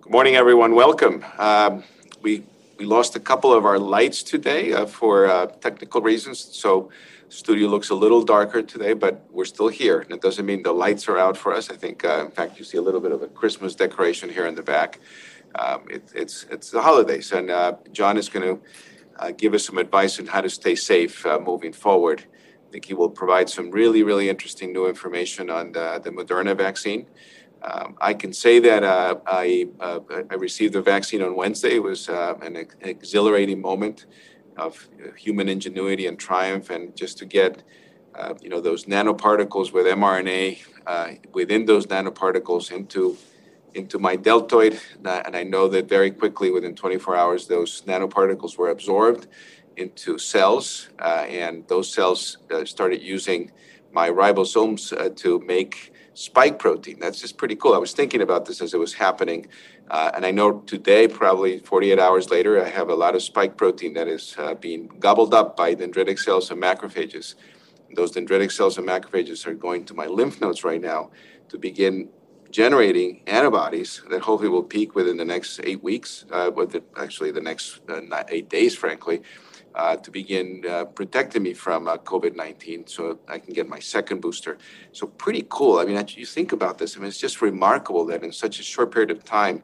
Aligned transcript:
Good 0.00 0.12
morning, 0.12 0.36
everyone. 0.36 0.76
Welcome. 0.76 1.24
Um, 1.38 1.82
we 2.22 2.44
we 2.78 2.84
lost 2.84 3.16
a 3.16 3.20
couple 3.20 3.52
of 3.52 3.64
our 3.64 3.80
lights 3.80 4.22
today 4.22 4.72
uh, 4.72 4.86
for 4.86 5.26
uh, 5.26 5.46
technical 5.46 6.00
reasons, 6.00 6.38
so 6.38 6.90
studio 7.28 7.68
looks 7.68 7.90
a 7.90 7.94
little 7.96 8.22
darker 8.22 8.62
today, 8.62 8.92
but 8.92 9.26
we're 9.32 9.44
still 9.44 9.66
here. 9.66 9.98
And 10.00 10.12
it 10.12 10.22
doesn't 10.22 10.46
mean 10.46 10.62
the 10.62 10.72
lights 10.72 11.08
are 11.08 11.18
out 11.18 11.36
for 11.36 11.52
us. 11.52 11.68
I 11.68 11.76
think, 11.76 12.04
uh, 12.04 12.24
in 12.26 12.30
fact, 12.30 12.58
you 12.58 12.64
see 12.64 12.78
a 12.78 12.82
little 12.82 13.00
bit 13.00 13.10
of 13.10 13.22
a 13.22 13.26
Christmas 13.26 13.74
decoration 13.74 14.28
here 14.30 14.46
in 14.46 14.54
the 14.54 14.62
back. 14.62 15.00
Um, 15.56 15.80
it, 15.90 16.12
it's 16.14 16.44
it's 16.48 16.70
the 16.70 16.80
holidays, 16.80 17.32
and 17.32 17.50
uh, 17.50 17.72
John 17.90 18.16
is 18.16 18.28
going 18.28 18.46
to 18.46 18.62
uh, 19.18 19.32
give 19.32 19.52
us 19.52 19.64
some 19.64 19.78
advice 19.78 20.20
on 20.20 20.26
how 20.26 20.42
to 20.42 20.50
stay 20.50 20.76
safe 20.76 21.26
uh, 21.26 21.40
moving 21.40 21.72
forward. 21.72 22.24
I 22.68 22.70
think 22.70 22.84
he 22.84 22.94
will 22.94 23.10
provide 23.10 23.48
some 23.48 23.70
really, 23.70 24.02
really 24.02 24.28
interesting 24.28 24.72
new 24.72 24.86
information 24.86 25.50
on 25.50 25.72
the, 25.72 26.00
the 26.04 26.10
Moderna 26.10 26.54
vaccine. 26.54 27.06
Um, 27.62 27.96
I 28.00 28.14
can 28.14 28.32
say 28.32 28.60
that 28.60 28.84
uh, 28.84 29.16
I, 29.26 29.68
uh, 29.80 30.00
I 30.30 30.34
received 30.34 30.74
the 30.74 30.82
vaccine 30.82 31.22
on 31.22 31.34
Wednesday. 31.34 31.76
It 31.76 31.82
was 31.82 32.08
uh, 32.08 32.34
an 32.40 32.56
ex- 32.56 32.76
exhilarating 32.80 33.60
moment 33.60 34.06
of 34.56 34.88
human 35.16 35.48
ingenuity 35.48 36.06
and 36.06 36.18
triumph, 36.18 36.70
and 36.70 36.96
just 36.96 37.18
to 37.18 37.26
get 37.26 37.62
uh, 38.14 38.34
you 38.40 38.48
know 38.48 38.60
those 38.60 38.84
nanoparticles 38.86 39.72
with 39.72 39.86
mRNA 39.86 40.58
uh, 40.86 41.08
within 41.32 41.64
those 41.64 41.86
nanoparticles 41.86 42.72
into 42.72 43.16
into 43.74 43.98
my 43.98 44.16
deltoid, 44.16 44.80
and 45.04 45.36
I 45.36 45.42
know 45.42 45.68
that 45.68 45.88
very 45.88 46.10
quickly, 46.10 46.50
within 46.50 46.74
24 46.74 47.14
hours, 47.14 47.46
those 47.46 47.82
nanoparticles 47.82 48.56
were 48.56 48.70
absorbed 48.70 49.28
into 49.76 50.18
cells, 50.18 50.88
uh, 50.98 51.26
and 51.28 51.68
those 51.68 51.92
cells 51.92 52.38
started 52.64 53.02
using 53.02 53.52
my 53.92 54.08
ribosomes 54.08 55.16
to 55.16 55.38
make 55.40 55.92
spike 56.18 56.58
protein. 56.58 56.98
That's 56.98 57.20
just 57.20 57.36
pretty 57.38 57.54
cool. 57.54 57.74
I 57.74 57.78
was 57.78 57.92
thinking 57.92 58.22
about 58.22 58.44
this 58.44 58.60
as 58.60 58.74
it 58.74 58.78
was 58.78 58.92
happening. 58.92 59.46
Uh, 59.88 60.10
and 60.16 60.26
I 60.26 60.32
know 60.32 60.58
today, 60.66 61.06
probably 61.06 61.60
48 61.60 62.00
hours 62.00 62.28
later, 62.28 62.60
I 62.60 62.68
have 62.68 62.88
a 62.88 62.94
lot 62.94 63.14
of 63.14 63.22
spike 63.22 63.56
protein 63.56 63.94
that 63.94 64.08
is 64.08 64.34
uh, 64.36 64.54
being 64.54 64.88
gobbled 64.98 65.32
up 65.32 65.56
by 65.56 65.76
dendritic 65.76 66.18
cells 66.18 66.50
and 66.50 66.60
macrophages. 66.60 67.36
Those 67.94 68.10
dendritic 68.10 68.50
cells 68.50 68.78
and 68.78 68.88
macrophages 68.88 69.46
are 69.46 69.54
going 69.54 69.84
to 69.84 69.94
my 69.94 70.06
lymph 70.06 70.40
nodes 70.40 70.64
right 70.64 70.80
now 70.80 71.10
to 71.50 71.56
begin 71.56 72.08
generating 72.50 73.22
antibodies 73.28 74.02
that 74.10 74.20
hopefully 74.20 74.48
will 74.48 74.64
peak 74.64 74.96
within 74.96 75.18
the 75.18 75.24
next 75.24 75.60
eight 75.62 75.84
weeks, 75.84 76.24
uh, 76.32 76.50
with 76.52 76.72
the, 76.72 76.82
actually 76.96 77.30
the 77.30 77.40
next 77.40 77.78
uh, 77.88 78.24
eight 78.28 78.48
days, 78.48 78.74
frankly 78.74 79.22
uh, 79.74 79.96
to 79.96 80.10
begin 80.10 80.64
uh, 80.68 80.84
protecting 80.84 81.42
me 81.42 81.54
from 81.54 81.88
uh, 81.88 81.96
COVID 81.98 82.34
19 82.34 82.86
so 82.86 83.18
I 83.28 83.38
can 83.38 83.52
get 83.52 83.68
my 83.68 83.78
second 83.78 84.20
booster. 84.20 84.58
So, 84.92 85.06
pretty 85.06 85.46
cool. 85.48 85.78
I 85.78 85.84
mean, 85.84 86.02
you 86.08 86.26
think 86.26 86.52
about 86.52 86.78
this, 86.78 86.96
I 86.96 87.00
mean, 87.00 87.08
it's 87.08 87.18
just 87.18 87.40
remarkable 87.42 88.04
that 88.06 88.22
in 88.22 88.32
such 88.32 88.60
a 88.60 88.62
short 88.62 88.92
period 88.92 89.10
of 89.10 89.24
time, 89.24 89.62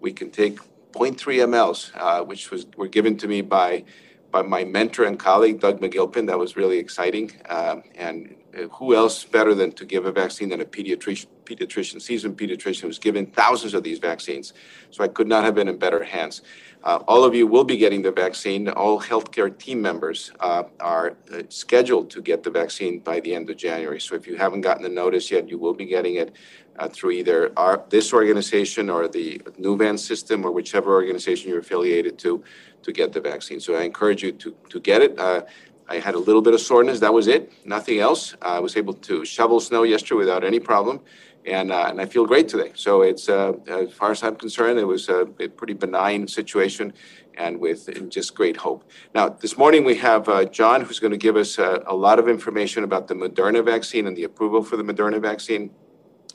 we 0.00 0.12
can 0.12 0.30
take 0.30 0.58
0.3 0.92 1.16
mLs, 1.16 1.90
uh, 1.94 2.24
which 2.24 2.50
was 2.50 2.66
were 2.76 2.88
given 2.88 3.16
to 3.18 3.28
me 3.28 3.40
by 3.40 3.84
by 4.30 4.42
my 4.42 4.64
mentor 4.64 5.04
and 5.04 5.18
colleague, 5.18 5.60
Doug 5.60 5.80
McGilpin. 5.80 6.26
That 6.26 6.38
was 6.38 6.56
really 6.56 6.78
exciting. 6.78 7.30
Um, 7.48 7.82
and 7.94 8.34
uh, 8.56 8.62
who 8.68 8.96
else 8.96 9.24
better 9.24 9.54
than 9.54 9.72
to 9.72 9.84
give 9.84 10.06
a 10.06 10.12
vaccine 10.12 10.48
than 10.48 10.62
a 10.62 10.64
pediatrician, 10.64 11.26
pediatrician, 11.44 12.00
seasoned 12.00 12.36
pediatrician 12.36 12.82
who's 12.82 12.98
given 12.98 13.26
thousands 13.26 13.74
of 13.74 13.82
these 13.82 13.98
vaccines. 13.98 14.54
So 14.90 15.04
I 15.04 15.08
could 15.08 15.28
not 15.28 15.44
have 15.44 15.54
been 15.54 15.68
in 15.68 15.76
better 15.78 16.02
hands. 16.02 16.42
Uh, 16.84 16.98
all 17.06 17.24
of 17.24 17.34
you 17.34 17.46
will 17.46 17.64
be 17.64 17.76
getting 17.76 18.02
the 18.02 18.10
vaccine. 18.10 18.68
All 18.68 19.00
healthcare 19.00 19.56
team 19.56 19.80
members 19.80 20.32
uh, 20.40 20.64
are 20.80 21.16
uh, 21.32 21.42
scheduled 21.48 22.10
to 22.10 22.20
get 22.20 22.42
the 22.42 22.50
vaccine 22.50 22.98
by 22.98 23.20
the 23.20 23.34
end 23.34 23.48
of 23.50 23.56
January. 23.56 24.00
So 24.00 24.14
if 24.14 24.26
you 24.26 24.36
haven't 24.36 24.62
gotten 24.62 24.82
the 24.82 24.88
notice 24.88 25.30
yet, 25.30 25.48
you 25.48 25.58
will 25.58 25.74
be 25.74 25.86
getting 25.86 26.16
it 26.16 26.34
uh, 26.78 26.88
through 26.88 27.12
either 27.12 27.52
our, 27.56 27.84
this 27.88 28.12
organization 28.12 28.90
or 28.90 29.06
the 29.06 29.38
Nuvance 29.60 30.00
system 30.00 30.44
or 30.44 30.50
whichever 30.50 30.92
organization 30.92 31.50
you're 31.50 31.60
affiliated 31.60 32.18
to 32.20 32.42
to 32.82 32.92
get 32.92 33.12
the 33.12 33.20
vaccine. 33.20 33.60
So 33.60 33.76
I 33.76 33.82
encourage 33.82 34.24
you 34.24 34.32
to, 34.32 34.56
to 34.70 34.80
get 34.80 35.02
it. 35.02 35.16
Uh, 35.16 35.42
I 35.88 36.00
had 36.00 36.16
a 36.16 36.18
little 36.18 36.42
bit 36.42 36.52
of 36.52 36.60
soreness. 36.60 36.98
That 36.98 37.14
was 37.14 37.28
it. 37.28 37.52
Nothing 37.64 38.00
else. 38.00 38.34
I 38.42 38.58
was 38.58 38.76
able 38.76 38.94
to 38.94 39.24
shovel 39.24 39.60
snow 39.60 39.84
yesterday 39.84 40.18
without 40.18 40.42
any 40.42 40.58
problem 40.58 41.00
and 41.46 41.72
uh, 41.72 41.86
and 41.88 42.00
I 42.00 42.06
feel 42.06 42.26
great 42.26 42.48
today. 42.48 42.72
So 42.74 43.02
it's 43.02 43.28
uh, 43.28 43.52
as 43.66 43.92
far 43.92 44.10
as 44.10 44.22
I'm 44.22 44.36
concerned, 44.36 44.78
it 44.78 44.84
was 44.84 45.08
a, 45.08 45.26
pretty 45.26 45.74
benign 45.74 46.28
situation, 46.28 46.92
and 47.36 47.58
with 47.58 48.10
just 48.10 48.34
great 48.34 48.56
hope. 48.56 48.88
Now 49.14 49.28
this 49.28 49.56
morning 49.58 49.84
we 49.84 49.96
have 49.96 50.28
uh, 50.28 50.44
John, 50.44 50.82
who's 50.82 50.98
going 50.98 51.12
to 51.12 51.18
give 51.18 51.36
us 51.36 51.58
a, 51.58 51.82
a, 51.86 51.94
lot 51.94 52.18
of 52.18 52.28
information 52.28 52.84
about 52.84 53.08
the 53.08 53.14
Moderna 53.14 53.64
vaccine 53.64 54.06
and 54.06 54.16
the 54.16 54.24
approval 54.24 54.62
for 54.62 54.76
the 54.76 54.84
Moderna 54.84 55.20
vaccine, 55.20 55.70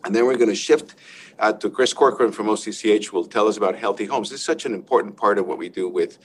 and 0.04 0.16
then 0.16 0.26
we're 0.26 0.38
going 0.38 0.50
to 0.50 0.56
shift. 0.56 0.96
Uh, 1.40 1.54
to 1.54 1.70
Chris 1.70 1.94
Corcoran 1.94 2.32
from 2.32 2.48
OCCH, 2.48 3.06
who 3.06 3.16
will 3.16 3.24
tell 3.24 3.48
us 3.48 3.58
about 3.58 3.76
healthy 3.76 4.06
homes. 4.06 4.32
This 4.32 4.40
is 4.40 4.46
such 4.48 4.66
an 4.66 4.74
important 4.74 5.16
part 5.16 5.38
of 5.38 5.46
what 5.46 5.60
we 5.60 5.70
do 5.70 5.88
with 5.88 6.18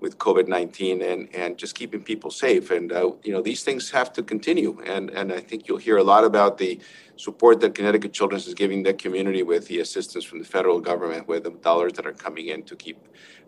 with 0.00 0.18
COVID-19 0.18 1.02
and, 1.02 1.34
and 1.34 1.58
just 1.58 1.74
keeping 1.74 2.02
people 2.02 2.30
safe. 2.30 2.70
And, 2.70 2.92
uh, 2.92 3.12
you 3.22 3.32
know, 3.32 3.42
these 3.42 3.62
things 3.62 3.90
have 3.90 4.12
to 4.14 4.22
continue. 4.22 4.80
And, 4.86 5.10
and 5.10 5.32
I 5.32 5.40
think 5.40 5.66
you'll 5.66 5.78
hear 5.78 5.96
a 5.96 6.02
lot 6.02 6.24
about 6.24 6.58
the 6.58 6.78
support 7.16 7.60
that 7.60 7.74
Connecticut 7.74 8.12
Children's 8.12 8.46
is 8.46 8.54
giving 8.54 8.82
the 8.82 8.94
community 8.94 9.42
with 9.42 9.66
the 9.66 9.80
assistance 9.80 10.24
from 10.24 10.38
the 10.38 10.44
federal 10.44 10.80
government 10.80 11.26
with 11.26 11.44
the 11.44 11.50
dollars 11.50 11.94
that 11.94 12.06
are 12.06 12.12
coming 12.12 12.48
in 12.48 12.62
to 12.64 12.76
keep 12.76 12.98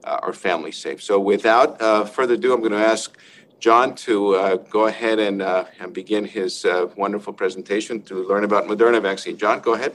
uh, 0.04 0.18
our 0.22 0.32
families 0.32 0.76
safe. 0.76 1.02
So 1.02 1.20
without 1.20 1.80
uh, 1.80 2.04
further 2.04 2.34
ado, 2.34 2.52
I'm 2.52 2.60
going 2.60 2.72
to 2.72 2.78
ask 2.78 3.16
John 3.60 3.94
to 3.96 4.34
uh, 4.34 4.56
go 4.56 4.86
ahead 4.86 5.18
and, 5.18 5.42
uh, 5.42 5.66
and 5.78 5.92
begin 5.92 6.24
his 6.24 6.64
uh, 6.64 6.88
wonderful 6.96 7.32
presentation 7.32 8.02
to 8.02 8.26
learn 8.26 8.44
about 8.44 8.64
Moderna 8.64 9.00
vaccine. 9.00 9.36
John, 9.36 9.60
go 9.60 9.74
ahead. 9.74 9.94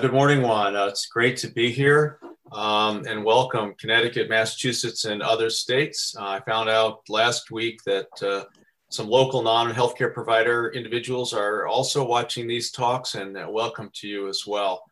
good 0.00 0.12
morning, 0.12 0.42
Juan. 0.42 0.74
it's 0.88 1.06
great 1.06 1.36
to 1.38 1.48
be 1.48 1.70
here 1.70 2.18
um, 2.54 3.04
and 3.08 3.24
welcome 3.24 3.74
Connecticut, 3.78 4.28
Massachusetts, 4.28 5.06
and 5.06 5.20
other 5.22 5.50
states. 5.50 6.14
Uh, 6.16 6.28
I 6.28 6.40
found 6.40 6.68
out 6.68 7.00
last 7.08 7.50
week 7.50 7.82
that 7.84 8.08
uh, 8.22 8.44
some 8.90 9.08
local 9.08 9.42
non-healthcare 9.42 10.14
provider 10.14 10.70
individuals 10.70 11.34
are 11.34 11.66
also 11.66 12.06
watching 12.06 12.46
these 12.46 12.70
talks, 12.70 13.16
and 13.16 13.36
uh, 13.36 13.48
welcome 13.50 13.90
to 13.94 14.06
you 14.06 14.28
as 14.28 14.44
well. 14.46 14.84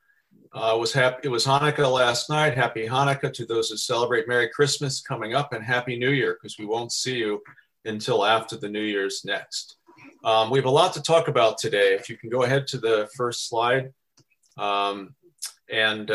Uh, 0.53 0.77
was 0.79 0.93
happy. 0.93 1.21
It 1.23 1.29
was 1.29 1.47
Hanukkah 1.47 1.91
last 1.91 2.29
night. 2.29 2.55
Happy 2.55 2.87
Hanukkah 2.87 3.33
to 3.33 3.47
those 3.47 3.71
who 3.71 3.77
celebrate 3.77 4.27
Merry 4.27 4.49
Christmas 4.49 5.01
coming 5.01 5.35
up, 5.35 5.53
and 5.53 5.65
Happy 5.65 5.97
New 5.97 6.11
Year 6.11 6.35
because 6.35 6.59
we 6.59 6.67
won't 6.67 6.91
see 6.91 7.17
you 7.17 7.41
until 7.85 8.25
after 8.25 8.57
the 8.57 8.69
New 8.69 8.83
Year's 8.83 9.25
next. 9.25 9.77
Um, 10.25 10.51
we 10.51 10.59
have 10.59 10.67
a 10.67 10.71
lot 10.71 10.93
to 10.95 11.03
talk 11.03 11.29
about 11.29 11.59
today. 11.59 11.95
If 11.95 12.09
you 12.09 12.17
can 12.17 12.29
go 12.29 12.43
ahead 12.43 12.67
to 12.69 12.79
the 12.79 13.09
first 13.17 13.49
slide. 13.49 13.93
Um, 14.59 15.15
and 15.71 16.11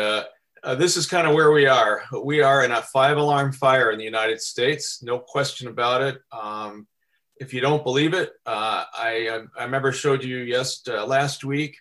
uh, 0.62 0.74
this 0.74 0.96
is 0.96 1.06
kind 1.06 1.26
of 1.26 1.34
where 1.34 1.52
we 1.52 1.66
are. 1.66 2.02
We 2.22 2.42
are 2.42 2.64
in 2.64 2.72
a 2.72 2.82
five 2.82 3.16
alarm 3.16 3.52
fire 3.52 3.90
in 3.90 3.98
the 3.98 4.04
United 4.04 4.40
States, 4.40 5.02
no 5.02 5.18
question 5.18 5.68
about 5.68 6.02
it. 6.02 6.18
Um, 6.32 6.86
if 7.36 7.54
you 7.54 7.60
don't 7.60 7.84
believe 7.84 8.14
it, 8.14 8.30
uh, 8.46 8.84
I, 8.92 9.46
I 9.56 9.64
remember 9.64 9.92
showed 9.92 10.24
you 10.24 10.38
yes 10.38 10.82
uh, 10.88 11.06
last 11.06 11.44
week 11.44 11.76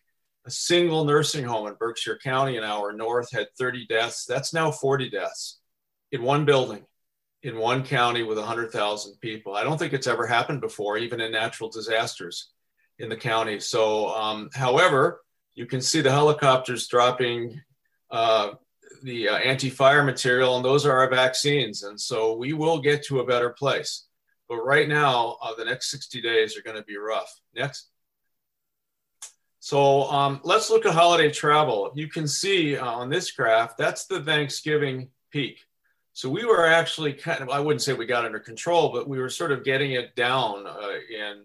a 0.46 0.52
single 0.52 1.04
nursing 1.04 1.44
home 1.44 1.68
in 1.68 1.74
Berkshire 1.78 2.20
County, 2.24 2.58
an 2.58 2.64
hour 2.64 2.94
north, 2.94 3.30
had 3.32 3.48
30 3.60 3.86
deaths. 3.88 4.26
That's 4.26 4.54
now 4.54 4.72
40 4.72 5.10
deaths 5.10 5.60
in 6.12 6.24
one 6.24 6.46
building, 6.46 6.86
in 7.44 7.58
one 7.58 7.84
county 7.84 8.24
with 8.24 8.38
100,000 8.38 9.20
people. 9.20 9.56
I 9.56 9.64
don't 9.64 9.78
think 9.78 9.92
it's 9.92 10.08
ever 10.08 10.26
happened 10.26 10.62
before, 10.62 10.98
even 10.98 11.20
in 11.20 11.34
natural 11.34 11.70
disasters 11.70 12.52
in 12.98 13.10
the 13.10 13.18
county. 13.18 13.60
So, 13.60 14.08
um, 14.10 14.50
however, 14.54 15.22
you 15.54 15.66
can 15.66 15.82
see 15.82 16.00
the 16.00 16.12
helicopters 16.12 16.88
dropping 16.88 17.60
uh, 18.10 18.52
the 19.04 19.30
uh, 19.30 19.38
anti-fire 19.38 20.04
material, 20.04 20.56
and 20.56 20.66
those 20.66 20.86
are 20.86 20.98
our 20.98 21.10
vaccines. 21.10 21.84
And 21.84 22.00
so 22.00 22.36
we 22.36 22.54
will 22.54 22.80
get 22.80 23.04
to 23.06 23.20
a 23.20 23.26
better 23.26 23.50
place. 23.50 24.08
But 24.48 24.58
right 24.58 24.88
now, 24.88 25.38
uh, 25.42 25.54
the 25.56 25.66
next 25.66 25.92
60 25.92 26.22
days 26.22 26.58
are 26.58 26.62
going 26.62 26.78
to 26.78 26.84
be 26.84 26.98
rough. 26.98 27.34
Next. 27.56 27.90
So 29.60 30.04
um, 30.04 30.40
let's 30.44 30.70
look 30.70 30.86
at 30.86 30.94
holiday 30.94 31.30
travel. 31.30 31.92
You 31.94 32.08
can 32.08 32.28
see 32.28 32.78
uh, 32.78 32.86
on 32.86 33.10
this 33.10 33.32
graph, 33.32 33.76
that's 33.76 34.06
the 34.06 34.22
Thanksgiving 34.22 35.10
peak. 35.32 35.60
So 36.14 36.30
we 36.30 36.46
were 36.46 36.66
actually 36.66 37.14
kind 37.14 37.42
of, 37.42 37.50
I 37.50 37.60
wouldn't 37.60 37.82
say 37.82 37.94
we 37.94 38.06
got 38.06 38.26
under 38.26 38.40
control, 38.40 38.92
but 38.94 39.10
we 39.10 39.20
were 39.20 39.30
sort 39.30 39.52
of 39.52 39.64
getting 39.64 39.92
it 39.92 40.16
down 40.16 40.66
uh, 40.66 40.94
in 41.14 41.44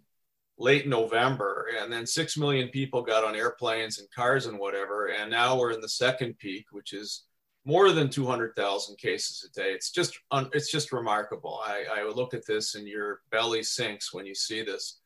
late 0.56 0.86
November. 0.86 1.66
And 1.80 1.92
then 1.92 2.06
6 2.06 2.38
million 2.38 2.68
people 2.68 3.02
got 3.02 3.24
on 3.24 3.34
airplanes 3.34 3.98
and 3.98 4.08
cars 4.12 4.46
and 4.46 4.58
whatever. 4.58 5.08
And 5.08 5.30
now 5.30 5.58
we're 5.58 5.72
in 5.72 5.80
the 5.80 5.88
second 5.88 6.38
peak, 6.38 6.66
which 6.70 6.92
is 6.92 7.24
more 7.64 7.92
than 7.92 8.10
200,000 8.10 8.96
cases 8.98 9.48
a 9.48 9.60
day. 9.60 9.72
It's 9.72 9.90
just 9.90 10.18
it's 10.52 10.70
just 10.70 10.92
remarkable. 10.92 11.60
I, 11.64 11.84
I 11.92 12.04
look 12.04 12.34
at 12.34 12.46
this 12.46 12.74
and 12.74 12.88
your 12.88 13.20
belly 13.30 13.62
sinks 13.62 14.12
when 14.12 14.26
you 14.26 14.34
see 14.34 14.62
this. 14.62 15.00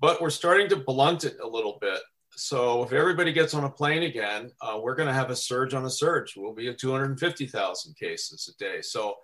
But 0.00 0.20
we're 0.20 0.30
starting 0.30 0.68
to 0.68 0.76
blunt 0.76 1.24
it 1.24 1.36
a 1.42 1.48
little 1.48 1.78
bit. 1.80 2.00
So 2.36 2.84
if 2.84 2.92
everybody 2.92 3.32
gets 3.32 3.54
on 3.54 3.64
a 3.64 3.70
plane 3.70 4.04
again, 4.04 4.52
uh, 4.60 4.78
we're 4.80 4.94
going 4.94 5.08
to 5.08 5.14
have 5.14 5.30
a 5.30 5.36
surge 5.36 5.74
on 5.74 5.86
a 5.86 5.90
surge. 5.90 6.34
We'll 6.36 6.54
be 6.54 6.68
at 6.68 6.78
250,000 6.78 7.96
cases 7.96 8.54
a 8.54 8.62
day. 8.62 8.80
So, 8.80 9.16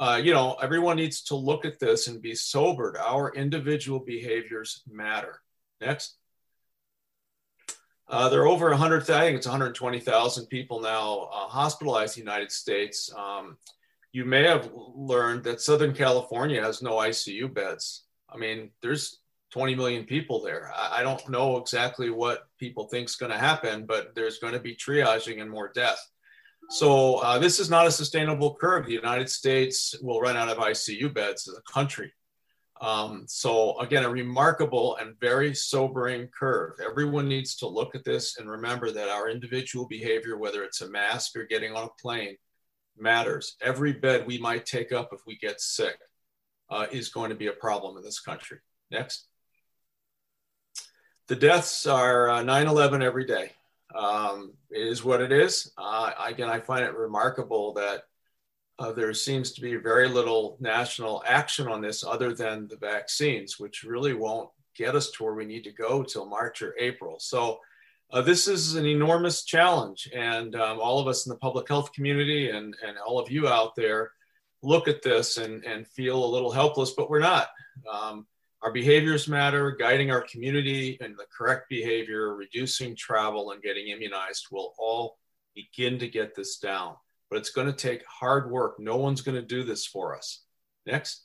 uh, 0.00 0.20
you 0.22 0.34
know, 0.34 0.56
everyone 0.60 0.96
needs 0.96 1.22
to 1.24 1.36
look 1.36 1.64
at 1.64 1.78
this 1.78 2.08
and 2.08 2.20
be 2.20 2.34
sobered. 2.34 2.96
Our 2.96 3.32
individual 3.34 4.00
behaviors 4.00 4.82
matter. 4.90 5.42
Next. 5.80 6.16
Uh, 8.08 8.28
there 8.28 8.42
are 8.42 8.48
over 8.48 8.70
100, 8.70 9.02
I 9.10 9.20
think 9.20 9.36
it's 9.36 9.46
120,000 9.46 10.46
people 10.46 10.80
now 10.80 11.28
uh, 11.32 11.48
hospitalized 11.48 12.16
in 12.16 12.24
the 12.24 12.30
United 12.30 12.52
States. 12.52 13.12
Um, 13.16 13.56
you 14.12 14.24
may 14.24 14.44
have 14.44 14.70
learned 14.94 15.42
that 15.44 15.60
Southern 15.60 15.92
California 15.92 16.62
has 16.62 16.82
no 16.82 16.94
ICU 16.94 17.52
beds. 17.52 18.04
I 18.30 18.36
mean, 18.36 18.70
there's 18.80 19.20
20 19.52 19.74
million 19.74 20.04
people 20.04 20.40
there. 20.40 20.72
I, 20.74 21.00
I 21.00 21.02
don't 21.02 21.28
know 21.28 21.56
exactly 21.56 22.10
what 22.10 22.48
people 22.58 22.84
think 22.84 23.08
is 23.08 23.16
going 23.16 23.32
to 23.32 23.38
happen, 23.38 23.86
but 23.86 24.14
there's 24.14 24.38
going 24.38 24.52
to 24.52 24.60
be 24.60 24.76
triaging 24.76 25.40
and 25.40 25.50
more 25.50 25.72
death. 25.74 25.98
So 26.70 27.16
uh, 27.16 27.38
this 27.38 27.60
is 27.60 27.70
not 27.70 27.86
a 27.86 27.90
sustainable 27.90 28.54
curve. 28.54 28.86
The 28.86 28.92
United 28.92 29.28
States 29.28 29.94
will 30.00 30.20
run 30.20 30.36
out 30.36 30.48
of 30.48 30.58
ICU 30.58 31.12
beds 31.12 31.48
as 31.48 31.56
a 31.56 31.72
country. 31.72 32.12
Um, 32.80 33.24
so 33.26 33.78
again, 33.78 34.04
a 34.04 34.10
remarkable 34.10 34.96
and 34.96 35.18
very 35.18 35.54
sobering 35.54 36.28
curve. 36.28 36.74
Everyone 36.84 37.28
needs 37.28 37.56
to 37.56 37.66
look 37.66 37.94
at 37.94 38.04
this 38.04 38.38
and 38.38 38.50
remember 38.50 38.90
that 38.90 39.08
our 39.08 39.30
individual 39.30 39.86
behavior, 39.86 40.36
whether 40.36 40.62
it's 40.62 40.82
a 40.82 40.90
mask 40.90 41.36
or 41.36 41.44
getting 41.44 41.72
on 41.72 41.84
a 41.84 42.02
plane, 42.02 42.36
matters. 42.98 43.56
Every 43.62 43.92
bed 43.92 44.26
we 44.26 44.38
might 44.38 44.66
take 44.66 44.92
up 44.92 45.10
if 45.12 45.20
we 45.26 45.36
get 45.36 45.60
sick 45.60 45.98
uh, 46.70 46.86
is 46.90 47.08
going 47.08 47.30
to 47.30 47.36
be 47.36 47.46
a 47.46 47.52
problem 47.52 47.96
in 47.96 48.02
this 48.02 48.20
country. 48.20 48.58
Next. 48.90 49.26
The 51.28 51.36
deaths 51.36 51.86
are 51.86 52.28
9-11 52.28 53.00
uh, 53.00 53.04
every 53.04 53.26
day. 53.26 53.50
Um, 53.94 54.52
it 54.70 54.86
is 54.86 55.04
what 55.04 55.20
it 55.20 55.32
is. 55.32 55.72
Uh, 55.76 56.12
again, 56.24 56.48
I 56.48 56.60
find 56.60 56.84
it 56.84 56.94
remarkable 56.94 57.74
that 57.74 58.02
uh, 58.78 58.92
there 58.92 59.14
seems 59.14 59.52
to 59.52 59.60
be 59.60 59.76
very 59.76 60.08
little 60.08 60.56
national 60.60 61.22
action 61.26 61.66
on 61.66 61.80
this 61.80 62.04
other 62.04 62.34
than 62.34 62.68
the 62.68 62.76
vaccines, 62.76 63.58
which 63.58 63.84
really 63.84 64.14
won't 64.14 64.50
get 64.76 64.94
us 64.94 65.10
to 65.10 65.24
where 65.24 65.34
we 65.34 65.46
need 65.46 65.64
to 65.64 65.72
go 65.72 66.02
till 66.02 66.26
March 66.26 66.60
or 66.60 66.74
April. 66.78 67.18
So 67.18 67.60
uh, 68.12 68.20
this 68.20 68.46
is 68.46 68.74
an 68.74 68.86
enormous 68.86 69.44
challenge. 69.44 70.10
And 70.14 70.54
um, 70.54 70.78
all 70.78 71.00
of 71.00 71.08
us 71.08 71.26
in 71.26 71.30
the 71.30 71.38
public 71.38 71.68
health 71.68 71.92
community 71.92 72.50
and, 72.50 72.76
and 72.86 72.98
all 72.98 73.18
of 73.18 73.30
you 73.30 73.48
out 73.48 73.74
there 73.74 74.12
look 74.62 74.88
at 74.88 75.02
this 75.02 75.38
and, 75.38 75.64
and 75.64 75.86
feel 75.86 76.22
a 76.22 76.26
little 76.26 76.52
helpless, 76.52 76.92
but 76.92 77.08
we're 77.08 77.18
not. 77.18 77.48
Um, 77.90 78.26
our 78.62 78.72
behaviors 78.72 79.28
matter, 79.28 79.70
guiding 79.70 80.10
our 80.10 80.22
community 80.22 80.98
and 81.00 81.16
the 81.16 81.26
correct 81.36 81.68
behavior, 81.68 82.34
reducing 82.34 82.96
travel, 82.96 83.52
and 83.52 83.62
getting 83.62 83.88
immunized 83.88 84.46
will 84.50 84.74
all 84.78 85.18
begin 85.54 85.98
to 85.98 86.08
get 86.08 86.34
this 86.34 86.58
down. 86.58 86.96
But 87.30 87.38
it's 87.38 87.50
going 87.50 87.66
to 87.66 87.72
take 87.72 88.04
hard 88.06 88.50
work. 88.50 88.78
No 88.78 88.96
one's 88.96 89.22
going 89.22 89.34
to 89.34 89.42
do 89.42 89.64
this 89.64 89.86
for 89.86 90.16
us. 90.16 90.42
Next. 90.86 91.22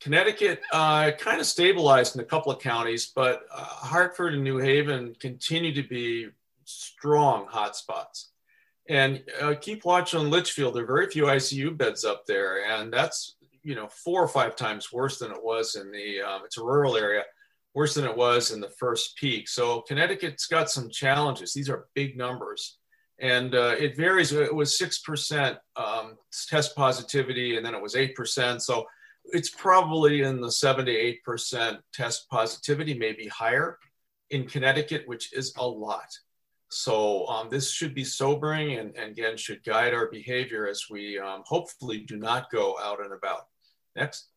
Connecticut 0.00 0.60
uh, 0.72 1.12
kind 1.12 1.40
of 1.40 1.46
stabilized 1.46 2.14
in 2.14 2.20
a 2.20 2.26
couple 2.26 2.52
of 2.52 2.60
counties, 2.60 3.06
but 3.14 3.44
uh, 3.50 3.64
Hartford 3.64 4.34
and 4.34 4.44
New 4.44 4.58
Haven 4.58 5.16
continue 5.18 5.74
to 5.74 5.82
be 5.82 6.28
strong 6.64 7.46
hotspots. 7.46 8.26
And 8.86 9.22
uh, 9.40 9.54
keep 9.58 9.86
watch 9.86 10.14
on 10.14 10.28
Litchfield. 10.28 10.74
There 10.74 10.82
are 10.82 10.86
very 10.86 11.08
few 11.08 11.24
ICU 11.24 11.74
beds 11.74 12.04
up 12.04 12.26
there, 12.26 12.66
and 12.66 12.92
that's 12.92 13.36
you 13.64 13.74
know 13.74 13.88
four 13.88 14.22
or 14.22 14.28
five 14.28 14.54
times 14.54 14.92
worse 14.92 15.18
than 15.18 15.32
it 15.32 15.42
was 15.42 15.74
in 15.74 15.90
the 15.90 16.20
um, 16.20 16.42
it's 16.44 16.58
a 16.58 16.62
rural 16.62 16.96
area 16.96 17.22
worse 17.74 17.94
than 17.94 18.04
it 18.04 18.16
was 18.16 18.52
in 18.52 18.60
the 18.60 18.68
first 18.68 19.16
peak 19.16 19.48
so 19.48 19.80
connecticut's 19.80 20.46
got 20.46 20.70
some 20.70 20.88
challenges 20.88 21.52
these 21.52 21.70
are 21.70 21.88
big 21.94 22.16
numbers 22.16 22.78
and 23.20 23.54
uh, 23.54 23.74
it 23.78 23.96
varies 23.96 24.32
it 24.32 24.54
was 24.54 24.78
6% 24.78 25.56
um, 25.76 26.16
test 26.48 26.74
positivity 26.74 27.56
and 27.56 27.64
then 27.64 27.74
it 27.74 27.82
was 27.82 27.94
8% 27.94 28.60
so 28.60 28.84
it's 29.26 29.50
probably 29.50 30.22
in 30.22 30.40
the 30.40 30.50
7 30.50 30.84
to 30.86 31.16
8% 31.26 31.78
test 31.92 32.28
positivity 32.30 32.94
maybe 32.94 33.28
higher 33.28 33.78
in 34.30 34.46
connecticut 34.46 35.02
which 35.06 35.32
is 35.32 35.54
a 35.56 35.66
lot. 35.66 36.08
So 36.70 37.26
um, 37.28 37.48
this 37.50 37.70
should 37.70 37.94
be 37.94 38.04
sobering 38.04 38.78
and, 38.78 38.96
and, 38.96 39.12
again 39.12 39.36
should 39.36 39.62
guide 39.62 39.94
our 39.94 40.08
behavior 40.10 40.66
as 40.66 40.86
we 40.90 41.18
um, 41.20 41.42
hopefully 41.46 41.98
do 41.98 42.16
not 42.16 42.50
go 42.50 42.76
out 42.82 43.00
and 43.00 43.12
about. 43.12 43.42
Next. 43.94 44.28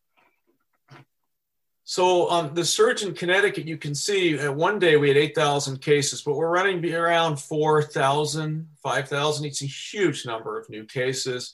So 1.89 2.29
um, 2.29 2.53
the 2.53 2.65
surge 2.65 3.03
in 3.03 3.13
Connecticut, 3.13 3.65
you 3.65 3.77
can 3.77 3.95
see 3.95 4.37
uh, 4.37 4.51
one 4.51 4.77
day 4.77 4.97
we 4.97 5.07
had 5.07 5.15
8,000 5.15 5.81
cases, 5.81 6.21
but 6.21 6.35
we're 6.35 6.49
running 6.49 6.83
around 6.93 7.37
4,000, 7.37 8.67
5,000. 8.83 9.45
It's 9.45 9.61
a 9.61 9.67
huge 9.67 10.25
number 10.25 10.59
of 10.59 10.69
new 10.69 10.83
cases. 10.83 11.53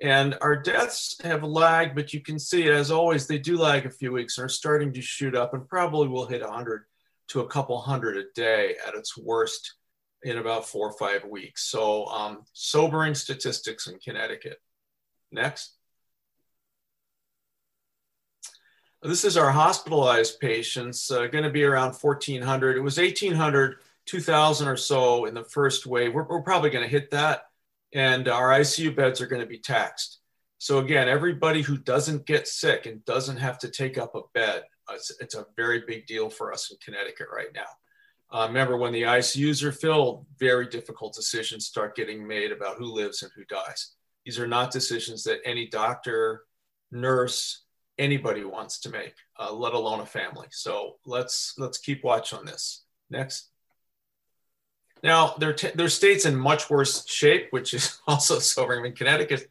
And 0.00 0.38
our 0.40 0.56
deaths 0.56 1.20
have 1.22 1.44
lagged, 1.44 1.94
but 1.94 2.14
you 2.14 2.22
can 2.22 2.38
see, 2.38 2.66
as 2.70 2.90
always, 2.90 3.26
they 3.26 3.36
do 3.36 3.58
lag 3.58 3.84
a 3.84 3.90
few 3.90 4.10
weeks 4.10 4.38
and 4.38 4.46
are 4.46 4.48
starting 4.48 4.90
to 4.94 5.02
shoot 5.02 5.36
up 5.36 5.52
and 5.52 5.68
probably 5.68 6.08
will 6.08 6.26
hit 6.26 6.40
100 6.40 6.84
to 7.28 7.40
a 7.40 7.46
couple 7.46 7.78
hundred 7.78 8.16
a 8.16 8.24
day 8.34 8.76
at 8.88 8.94
its 8.94 9.18
worst 9.18 9.74
in 10.22 10.38
about 10.38 10.66
four 10.66 10.88
or 10.88 10.96
five 10.96 11.26
weeks. 11.26 11.62
So 11.62 12.06
um, 12.06 12.46
sobering 12.54 13.14
statistics 13.14 13.86
in 13.86 13.98
Connecticut. 13.98 14.62
Next. 15.30 15.74
This 19.04 19.26
is 19.26 19.36
our 19.36 19.50
hospitalized 19.50 20.40
patients, 20.40 21.10
uh, 21.10 21.26
going 21.26 21.44
to 21.44 21.50
be 21.50 21.62
around 21.62 21.92
1,400. 21.92 22.78
It 22.78 22.80
was 22.80 22.96
1,800, 22.96 23.76
2,000 24.06 24.66
or 24.66 24.78
so 24.78 25.26
in 25.26 25.34
the 25.34 25.44
first 25.44 25.84
wave. 25.84 26.14
We're, 26.14 26.26
we're 26.26 26.40
probably 26.40 26.70
going 26.70 26.84
to 26.84 26.90
hit 26.90 27.10
that, 27.10 27.42
and 27.92 28.28
our 28.28 28.48
ICU 28.48 28.96
beds 28.96 29.20
are 29.20 29.26
going 29.26 29.42
to 29.42 29.46
be 29.46 29.58
taxed. 29.58 30.20
So 30.56 30.78
again, 30.78 31.06
everybody 31.06 31.60
who 31.60 31.76
doesn't 31.76 32.24
get 32.24 32.48
sick 32.48 32.86
and 32.86 33.04
doesn't 33.04 33.36
have 33.36 33.58
to 33.58 33.68
take 33.68 33.98
up 33.98 34.14
a 34.14 34.22
bed, 34.32 34.62
it's, 34.90 35.12
it's 35.20 35.34
a 35.34 35.44
very 35.54 35.82
big 35.86 36.06
deal 36.06 36.30
for 36.30 36.50
us 36.50 36.70
in 36.70 36.78
Connecticut 36.82 37.26
right 37.30 37.52
now. 37.54 37.66
Uh, 38.32 38.46
remember, 38.46 38.78
when 38.78 38.94
the 38.94 39.02
ICUs 39.02 39.62
are 39.62 39.72
filled, 39.72 40.24
very 40.38 40.66
difficult 40.66 41.14
decisions 41.14 41.66
start 41.66 41.94
getting 41.94 42.26
made 42.26 42.52
about 42.52 42.78
who 42.78 42.86
lives 42.86 43.22
and 43.22 43.30
who 43.36 43.44
dies. 43.44 43.92
These 44.24 44.38
are 44.38 44.46
not 44.46 44.70
decisions 44.70 45.24
that 45.24 45.40
any 45.44 45.66
doctor, 45.68 46.44
nurse, 46.90 47.63
anybody 47.98 48.44
wants 48.44 48.80
to 48.80 48.90
make, 48.90 49.14
uh, 49.38 49.52
let 49.52 49.74
alone 49.74 50.00
a 50.00 50.06
family. 50.06 50.48
So 50.50 50.96
let's 51.06 51.54
let's 51.58 51.78
keep 51.78 52.04
watch 52.04 52.32
on 52.32 52.44
this. 52.44 52.84
Next. 53.10 53.50
Now 55.02 55.34
there 55.38 55.54
there 55.74 55.86
are 55.86 55.90
states 55.90 56.24
in 56.24 56.36
much 56.36 56.70
worse 56.70 57.06
shape, 57.06 57.48
which 57.50 57.74
is 57.74 57.98
also 58.06 58.38
sobering. 58.38 58.80
I 58.80 58.82
mean, 58.82 58.94
Connecticut, 58.94 59.50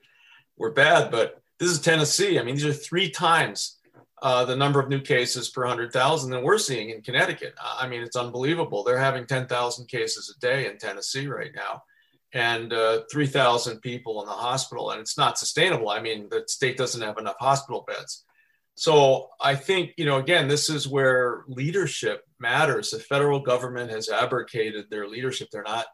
we're 0.57 0.71
bad, 0.71 1.11
but 1.11 1.41
this 1.59 1.69
is 1.69 1.79
Tennessee. 1.79 2.39
I 2.39 2.43
mean, 2.43 2.55
these 2.55 2.65
are 2.65 2.73
three 2.73 3.09
times 3.09 3.77
uh, 4.21 4.45
the 4.45 4.55
number 4.55 4.79
of 4.79 4.89
new 4.89 5.01
cases 5.01 5.49
per 5.49 5.63
100,000 5.63 6.31
that 6.31 6.41
we're 6.41 6.57
seeing 6.57 6.91
in 6.91 7.01
Connecticut. 7.01 7.53
I 7.61 7.87
mean, 7.87 8.01
it's 8.01 8.15
unbelievable. 8.15 8.83
They're 8.83 8.97
having 8.97 9.25
10,000 9.25 9.87
cases 9.87 10.33
a 10.35 10.39
day 10.39 10.67
in 10.67 10.77
Tennessee 10.77 11.27
right 11.27 11.51
now 11.53 11.83
and 12.33 12.73
uh, 12.73 13.01
3,000 13.11 13.79
people 13.79 14.21
in 14.21 14.27
the 14.27 14.33
hospital, 14.33 14.91
and 14.91 14.99
it's 14.99 15.17
not 15.17 15.37
sustainable. 15.37 15.89
I 15.89 16.01
mean, 16.01 16.27
the 16.29 16.43
state 16.47 16.77
doesn't 16.77 17.01
have 17.01 17.17
enough 17.17 17.35
hospital 17.39 17.85
beds. 17.87 18.25
So 18.75 19.29
I 19.39 19.55
think, 19.55 19.93
you 19.97 20.05
know, 20.05 20.17
again, 20.17 20.47
this 20.47 20.69
is 20.69 20.87
where 20.87 21.43
leadership 21.47 22.23
matters. 22.39 22.89
The 22.89 22.99
federal 22.99 23.39
government 23.39 23.91
has 23.91 24.09
abrogated 24.09 24.89
their 24.89 25.07
leadership. 25.07 25.49
They're 25.51 25.63
not 25.63 25.85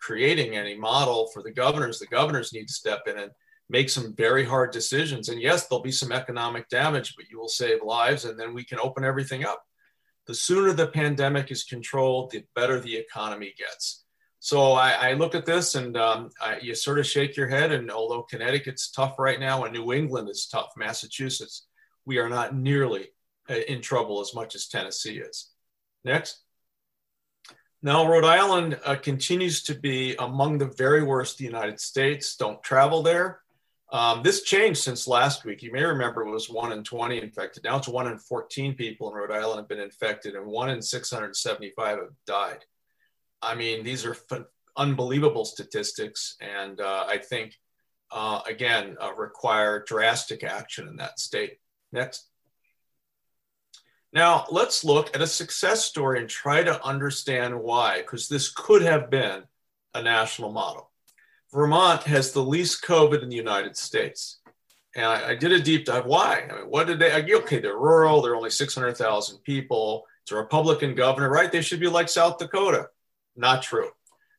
creating 0.00 0.56
any 0.56 0.76
model 0.76 1.28
for 1.32 1.42
the 1.42 1.50
governors. 1.50 1.98
The 1.98 2.06
governors 2.06 2.52
need 2.52 2.68
to 2.68 2.72
step 2.72 3.02
in 3.06 3.18
and 3.18 3.30
make 3.68 3.90
some 3.90 4.14
very 4.16 4.44
hard 4.44 4.72
decisions. 4.72 5.28
And 5.28 5.40
yes, 5.40 5.66
there'll 5.66 5.82
be 5.82 5.92
some 5.92 6.12
economic 6.12 6.68
damage, 6.68 7.14
but 7.16 7.26
you 7.30 7.38
will 7.38 7.48
save 7.48 7.82
lives 7.82 8.24
and 8.24 8.38
then 8.38 8.54
we 8.54 8.64
can 8.64 8.78
open 8.80 9.04
everything 9.04 9.44
up. 9.44 9.62
The 10.26 10.34
sooner 10.34 10.72
the 10.72 10.86
pandemic 10.86 11.50
is 11.50 11.64
controlled, 11.64 12.30
the 12.30 12.44
better 12.54 12.80
the 12.80 12.96
economy 12.96 13.54
gets. 13.58 14.04
So 14.38 14.72
I, 14.72 15.10
I 15.10 15.12
look 15.14 15.34
at 15.34 15.44
this 15.44 15.74
and 15.74 15.96
um, 15.96 16.30
I, 16.40 16.58
you 16.60 16.74
sort 16.74 16.98
of 16.98 17.06
shake 17.06 17.36
your 17.36 17.48
head. 17.48 17.72
And 17.72 17.90
although 17.90 18.22
Connecticut's 18.22 18.90
tough 18.90 19.18
right 19.18 19.38
now 19.38 19.64
and 19.64 19.74
New 19.74 19.92
England 19.92 20.30
is 20.30 20.46
tough, 20.46 20.70
Massachusetts, 20.76 21.66
we 22.10 22.18
are 22.18 22.28
not 22.28 22.56
nearly 22.56 23.06
uh, 23.48 23.54
in 23.54 23.80
trouble 23.80 24.20
as 24.20 24.34
much 24.34 24.56
as 24.56 24.66
Tennessee 24.66 25.18
is. 25.18 25.50
Next. 26.04 26.42
Now, 27.82 28.04
Rhode 28.04 28.24
Island 28.24 28.80
uh, 28.84 28.96
continues 28.96 29.62
to 29.62 29.76
be 29.76 30.16
among 30.18 30.58
the 30.58 30.72
very 30.76 31.04
worst 31.04 31.38
the 31.38 31.44
United 31.44 31.78
States. 31.78 32.34
Don't 32.34 32.60
travel 32.64 33.04
there. 33.04 33.42
Um, 33.92 34.24
this 34.24 34.42
changed 34.42 34.80
since 34.80 35.06
last 35.06 35.44
week. 35.44 35.62
You 35.62 35.70
may 35.70 35.84
remember 35.84 36.22
it 36.22 36.32
was 36.32 36.50
1 36.50 36.72
in 36.72 36.82
20 36.82 37.22
infected. 37.22 37.62
Now 37.62 37.78
it's 37.78 37.86
1 37.86 38.08
in 38.08 38.18
14 38.18 38.74
people 38.74 39.08
in 39.08 39.14
Rhode 39.14 39.30
Island 39.30 39.60
have 39.60 39.68
been 39.68 39.78
infected, 39.78 40.34
and 40.34 40.46
1 40.46 40.70
in 40.70 40.82
675 40.82 41.96
have 41.96 42.08
died. 42.26 42.64
I 43.40 43.54
mean, 43.54 43.84
these 43.84 44.04
are 44.04 44.16
unbelievable 44.76 45.44
statistics. 45.44 46.34
And 46.40 46.80
uh, 46.80 47.04
I 47.06 47.18
think, 47.18 47.54
uh, 48.10 48.40
again, 48.48 48.96
uh, 49.00 49.14
require 49.14 49.84
drastic 49.86 50.42
action 50.42 50.88
in 50.88 50.96
that 50.96 51.20
state. 51.20 51.58
Next. 51.92 52.26
Now, 54.12 54.46
let's 54.50 54.84
look 54.84 55.14
at 55.14 55.22
a 55.22 55.26
success 55.26 55.84
story 55.84 56.20
and 56.20 56.28
try 56.28 56.62
to 56.62 56.84
understand 56.84 57.60
why, 57.60 57.98
because 57.98 58.28
this 58.28 58.50
could 58.50 58.82
have 58.82 59.08
been 59.08 59.44
a 59.94 60.02
national 60.02 60.50
model. 60.50 60.90
Vermont 61.52 62.02
has 62.04 62.32
the 62.32 62.42
least 62.42 62.82
COVID 62.84 63.22
in 63.22 63.28
the 63.28 63.36
United 63.36 63.76
States. 63.76 64.40
And 64.96 65.04
I, 65.04 65.30
I 65.30 65.34
did 65.36 65.52
a 65.52 65.60
deep 65.60 65.84
dive. 65.84 66.06
Why? 66.06 66.48
I 66.50 66.54
mean, 66.54 66.70
what 66.70 66.86
did 66.86 66.98
they? 66.98 67.12
Okay, 67.34 67.60
they're 67.60 67.76
rural. 67.76 68.22
They're 68.22 68.36
only 68.36 68.50
600,000 68.50 69.38
people. 69.38 70.04
It's 70.22 70.32
a 70.32 70.36
Republican 70.36 70.94
governor, 70.94 71.30
right? 71.30 71.50
They 71.50 71.62
should 71.62 71.80
be 71.80 71.88
like 71.88 72.08
South 72.08 72.38
Dakota. 72.38 72.88
Not 73.36 73.62
true. 73.62 73.90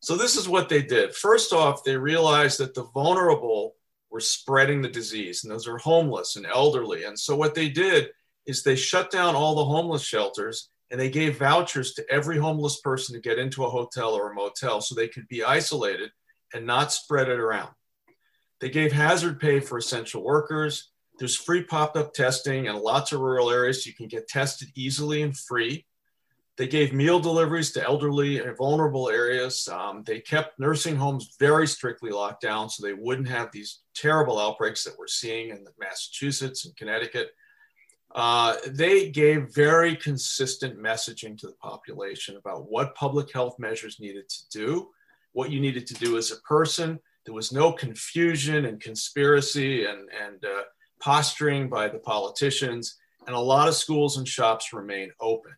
So 0.02 0.18
this 0.18 0.36
is 0.36 0.50
what 0.50 0.68
they 0.68 0.82
did. 0.82 1.16
First 1.16 1.54
off, 1.54 1.84
they 1.84 1.96
realized 1.96 2.60
that 2.60 2.74
the 2.74 2.84
vulnerable 2.94 3.76
were 4.12 4.20
spreading 4.20 4.82
the 4.82 4.90
disease, 4.90 5.44
and 5.44 5.52
those 5.52 5.68
are 5.68 5.78
homeless 5.78 6.36
and 6.36 6.46
elderly. 6.46 7.06
And 7.06 7.18
so 7.18 7.36
what 7.36 7.56
they 7.56 7.70
did 7.70 8.10
is 8.46 8.62
they 8.62 8.76
shut 8.76 9.10
down 9.10 9.36
all 9.36 9.56
the 9.56 9.66
homeless 9.66 10.04
shelters 10.04 10.70
and 10.90 11.00
they 11.00 11.10
gave 11.10 11.40
vouchers 11.40 11.94
to 11.94 12.06
every 12.12 12.38
homeless 12.38 12.82
person 12.82 13.16
to 13.16 13.22
get 13.22 13.40
into 13.40 13.64
a 13.64 13.70
hotel 13.70 14.14
or 14.14 14.32
a 14.32 14.36
motel 14.36 14.82
so 14.82 14.94
they 14.94 15.08
could 15.08 15.28
be 15.30 15.44
isolated 15.44 16.12
and 16.54 16.66
not 16.66 16.92
spread 16.92 17.30
it 17.30 17.40
around. 17.40 17.70
They 18.60 18.70
gave 18.70 18.92
hazard 18.92 19.40
pay 19.40 19.62
for 19.62 19.78
essential 19.78 20.22
workers. 20.24 20.92
There's 21.18 21.36
free 21.36 21.64
pop 21.64 21.96
up 21.96 22.14
testing 22.14 22.66
in 22.66 22.76
lots 22.76 23.14
of 23.14 23.22
rural 23.22 23.50
areas. 23.50 23.84
So 23.84 23.88
you 23.88 23.94
can 23.94 24.08
get 24.08 24.28
tested 24.28 24.70
easily 24.76 25.22
and 25.22 25.38
free. 25.38 25.86
They 26.58 26.68
gave 26.68 26.94
meal 26.94 27.20
deliveries 27.20 27.72
to 27.72 27.84
elderly 27.84 28.40
and 28.40 28.58
vulnerable 28.58 29.10
areas. 29.10 29.68
Um, 29.68 30.04
they 30.06 30.20
kept 30.20 30.60
nursing 30.60 30.96
homes 30.96 31.36
very 31.40 31.66
strictly 31.66 32.12
locked 32.12 32.42
down 32.42 32.70
so 32.70 32.86
they 32.86 32.94
wouldn't 32.94 33.30
have 33.30 33.52
these 33.52 33.80
terrible 33.96 34.40
outbreaks 34.40 34.84
that 34.84 34.98
we're 35.00 35.08
seeing 35.08 35.50
in 35.50 35.66
Massachusetts 35.80 36.66
and 36.66 36.76
Connecticut. 36.76 37.32
Uh, 38.14 38.58
they 38.68 39.10
gave 39.10 39.54
very 39.56 39.96
consistent 39.96 40.78
messaging 40.78 41.38
to 41.38 41.48
the 41.48 41.56
population 41.62 42.36
about 42.36 42.70
what 42.70 42.96
public 42.96 43.32
health 43.32 43.58
measures 43.58 44.00
needed 44.00 44.28
to 44.28 44.50
do, 44.50 44.90
what 45.32 45.50
you 45.50 45.62
needed 45.62 45.88
to 45.88 45.94
do 45.94 46.18
as 46.18 46.32
a 46.32 46.42
person. 46.42 47.00
There 47.26 47.34
was 47.34 47.54
no 47.54 47.72
confusion 47.72 48.66
and 48.66 48.82
conspiracy 48.82 49.86
and, 49.86 50.10
and 50.10 50.44
uh, 50.44 50.64
posturing 51.00 51.70
by 51.70 51.88
the 51.88 52.00
politicians, 52.00 52.98
and 53.28 53.36
a 53.36 53.40
lot 53.40 53.70
of 53.70 53.76
schools 53.76 54.18
and 54.18 54.28
shops 54.28 54.74
remain 54.74 55.12
open. 55.22 55.54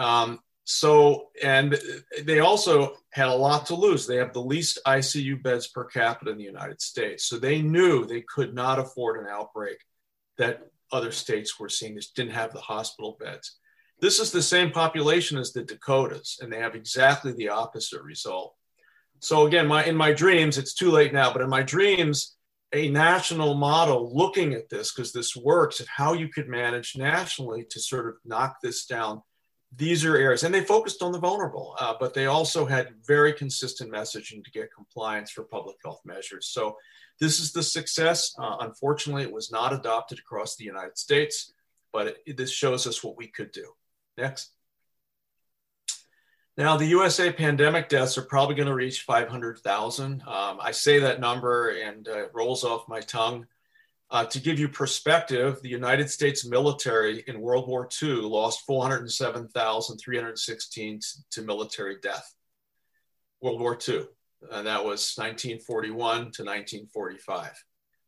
Um, 0.00 0.40
so, 0.64 1.28
and 1.42 1.78
they 2.22 2.40
also 2.40 2.94
had 3.12 3.28
a 3.28 3.34
lot 3.34 3.66
to 3.66 3.74
lose. 3.74 4.06
They 4.06 4.16
have 4.16 4.32
the 4.32 4.40
least 4.40 4.78
ICU 4.86 5.42
beds 5.42 5.68
per 5.68 5.84
capita 5.84 6.30
in 6.30 6.38
the 6.38 6.44
United 6.44 6.80
States. 6.80 7.26
So 7.26 7.38
they 7.38 7.60
knew 7.60 8.06
they 8.06 8.22
could 8.22 8.54
not 8.54 8.78
afford 8.78 9.20
an 9.20 9.30
outbreak 9.30 9.78
that 10.38 10.68
other 10.90 11.12
states 11.12 11.60
were 11.60 11.68
seeing, 11.68 11.96
just 11.96 12.16
didn't 12.16 12.32
have 12.32 12.52
the 12.52 12.60
hospital 12.60 13.16
beds. 13.20 13.58
This 14.00 14.18
is 14.18 14.32
the 14.32 14.42
same 14.42 14.70
population 14.70 15.36
as 15.38 15.52
the 15.52 15.64
Dakotas, 15.64 16.38
and 16.40 16.50
they 16.50 16.60
have 16.60 16.74
exactly 16.74 17.32
the 17.32 17.50
opposite 17.50 18.02
result. 18.02 18.54
So 19.18 19.46
again, 19.46 19.66
my 19.66 19.84
in 19.84 19.96
my 19.96 20.12
dreams, 20.12 20.56
it's 20.56 20.72
too 20.72 20.90
late 20.90 21.12
now, 21.12 21.30
but 21.30 21.42
in 21.42 21.50
my 21.50 21.62
dreams, 21.62 22.36
a 22.72 22.88
national 22.88 23.54
model 23.54 24.16
looking 24.16 24.54
at 24.54 24.70
this, 24.70 24.92
because 24.92 25.12
this 25.12 25.36
works, 25.36 25.80
of 25.80 25.88
how 25.88 26.14
you 26.14 26.28
could 26.28 26.48
manage 26.48 26.96
nationally 26.96 27.66
to 27.70 27.80
sort 27.80 28.08
of 28.08 28.14
knock 28.24 28.56
this 28.62 28.86
down 28.86 29.20
these 29.76 30.04
are 30.04 30.16
areas, 30.16 30.42
and 30.42 30.52
they 30.52 30.62
focused 30.62 31.02
on 31.02 31.12
the 31.12 31.18
vulnerable, 31.18 31.76
uh, 31.78 31.94
but 31.98 32.12
they 32.12 32.26
also 32.26 32.66
had 32.66 32.94
very 33.06 33.32
consistent 33.32 33.92
messaging 33.92 34.44
to 34.44 34.50
get 34.50 34.74
compliance 34.74 35.30
for 35.30 35.44
public 35.44 35.76
health 35.84 36.00
measures. 36.04 36.48
So 36.48 36.76
this 37.20 37.38
is 37.38 37.52
the 37.52 37.62
success. 37.62 38.34
Uh, 38.38 38.56
unfortunately, 38.60 39.22
it 39.22 39.32
was 39.32 39.52
not 39.52 39.72
adopted 39.72 40.18
across 40.18 40.56
the 40.56 40.64
United 40.64 40.98
States, 40.98 41.52
but 41.92 42.16
it, 42.26 42.36
this 42.36 42.50
shows 42.50 42.86
us 42.86 43.04
what 43.04 43.16
we 43.16 43.28
could 43.28 43.52
do. 43.52 43.72
Next. 44.16 44.50
Now, 46.56 46.76
the 46.76 46.86
USA 46.86 47.32
pandemic 47.32 47.88
deaths 47.88 48.18
are 48.18 48.22
probably 48.22 48.56
going 48.56 48.68
to 48.68 48.74
reach 48.74 49.02
500,000. 49.02 50.22
Um, 50.22 50.58
I 50.60 50.72
say 50.72 50.98
that 50.98 51.20
number 51.20 51.70
and 51.70 52.06
uh, 52.08 52.24
it 52.24 52.30
rolls 52.34 52.64
off 52.64 52.88
my 52.88 53.00
tongue. 53.00 53.46
Uh, 54.12 54.24
to 54.24 54.40
give 54.40 54.58
you 54.58 54.68
perspective, 54.68 55.60
the 55.62 55.68
United 55.68 56.10
States 56.10 56.44
military 56.44 57.22
in 57.28 57.40
World 57.40 57.68
War 57.68 57.88
II 58.02 58.22
lost 58.22 58.66
407,316 58.66 61.00
to 61.30 61.42
military 61.42 61.98
death. 62.02 62.34
World 63.40 63.60
War 63.60 63.78
II, 63.88 64.06
and 64.50 64.66
that 64.66 64.84
was 64.84 65.14
1941 65.16 66.16
to 66.16 66.42
1945. 66.42 67.52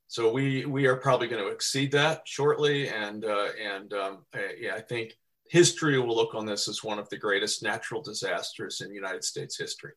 So 0.09 0.29
we 0.31 0.67
we 0.67 0.87
are 0.87 0.97
probably 0.97 1.29
going 1.29 1.43
to 1.43 1.51
exceed 1.51 1.93
that 1.93 2.23
shortly, 2.27 2.89
and 2.89 3.25
uh, 3.25 3.49
and 3.63 3.95
um, 3.95 4.27
I, 4.35 4.57
yeah, 4.59 4.75
I 4.75 4.81
think 4.81 5.17
history 5.49 5.99
will 5.99 6.17
look 6.17 6.35
on 6.35 6.45
this 6.45 6.69
as 6.69 6.85
one 6.85 6.99
of 6.99 7.09
the 7.09 7.17
greatest 7.17 7.63
natural 7.63 8.03
disasters 8.03 8.83
in 8.83 8.93
United 8.93 9.25
States 9.25 9.57
history. 9.57 9.93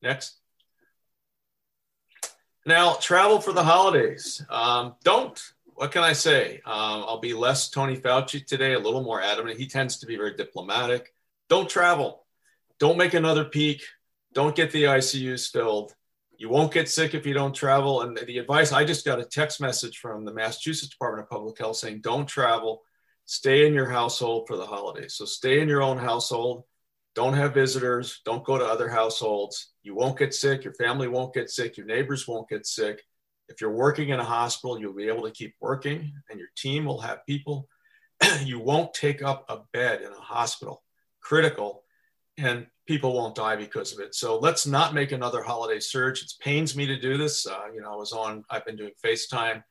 Next. 0.00 0.38
Now, 2.68 2.92
travel 3.00 3.40
for 3.40 3.54
the 3.54 3.62
holidays. 3.62 4.44
Um, 4.50 4.94
don't. 5.02 5.42
What 5.76 5.90
can 5.90 6.02
I 6.02 6.12
say? 6.12 6.60
Um, 6.66 7.02
I'll 7.08 7.18
be 7.18 7.32
less 7.32 7.70
Tony 7.70 7.96
Fauci 7.96 8.44
today, 8.44 8.74
a 8.74 8.78
little 8.78 9.02
more 9.02 9.22
adamant. 9.22 9.58
He 9.58 9.66
tends 9.66 9.96
to 10.00 10.06
be 10.06 10.16
very 10.16 10.34
diplomatic. 10.36 11.14
Don't 11.48 11.66
travel. 11.66 12.26
Don't 12.78 12.98
make 12.98 13.14
another 13.14 13.46
peak. 13.46 13.84
Don't 14.34 14.54
get 14.54 14.70
the 14.70 14.82
ICUs 14.82 15.50
filled. 15.50 15.94
You 16.36 16.50
won't 16.50 16.70
get 16.70 16.90
sick 16.90 17.14
if 17.14 17.24
you 17.24 17.32
don't 17.32 17.54
travel. 17.54 18.02
And 18.02 18.14
the 18.14 18.36
advice 18.36 18.70
I 18.70 18.84
just 18.84 19.06
got 19.06 19.18
a 19.18 19.24
text 19.24 19.62
message 19.62 19.96
from 19.96 20.26
the 20.26 20.34
Massachusetts 20.34 20.90
Department 20.90 21.24
of 21.24 21.30
Public 21.30 21.56
Health 21.56 21.78
saying, 21.78 22.02
don't 22.02 22.26
travel, 22.26 22.82
stay 23.24 23.66
in 23.66 23.72
your 23.72 23.88
household 23.88 24.46
for 24.46 24.58
the 24.58 24.66
holidays. 24.66 25.14
So 25.14 25.24
stay 25.24 25.62
in 25.62 25.68
your 25.68 25.80
own 25.80 25.96
household. 25.96 26.64
Don't 27.18 27.34
have 27.34 27.52
visitors. 27.52 28.20
Don't 28.24 28.44
go 28.44 28.58
to 28.58 28.64
other 28.64 28.88
households. 28.88 29.72
You 29.82 29.96
won't 29.96 30.16
get 30.16 30.32
sick. 30.32 30.62
Your 30.62 30.74
family 30.74 31.08
won't 31.08 31.34
get 31.34 31.50
sick. 31.50 31.76
Your 31.76 31.84
neighbors 31.84 32.28
won't 32.28 32.48
get 32.48 32.64
sick. 32.64 33.02
If 33.48 33.60
you're 33.60 33.72
working 33.72 34.10
in 34.10 34.20
a 34.20 34.24
hospital, 34.24 34.78
you'll 34.78 34.94
be 34.94 35.08
able 35.08 35.24
to 35.24 35.32
keep 35.32 35.56
working 35.60 36.12
and 36.30 36.38
your 36.38 36.50
team 36.56 36.84
will 36.84 37.00
have 37.00 37.26
people. 37.26 37.68
you 38.44 38.60
won't 38.60 38.94
take 38.94 39.20
up 39.20 39.46
a 39.48 39.62
bed 39.72 40.02
in 40.02 40.12
a 40.12 40.20
hospital, 40.20 40.84
critical, 41.20 41.82
and 42.36 42.68
people 42.86 43.14
won't 43.14 43.34
die 43.34 43.56
because 43.56 43.92
of 43.92 43.98
it. 43.98 44.14
So 44.14 44.38
let's 44.38 44.64
not 44.64 44.94
make 44.94 45.10
another 45.10 45.42
holiday 45.42 45.80
surge. 45.80 46.22
It 46.22 46.32
pains 46.40 46.76
me 46.76 46.86
to 46.86 47.00
do 47.00 47.16
this. 47.16 47.48
Uh, 47.48 47.64
you 47.74 47.80
know, 47.80 47.94
I 47.94 47.96
was 47.96 48.12
on, 48.12 48.44
I've 48.48 48.64
been 48.64 48.76
doing 48.76 48.92
FaceTime 49.04 49.64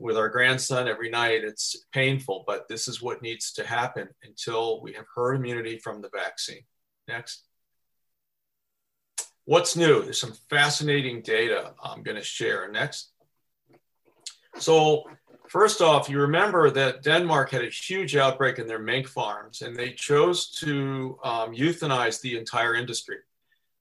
with 0.00 0.16
our 0.16 0.28
grandson 0.28 0.88
every 0.88 1.08
night. 1.08 1.44
It's 1.44 1.86
painful, 1.92 2.42
but 2.48 2.66
this 2.66 2.88
is 2.88 3.00
what 3.00 3.22
needs 3.22 3.52
to 3.52 3.64
happen 3.64 4.08
until 4.24 4.82
we 4.82 4.92
have 4.94 5.04
herd 5.14 5.36
immunity 5.36 5.78
from 5.78 6.02
the 6.02 6.10
vaccine. 6.12 6.64
Next. 7.10 7.42
What's 9.44 9.74
new? 9.74 10.02
There's 10.02 10.20
some 10.20 10.34
fascinating 10.48 11.22
data 11.22 11.72
I'm 11.82 12.04
going 12.04 12.16
to 12.16 12.22
share. 12.22 12.70
Next. 12.70 13.10
So, 14.58 15.04
first 15.48 15.80
off, 15.80 16.08
you 16.08 16.20
remember 16.20 16.70
that 16.70 17.02
Denmark 17.02 17.50
had 17.50 17.64
a 17.64 17.68
huge 17.68 18.14
outbreak 18.14 18.60
in 18.60 18.68
their 18.68 18.78
mink 18.78 19.08
farms, 19.08 19.62
and 19.62 19.74
they 19.74 19.90
chose 19.90 20.50
to 20.60 21.18
um, 21.24 21.52
euthanize 21.52 22.20
the 22.20 22.38
entire 22.38 22.76
industry. 22.76 23.18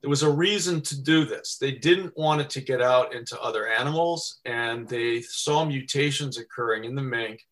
There 0.02 0.10
was 0.10 0.24
a 0.24 0.32
reason 0.32 0.82
to 0.82 1.00
do 1.00 1.26
this. 1.26 1.58
They 1.58 1.74
didn't 1.74 2.18
want 2.18 2.42
it 2.42 2.50
to 2.52 2.62
get 2.62 2.82
out 2.82 3.14
into 3.14 3.40
other 3.40 3.68
animals, 3.68 4.40
and 4.46 4.88
they 4.88 5.22
saw 5.22 5.66
mutations 5.66 6.40
occurring 6.40 6.86
in 6.86 6.96
the 6.96 7.04
mink 7.04 7.46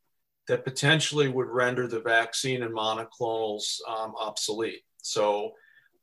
that 0.48 0.64
potentially 0.64 1.28
would 1.28 1.50
render 1.50 1.88
the 1.88 2.00
vaccine 2.00 2.64
and 2.64 2.74
monoclonals 2.74 3.80
um, 3.88 4.16
obsolete. 4.20 4.84
So 5.04 5.54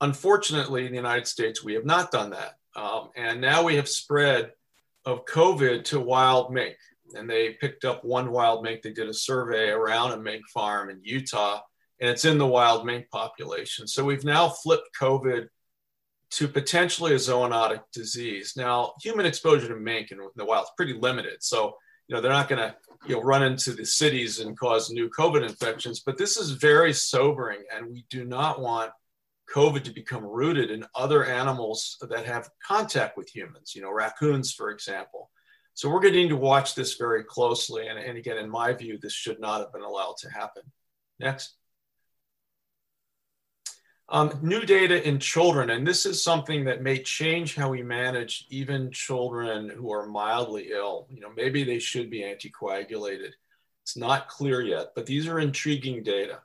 Unfortunately, 0.04 0.84
in 0.84 0.90
the 0.92 0.96
United 0.96 1.26
States, 1.26 1.64
we 1.64 1.73
have 1.73 1.87
not 1.87 2.11
done 2.11 2.28
that. 2.30 2.58
Um, 2.76 3.08
and 3.16 3.40
now 3.40 3.62
we 3.62 3.76
have 3.76 3.88
spread 3.88 4.52
of 5.06 5.25
COVID 5.25 5.84
to 5.84 5.99
wild 5.99 6.52
mink. 6.52 6.76
And 7.14 7.28
they 7.28 7.54
picked 7.54 7.87
up 7.87 8.04
one 8.04 8.30
wild 8.30 8.62
mink. 8.62 8.82
They 8.82 8.92
did 8.92 9.08
a 9.08 9.14
survey 9.14 9.70
around 9.70 10.12
a 10.12 10.18
mink 10.18 10.46
farm 10.52 10.90
in 10.90 11.00
Utah, 11.02 11.61
and 12.00 12.11
it's 12.11 12.26
in 12.26 12.37
the 12.37 12.46
wild 12.46 12.84
mink 12.84 13.08
population. 13.11 13.87
So 13.87 14.04
we've 14.04 14.25
now 14.25 14.50
flipped 14.50 14.90
COVID 15.00 15.49
to 16.32 16.49
potentially 16.49 17.12
a 17.12 17.16
zoonotic 17.16 17.80
disease. 17.94 18.54
Now, 18.58 18.92
human 19.00 19.25
exposure 19.25 19.68
to 19.68 19.76
mink 19.76 20.11
in 20.11 20.18
the 20.37 20.44
wild 20.44 20.64
is 20.64 20.70
pretty 20.76 20.94
limited. 20.94 21.42
So, 21.42 21.76
you 22.08 22.14
know, 22.14 22.20
they're 22.20 22.30
not 22.30 22.50
going 22.50 22.61
to 22.61 22.76
you 23.06 23.16
know 23.16 23.23
run 23.23 23.42
into 23.42 23.73
the 23.73 23.87
cities 23.87 24.40
and 24.40 24.58
cause 24.58 24.90
new 24.90 25.08
COVID 25.08 25.49
infections. 25.49 26.00
But 26.00 26.18
this 26.18 26.37
is 26.37 26.50
very 26.50 26.92
sobering, 26.92 27.62
and 27.75 27.90
we 27.90 28.04
do 28.11 28.26
not 28.26 28.61
want 28.61 28.90
COVID 29.52 29.84
to 29.84 29.92
become 29.92 30.24
rooted 30.24 30.70
in 30.70 30.86
other 30.94 31.24
animals 31.24 31.96
that 32.00 32.26
have 32.26 32.50
contact 32.62 33.16
with 33.16 33.34
humans, 33.34 33.74
you 33.74 33.82
know, 33.82 33.92
raccoons, 33.92 34.52
for 34.52 34.70
example. 34.70 35.30
So 35.74 35.90
we're 35.90 36.00
getting 36.00 36.28
to 36.28 36.36
watch 36.36 36.74
this 36.74 36.94
very 36.96 37.24
closely. 37.24 37.88
And, 37.88 37.98
and 37.98 38.16
again, 38.16 38.38
in 38.38 38.48
my 38.48 38.72
view, 38.72 38.98
this 38.98 39.12
should 39.12 39.40
not 39.40 39.60
have 39.60 39.72
been 39.72 39.82
allowed 39.82 40.16
to 40.18 40.30
happen. 40.30 40.62
Next. 41.18 41.56
Um, 44.08 44.38
new 44.42 44.60
data 44.60 45.06
in 45.06 45.18
children, 45.18 45.70
and 45.70 45.86
this 45.86 46.04
is 46.04 46.22
something 46.22 46.64
that 46.64 46.82
may 46.82 47.02
change 47.02 47.54
how 47.54 47.70
we 47.70 47.82
manage 47.82 48.46
even 48.50 48.92
children 48.92 49.70
who 49.70 49.90
are 49.92 50.06
mildly 50.06 50.68
ill. 50.72 51.06
You 51.10 51.20
know, 51.20 51.30
maybe 51.34 51.64
they 51.64 51.78
should 51.78 52.10
be 52.10 52.22
anticoagulated. 52.22 53.30
It's 53.82 53.96
not 53.96 54.28
clear 54.28 54.60
yet, 54.60 54.88
but 54.94 55.06
these 55.06 55.26
are 55.26 55.40
intriguing 55.40 56.02
data. 56.02 56.40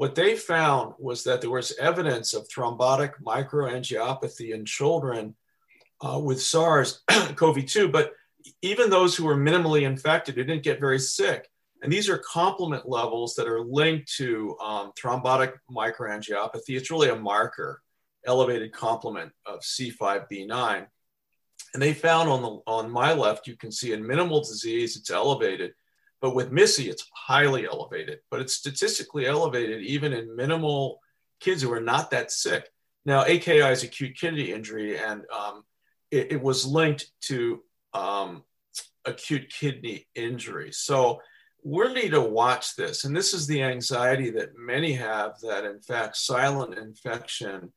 What 0.00 0.14
they 0.14 0.34
found 0.34 0.94
was 0.98 1.24
that 1.24 1.42
there 1.42 1.50
was 1.50 1.76
evidence 1.78 2.32
of 2.32 2.48
thrombotic 2.48 3.22
microangiopathy 3.22 4.54
in 4.54 4.64
children 4.64 5.34
uh, 6.00 6.18
with 6.18 6.40
SARS 6.40 7.02
CoV 7.36 7.66
2, 7.66 7.90
but 7.90 8.14
even 8.62 8.88
those 8.88 9.14
who 9.14 9.26
were 9.26 9.36
minimally 9.36 9.82
infected 9.82 10.36
who 10.36 10.44
didn't 10.44 10.62
get 10.62 10.80
very 10.80 10.98
sick 10.98 11.50
And 11.82 11.92
these 11.92 12.08
are 12.08 12.16
complement 12.16 12.88
levels 12.88 13.34
that 13.34 13.46
are 13.46 13.60
linked 13.60 14.10
to 14.14 14.56
um, 14.58 14.92
thrombotic 14.98 15.58
microangiopathy. 15.70 16.78
It's 16.78 16.90
really 16.90 17.10
a 17.10 17.16
marker, 17.16 17.82
elevated 18.24 18.72
complement 18.72 19.32
of 19.44 19.60
C5b9. 19.60 20.86
And 21.74 21.82
they 21.82 21.92
found 21.92 22.30
on, 22.30 22.40
the, 22.40 22.58
on 22.66 22.90
my 22.90 23.12
left, 23.12 23.46
you 23.46 23.54
can 23.54 23.70
see 23.70 23.92
in 23.92 24.06
minimal 24.06 24.40
disease, 24.40 24.96
it's 24.96 25.10
elevated. 25.10 25.74
But 26.20 26.34
with 26.34 26.52
MIS-C, 26.52 26.88
it's 26.88 27.08
highly 27.14 27.66
elevated, 27.66 28.18
but 28.30 28.40
it's 28.40 28.54
statistically 28.54 29.26
elevated 29.26 29.82
even 29.82 30.12
in 30.12 30.36
minimal 30.36 31.00
kids 31.40 31.62
who 31.62 31.72
are 31.72 31.80
not 31.80 32.10
that 32.10 32.30
sick. 32.30 32.68
Now, 33.06 33.22
AKI 33.24 33.72
is 33.72 33.82
acute 33.82 34.16
kidney 34.16 34.52
injury, 34.52 34.98
and 34.98 35.22
um, 35.34 35.62
it, 36.10 36.32
it, 36.32 36.42
was 36.42 36.66
linked 36.66 37.10
to 37.22 37.62
um, 37.94 38.44
acute 39.06 39.50
kidney 39.50 40.06
injury. 40.14 40.72
So 40.72 41.20
we 41.64 41.92
need 41.94 42.10
to 42.10 42.20
watch 42.20 42.76
this. 42.76 43.04
And 43.04 43.16
this 43.16 43.32
is 43.32 43.46
the 43.46 43.62
anxiety 43.62 44.30
that 44.32 44.50
many 44.56 44.92
have 44.92 45.40
that, 45.40 45.64
in 45.64 45.80
fact, 45.80 46.16
silent 46.16 46.76
infection 46.76 47.72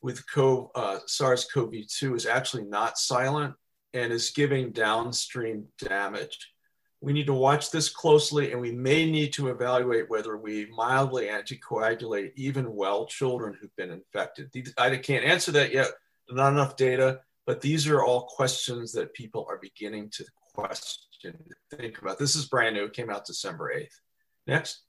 with 0.00 0.22
uh, 0.36 0.98
SARS 1.06 1.46
CoV 1.52 1.72
2 1.88 2.14
is 2.14 2.26
actually 2.26 2.64
not 2.64 2.98
silent 2.98 3.54
and 3.94 4.12
is 4.12 4.30
giving 4.30 4.70
downstream 4.70 5.66
damage. 5.78 6.52
We 7.00 7.12
need 7.12 7.26
to 7.26 7.34
watch 7.34 7.70
this 7.70 7.88
closely, 7.88 8.50
and 8.50 8.60
we 8.60 8.72
may 8.72 9.08
need 9.08 9.32
to 9.34 9.48
evaluate 9.48 10.10
whether 10.10 10.36
we 10.36 10.66
mildly 10.66 11.26
anticoagulate 11.26 12.32
even 12.34 12.74
well 12.74 13.06
children 13.06 13.56
who've 13.58 13.76
been 13.76 13.90
infected. 13.90 14.50
I 14.76 14.96
can't 14.96 15.24
answer 15.24 15.52
that 15.52 15.72
yet, 15.72 15.88
not 16.28 16.52
enough 16.52 16.76
data, 16.76 17.20
but 17.46 17.60
these 17.60 17.86
are 17.86 18.02
all 18.02 18.22
questions 18.22 18.92
that 18.92 19.14
people 19.14 19.46
are 19.48 19.58
beginning 19.58 20.10
to 20.10 20.24
question 20.54 21.34
think 21.70 22.00
about. 22.00 22.18
This 22.18 22.34
is 22.34 22.46
brand 22.46 22.74
new, 22.74 22.84
it 22.84 22.92
came 22.92 23.10
out 23.10 23.24
December 23.24 23.72
8th. 23.74 24.00
Next. 24.46 24.82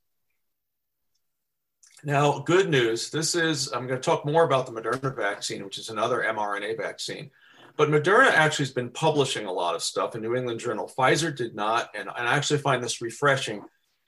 Now, 2.03 2.39
good 2.39 2.69
news. 2.69 3.09
This 3.09 3.35
is, 3.35 3.71
I'm 3.73 3.85
going 3.85 3.99
to 3.99 4.05
talk 4.05 4.25
more 4.25 4.45
about 4.45 4.65
the 4.65 4.71
Moderna 4.71 5.15
vaccine, 5.15 5.65
which 5.65 5.77
is 5.77 5.89
another 5.89 6.23
mRNA 6.27 6.77
vaccine. 6.77 7.29
But 7.79 7.87
Moderna 7.87 8.27
actually 8.27 8.65
has 8.65 8.73
been 8.73 8.89
publishing 8.89 9.45
a 9.45 9.53
lot 9.53 9.73
of 9.73 9.81
stuff 9.81 10.13
in 10.13 10.21
New 10.21 10.35
England 10.35 10.59
Journal. 10.59 10.91
Pfizer 10.97 11.33
did 11.33 11.55
not. 11.55 11.89
And, 11.95 12.09
and 12.09 12.27
I 12.27 12.35
actually 12.35 12.59
find 12.59 12.83
this 12.83 13.01
refreshing 13.01 13.63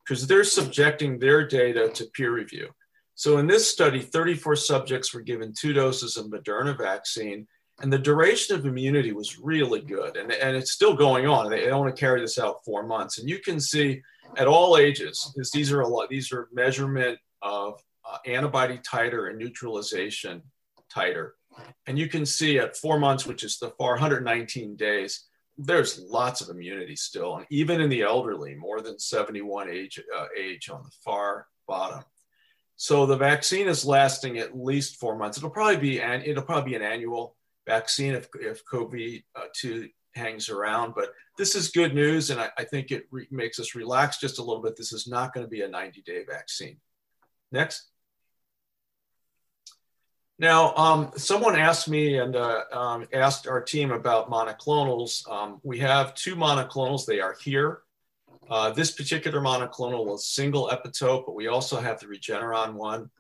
because 0.06 0.28
they're 0.28 0.44
subjecting 0.44 1.18
their 1.18 1.48
data 1.48 1.88
to 1.88 2.06
peer 2.14 2.34
review. 2.34 2.68
So 3.16 3.38
in 3.38 3.48
this 3.48 3.72
study, 3.72 4.02
34 4.02 4.58
subjects 4.58 5.14
were 5.14 5.22
given 5.22 5.54
two 5.58 5.72
doses 5.72 6.18
of 6.18 6.26
Moderna 6.26 6.78
vaccine 6.78 7.48
and 7.80 7.94
the 7.94 7.98
duration 7.98 8.58
of 8.58 8.66
immunity 8.66 9.14
was 9.14 9.40
really 9.40 9.80
good 9.80 10.18
and, 10.18 10.34
and 10.34 10.58
it's 10.58 10.74
still 10.74 10.94
going 10.94 11.26
on 11.26 11.50
they, 11.50 11.66
they 11.66 11.72
want 11.72 11.96
to 11.96 12.00
carry 12.00 12.22
this 12.22 12.38
out 12.38 12.64
four 12.64 12.86
months 12.86 13.18
and 13.18 13.28
you 13.28 13.40
can 13.40 13.60
see 13.60 14.02
at 14.38 14.48
all 14.48 14.78
ages 14.78 15.32
because 15.34 15.50
these 15.50 15.72
are 15.72 15.82
a 15.82 15.88
lot 15.88 16.08
these 16.10 16.32
are 16.32 16.48
measurement 16.52 17.18
of 17.42 17.82
uh, 18.06 18.18
antibody 18.28 18.78
titer 18.80 19.30
and 19.30 19.40
neutralization 19.40 20.44
titer 20.94 21.32
and 21.88 21.98
you 21.98 22.08
can 22.08 22.26
see 22.26 22.60
at 22.60 22.78
four 22.78 23.00
months 23.00 23.26
which 23.26 23.44
is 23.44 23.58
the 23.58 23.72
far 23.78 23.92
119 23.92 24.76
days 24.76 25.26
there's 25.58 26.00
lots 26.10 26.42
of 26.42 26.50
immunity 26.50 26.96
still 26.96 27.38
and 27.38 27.46
even 27.50 27.82
in 27.82 27.90
the 27.90 28.02
elderly 28.02 28.56
more 28.56 28.82
than 28.82 28.98
71 28.98 29.70
age 29.70 30.00
uh, 30.18 30.26
age 30.38 30.70
on 30.70 30.84
the 30.84 30.92
far 31.04 31.48
bottom 31.68 32.04
so 32.76 33.06
the 33.06 33.18
vaccine 33.18 33.68
is 33.68 33.86
lasting 33.86 34.38
at 34.38 34.58
least 34.58 35.00
four 35.00 35.18
months 35.18 35.38
it'll 35.38 35.50
probably 35.50 35.78
be 35.78 36.02
and 36.02 36.24
it'll 36.24 36.44
probably 36.44 36.72
be 36.72 36.76
an 36.76 36.82
annual 36.82 37.36
vaccine 37.68 38.14
if, 38.14 38.28
if 38.36 38.66
COVID-2 38.66 39.24
uh, 39.36 39.88
hangs 40.16 40.50
around. 40.50 40.94
But 40.96 41.10
this 41.38 41.56
is 41.56 41.70
good 41.70 41.94
news, 41.94 42.30
and 42.30 42.40
I, 42.40 42.50
I 42.58 42.64
think 42.64 42.92
it 42.92 43.08
re- 43.12 43.28
makes 43.32 43.60
us 43.60 43.76
relax 43.76 44.20
just 44.20 44.40
a 44.40 44.44
little 44.44 44.62
bit. 44.62 44.76
This 44.76 44.94
is 44.94 45.08
not 45.08 45.34
going 45.34 45.46
to 45.46 45.50
be 45.50 45.62
a 45.62 45.70
90-day 45.70 46.26
vaccine. 46.30 46.78
Next. 47.52 47.91
Now, 50.42 50.74
um, 50.74 51.12
someone 51.18 51.56
asked 51.56 51.88
me 51.88 52.18
and 52.18 52.36
uh, 52.36 52.64
um, 52.74 53.08
asked 53.14 53.48
our 53.48 53.62
team 53.62 53.92
about 53.92 54.28
monoclonals. 54.28 55.30
Um, 55.30 55.60
we 55.62 55.78
have 55.78 56.16
two 56.16 56.36
monoclonals. 56.36 57.06
They 57.06 57.20
are 57.20 57.36
here. 57.44 57.82
Uh, 58.50 58.72
this 58.72 58.90
particular 58.90 59.40
monoclonal 59.40 60.16
is 60.16 60.26
single 60.26 60.68
epitope, 60.70 61.28
but 61.28 61.36
we 61.36 61.46
also 61.46 61.80
have 61.80 62.00
the 62.00 62.08
Regeneron 62.08 62.74
one. 62.74 63.12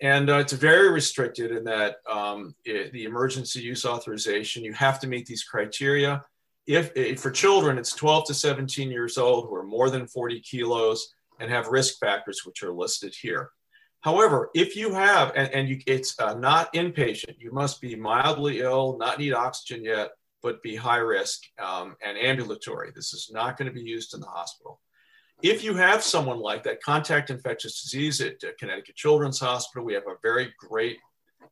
And 0.00 0.30
uh, 0.30 0.38
it's 0.38 0.52
very 0.52 0.92
restricted 0.92 1.50
in 1.50 1.64
that 1.64 1.96
um, 2.08 2.54
it, 2.64 2.92
the 2.92 3.02
emergency 3.02 3.58
use 3.58 3.84
authorization, 3.84 4.62
you 4.62 4.72
have 4.74 5.00
to 5.00 5.08
meet 5.08 5.26
these 5.26 5.42
criteria. 5.42 6.22
If, 6.68 6.92
if, 6.94 7.18
for 7.18 7.32
children, 7.32 7.78
it's 7.78 7.96
12 7.96 8.28
to 8.28 8.34
17 8.34 8.92
years 8.92 9.18
old 9.18 9.48
who 9.48 9.56
are 9.56 9.64
more 9.64 9.90
than 9.90 10.06
40 10.06 10.40
kilos 10.42 11.14
and 11.40 11.50
have 11.50 11.66
risk 11.66 11.98
factors, 11.98 12.42
which 12.46 12.62
are 12.62 12.72
listed 12.72 13.12
here. 13.20 13.50
However, 14.02 14.50
if 14.54 14.76
you 14.76 14.92
have, 14.94 15.32
and, 15.36 15.52
and 15.52 15.68
you, 15.68 15.80
it's 15.86 16.18
uh, 16.18 16.34
not 16.34 16.72
inpatient, 16.72 17.36
you 17.38 17.52
must 17.52 17.80
be 17.80 17.94
mildly 17.94 18.60
ill, 18.60 18.96
not 18.98 19.18
need 19.18 19.34
oxygen 19.34 19.84
yet, 19.84 20.10
but 20.42 20.62
be 20.62 20.74
high 20.74 20.96
risk 20.96 21.42
um, 21.62 21.96
and 22.02 22.16
ambulatory. 22.16 22.92
This 22.94 23.12
is 23.12 23.30
not 23.32 23.58
going 23.58 23.68
to 23.68 23.74
be 23.74 23.82
used 23.82 24.14
in 24.14 24.20
the 24.20 24.26
hospital. 24.26 24.80
If 25.42 25.64
you 25.64 25.74
have 25.74 26.02
someone 26.02 26.38
like 26.38 26.62
that, 26.64 26.82
contact 26.82 27.30
infectious 27.30 27.82
disease 27.82 28.20
at 28.20 28.42
uh, 28.44 28.48
Connecticut 28.58 28.96
Children's 28.96 29.40
Hospital, 29.40 29.84
we 29.84 29.94
have 29.94 30.06
a 30.06 30.16
very 30.22 30.52
great, 30.58 30.98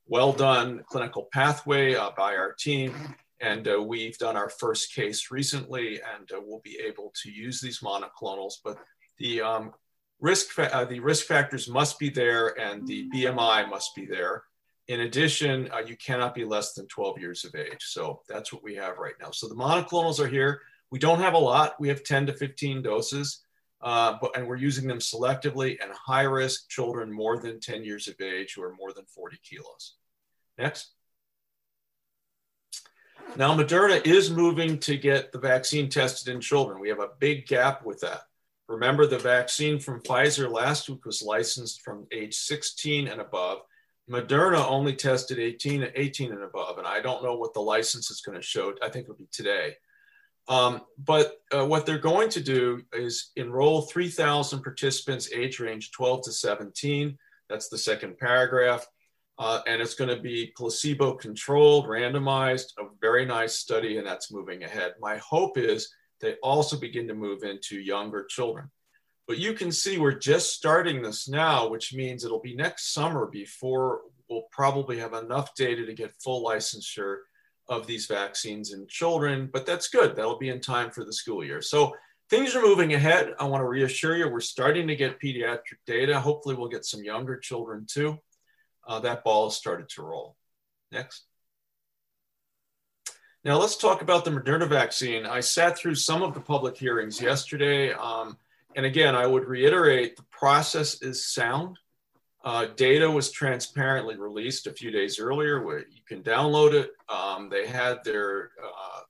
well 0.06 0.32
done 0.32 0.82
clinical 0.90 1.28
pathway 1.32 1.94
uh, 1.94 2.10
by 2.16 2.34
our 2.36 2.52
team. 2.52 2.94
And 3.40 3.68
uh, 3.68 3.80
we've 3.82 4.18
done 4.18 4.36
our 4.36 4.50
first 4.50 4.94
case 4.94 5.30
recently, 5.30 6.00
and 6.16 6.30
uh, 6.32 6.40
we'll 6.44 6.60
be 6.64 6.80
able 6.84 7.12
to 7.22 7.30
use 7.30 7.60
these 7.60 7.80
monoclonals. 7.80 8.54
But 8.64 8.78
the 9.18 9.42
um, 9.42 9.72
risk, 10.20 10.48
fa- 10.48 10.74
uh, 10.74 10.84
the 10.84 11.00
risk 11.00 11.26
factors 11.26 11.68
must 11.68 11.98
be 11.98 12.10
there, 12.10 12.58
and 12.60 12.86
the 12.86 13.08
BMI 13.14 13.68
must 13.68 13.94
be 13.94 14.06
there. 14.06 14.44
In 14.88 15.00
addition, 15.00 15.70
uh, 15.72 15.82
you 15.86 15.96
cannot 15.96 16.34
be 16.34 16.44
less 16.44 16.72
than 16.72 16.86
12 16.86 17.18
years 17.18 17.44
of 17.44 17.54
age. 17.54 17.84
So 17.84 18.22
that's 18.28 18.52
what 18.52 18.62
we 18.62 18.74
have 18.76 18.98
right 18.98 19.14
now. 19.20 19.30
So 19.30 19.48
the 19.48 19.54
monoclonals 19.54 20.18
are 20.18 20.28
here. 20.28 20.62
We 20.90 20.98
don't 20.98 21.20
have 21.20 21.34
a 21.34 21.38
lot. 21.38 21.78
We 21.78 21.88
have 21.88 22.02
10 22.02 22.26
to 22.26 22.32
15 22.32 22.82
doses 22.82 23.42
uh, 23.80 24.16
but, 24.20 24.36
and 24.36 24.46
we're 24.46 24.56
using 24.56 24.88
them 24.88 24.98
selectively 24.98 25.82
in 25.82 25.90
high 25.92 26.22
risk 26.22 26.68
children 26.68 27.12
more 27.12 27.38
than 27.38 27.60
10 27.60 27.84
years 27.84 28.08
of 28.08 28.20
age 28.20 28.54
who 28.54 28.62
are 28.62 28.74
more 28.74 28.92
than 28.92 29.04
40 29.04 29.38
kilos. 29.42 29.94
Next. 30.58 30.90
Now, 33.36 33.56
Moderna 33.56 34.04
is 34.04 34.30
moving 34.30 34.78
to 34.80 34.96
get 34.96 35.32
the 35.32 35.38
vaccine 35.38 35.88
tested 35.88 36.34
in 36.34 36.40
children. 36.40 36.80
We 36.80 36.88
have 36.88 37.00
a 37.00 37.10
big 37.18 37.46
gap 37.46 37.84
with 37.84 38.00
that. 38.00 38.22
Remember, 38.68 39.06
the 39.06 39.18
vaccine 39.18 39.78
from 39.78 40.02
Pfizer 40.02 40.50
last 40.50 40.88
week 40.88 41.04
was 41.06 41.22
licensed 41.22 41.80
from 41.80 42.06
age 42.12 42.34
16 42.34 43.08
and 43.08 43.20
above. 43.20 43.60
Moderna 44.10 44.66
only 44.68 44.94
tested 44.94 45.38
18, 45.38 45.88
18 45.94 46.32
and 46.32 46.42
above, 46.42 46.78
and 46.78 46.86
I 46.86 47.00
don't 47.00 47.22
know 47.22 47.36
what 47.36 47.54
the 47.54 47.60
license 47.60 48.10
is 48.10 48.20
going 48.20 48.36
to 48.36 48.42
show. 48.42 48.74
I 48.82 48.88
think 48.88 49.04
it'll 49.04 49.16
be 49.16 49.28
today. 49.32 49.74
Um, 50.48 50.82
but 50.98 51.36
uh, 51.54 51.66
what 51.66 51.84
they're 51.84 51.98
going 51.98 52.30
to 52.30 52.40
do 52.40 52.82
is 52.92 53.32
enroll 53.36 53.82
3,000 53.82 54.62
participants 54.62 55.30
age 55.32 55.60
range 55.60 55.90
12 55.92 56.24
to 56.24 56.32
17. 56.32 57.18
That's 57.50 57.68
the 57.68 57.76
second 57.78 58.18
paragraph. 58.18 58.86
Uh, 59.38 59.60
and 59.66 59.80
it's 59.80 59.94
going 59.94 60.14
to 60.14 60.20
be 60.20 60.52
placebo 60.56 61.14
controlled, 61.14 61.86
randomized, 61.86 62.72
a 62.78 62.84
very 63.00 63.24
nice 63.24 63.54
study, 63.54 63.98
and 63.98 64.06
that's 64.06 64.32
moving 64.32 64.64
ahead. 64.64 64.94
My 65.00 65.18
hope 65.18 65.56
is 65.56 65.92
they 66.20 66.34
also 66.42 66.78
begin 66.78 67.08
to 67.08 67.14
move 67.14 67.42
into 67.42 67.78
younger 67.78 68.24
children. 68.24 68.70
But 69.26 69.38
you 69.38 69.52
can 69.52 69.70
see 69.70 69.98
we're 69.98 70.12
just 70.12 70.54
starting 70.54 71.02
this 71.02 71.28
now, 71.28 71.68
which 71.68 71.94
means 71.94 72.24
it'll 72.24 72.40
be 72.40 72.54
next 72.54 72.94
summer 72.94 73.26
before 73.26 74.00
we'll 74.28 74.48
probably 74.50 74.98
have 74.98 75.12
enough 75.12 75.54
data 75.54 75.84
to 75.84 75.94
get 75.94 76.14
full 76.22 76.44
licensure 76.44 77.18
of 77.68 77.86
these 77.86 78.06
vaccines 78.06 78.72
in 78.72 78.86
children, 78.88 79.48
but 79.52 79.66
that's 79.66 79.88
good. 79.88 80.16
That'll 80.16 80.38
be 80.38 80.48
in 80.48 80.60
time 80.60 80.90
for 80.90 81.04
the 81.04 81.12
school 81.12 81.44
year. 81.44 81.60
So 81.60 81.94
things 82.30 82.54
are 82.54 82.62
moving 82.62 82.94
ahead. 82.94 83.34
I 83.38 83.44
want 83.44 83.60
to 83.60 83.68
reassure 83.68 84.16
you, 84.16 84.28
we're 84.28 84.40
starting 84.40 84.86
to 84.88 84.96
get 84.96 85.20
pediatric 85.20 85.78
data. 85.86 86.18
Hopefully, 86.18 86.54
we'll 86.54 86.68
get 86.68 86.86
some 86.86 87.04
younger 87.04 87.38
children 87.38 87.86
too. 87.86 88.18
Uh, 88.86 89.00
that 89.00 89.24
ball 89.24 89.48
has 89.48 89.56
started 89.56 89.88
to 89.90 90.02
roll. 90.02 90.36
Next. 90.90 91.27
Now, 93.48 93.56
let's 93.56 93.76
talk 93.76 94.02
about 94.02 94.26
the 94.26 94.30
Moderna 94.30 94.68
vaccine. 94.68 95.24
I 95.24 95.40
sat 95.40 95.78
through 95.78 95.94
some 95.94 96.22
of 96.22 96.34
the 96.34 96.40
public 96.40 96.76
hearings 96.76 97.18
yesterday. 97.18 97.94
Um, 97.94 98.36
and 98.76 98.84
again, 98.84 99.14
I 99.14 99.26
would 99.26 99.46
reiterate 99.46 100.18
the 100.18 100.22
process 100.24 101.00
is 101.00 101.24
sound. 101.32 101.78
Uh, 102.44 102.66
data 102.76 103.10
was 103.10 103.30
transparently 103.30 104.18
released 104.18 104.66
a 104.66 104.72
few 104.74 104.90
days 104.90 105.18
earlier. 105.18 105.64
Where 105.64 105.78
you 105.78 106.02
can 106.06 106.22
download 106.22 106.74
it. 106.74 106.90
Um, 107.08 107.48
they 107.48 107.66
had 107.66 108.04
their 108.04 108.50
uh, 108.62 109.00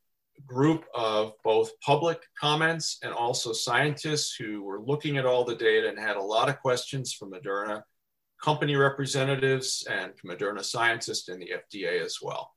group 0.46 0.84
of 0.94 1.32
both 1.42 1.72
public 1.80 2.22
comments 2.40 3.00
and 3.02 3.12
also 3.12 3.52
scientists 3.52 4.36
who 4.36 4.62
were 4.62 4.80
looking 4.80 5.16
at 5.16 5.26
all 5.26 5.42
the 5.42 5.56
data 5.56 5.88
and 5.88 5.98
had 5.98 6.16
a 6.16 6.22
lot 6.22 6.48
of 6.48 6.60
questions 6.60 7.12
from 7.12 7.32
Moderna 7.32 7.82
company 8.40 8.76
representatives 8.76 9.84
and 9.90 10.12
Moderna 10.24 10.64
scientists 10.64 11.28
and 11.28 11.42
the 11.42 11.54
FDA 11.56 12.04
as 12.04 12.18
well. 12.22 12.52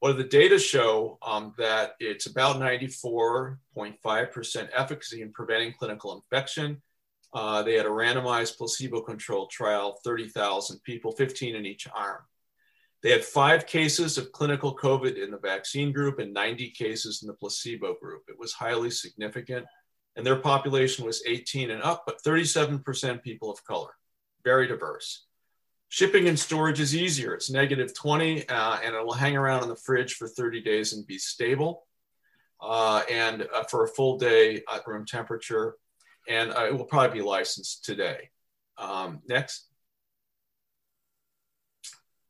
What 0.00 0.16
the 0.16 0.24
data 0.24 0.58
show 0.60 1.18
um, 1.22 1.54
that 1.58 1.94
it's 1.98 2.26
about 2.26 2.56
94.5% 2.56 4.68
efficacy 4.72 5.22
in 5.22 5.32
preventing 5.32 5.74
clinical 5.78 6.14
infection 6.14 6.80
Uh, 7.34 7.62
they 7.62 7.74
had 7.74 7.84
a 7.84 7.90
randomized 7.90 8.56
placebo 8.56 9.02
controlled 9.02 9.50
trial, 9.50 10.00
30,000 10.02 10.82
people, 10.82 11.12
15 11.12 11.56
in 11.56 11.66
each 11.66 11.86
arm. 11.94 12.22
They 13.02 13.10
had 13.10 13.22
five 13.22 13.66
cases 13.66 14.16
of 14.16 14.32
clinical 14.32 14.74
COVID 14.74 15.22
in 15.22 15.30
the 15.30 15.38
vaccine 15.38 15.92
group 15.92 16.20
and 16.20 16.32
90 16.32 16.70
cases 16.70 17.20
in 17.22 17.28
the 17.28 17.34
placebo 17.34 17.96
group. 18.00 18.22
It 18.28 18.38
was 18.38 18.54
highly 18.54 18.90
significant. 18.90 19.66
And 20.16 20.26
their 20.26 20.40
population 20.40 21.04
was 21.04 21.22
18 21.26 21.70
and 21.70 21.82
up, 21.82 22.04
but 22.06 22.22
37% 22.22 23.22
people 23.22 23.50
of 23.52 23.62
color, 23.64 23.92
very 24.42 24.66
diverse. 24.66 25.26
Shipping 25.90 26.28
and 26.28 26.38
storage 26.38 26.80
is 26.80 26.94
easier. 26.94 27.34
It's 27.34 27.50
negative 27.50 27.94
20, 27.94 28.48
uh, 28.48 28.78
and 28.84 28.94
it 28.94 29.04
will 29.04 29.14
hang 29.14 29.36
around 29.36 29.62
in 29.62 29.68
the 29.68 29.76
fridge 29.76 30.14
for 30.14 30.28
30 30.28 30.60
days 30.60 30.92
and 30.92 31.06
be 31.06 31.18
stable. 31.18 31.84
Uh, 32.60 33.02
and 33.10 33.46
uh, 33.54 33.62
for 33.64 33.84
a 33.84 33.88
full 33.88 34.18
day 34.18 34.62
at 34.72 34.86
room 34.86 35.06
temperature, 35.06 35.76
and 36.28 36.50
uh, 36.50 36.66
it 36.66 36.76
will 36.76 36.84
probably 36.84 37.20
be 37.20 37.24
licensed 37.24 37.84
today. 37.84 38.30
Um, 38.76 39.20
next 39.28 39.68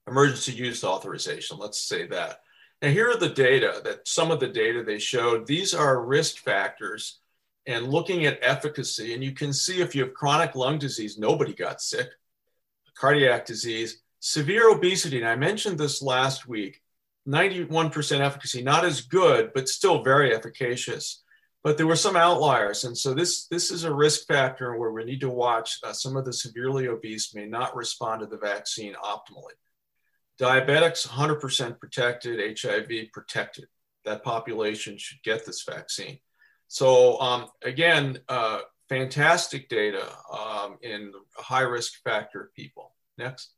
emergency 0.06 0.52
use 0.52 0.84
authorization, 0.84 1.58
let's 1.58 1.82
say 1.82 2.06
that. 2.08 2.40
Now, 2.82 2.88
here 2.88 3.10
are 3.10 3.16
the 3.16 3.28
data 3.28 3.80
that 3.84 4.06
some 4.06 4.30
of 4.30 4.40
the 4.40 4.48
data 4.48 4.82
they 4.82 4.98
showed. 4.98 5.46
These 5.46 5.74
are 5.74 6.04
risk 6.04 6.38
factors 6.38 7.20
and 7.66 7.88
looking 7.88 8.24
at 8.26 8.38
efficacy. 8.40 9.14
And 9.14 9.22
you 9.22 9.32
can 9.32 9.52
see 9.52 9.80
if 9.80 9.94
you 9.94 10.04
have 10.04 10.14
chronic 10.14 10.54
lung 10.54 10.78
disease, 10.78 11.18
nobody 11.18 11.52
got 11.52 11.82
sick, 11.82 12.08
cardiac 12.98 13.46
disease, 13.46 14.02
severe 14.20 14.70
obesity. 14.70 15.18
And 15.18 15.28
I 15.28 15.36
mentioned 15.36 15.78
this 15.78 16.02
last 16.02 16.48
week 16.48 16.82
91% 17.28 18.20
efficacy, 18.20 18.62
not 18.62 18.84
as 18.84 19.02
good, 19.02 19.52
but 19.54 19.68
still 19.68 20.02
very 20.02 20.34
efficacious. 20.34 21.22
But 21.62 21.76
there 21.76 21.86
were 21.86 21.96
some 21.96 22.16
outliers. 22.16 22.84
And 22.84 22.96
so 22.96 23.14
this, 23.14 23.46
this 23.46 23.70
is 23.70 23.84
a 23.84 23.92
risk 23.92 24.26
factor 24.26 24.76
where 24.76 24.92
we 24.92 25.04
need 25.04 25.20
to 25.20 25.28
watch 25.28 25.78
uh, 25.84 25.92
some 25.92 26.16
of 26.16 26.24
the 26.24 26.32
severely 26.32 26.88
obese 26.88 27.34
may 27.34 27.46
not 27.46 27.76
respond 27.76 28.20
to 28.20 28.26
the 28.26 28.38
vaccine 28.38 28.94
optimally. 28.94 29.56
Diabetics, 30.40 31.06
100% 31.06 31.78
protected, 31.78 32.60
HIV 32.60 33.12
protected. 33.12 33.66
That 34.04 34.22
population 34.22 34.96
should 34.96 35.22
get 35.22 35.44
this 35.44 35.64
vaccine. 35.64 36.20
So 36.68 37.20
um, 37.20 37.48
again, 37.62 38.20
uh, 38.28 38.60
fantastic 38.88 39.68
data 39.68 40.06
um, 40.32 40.78
in 40.82 41.12
high 41.36 41.62
risk 41.62 42.02
factor 42.02 42.50
people. 42.54 42.92
Next. 43.16 43.52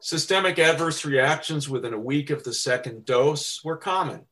Systemic 0.00 0.58
adverse 0.58 1.04
reactions 1.04 1.68
within 1.68 1.94
a 1.94 1.98
week 1.98 2.30
of 2.30 2.44
the 2.44 2.52
second 2.52 3.04
dose 3.04 3.64
were 3.64 3.76
common. 3.76 4.26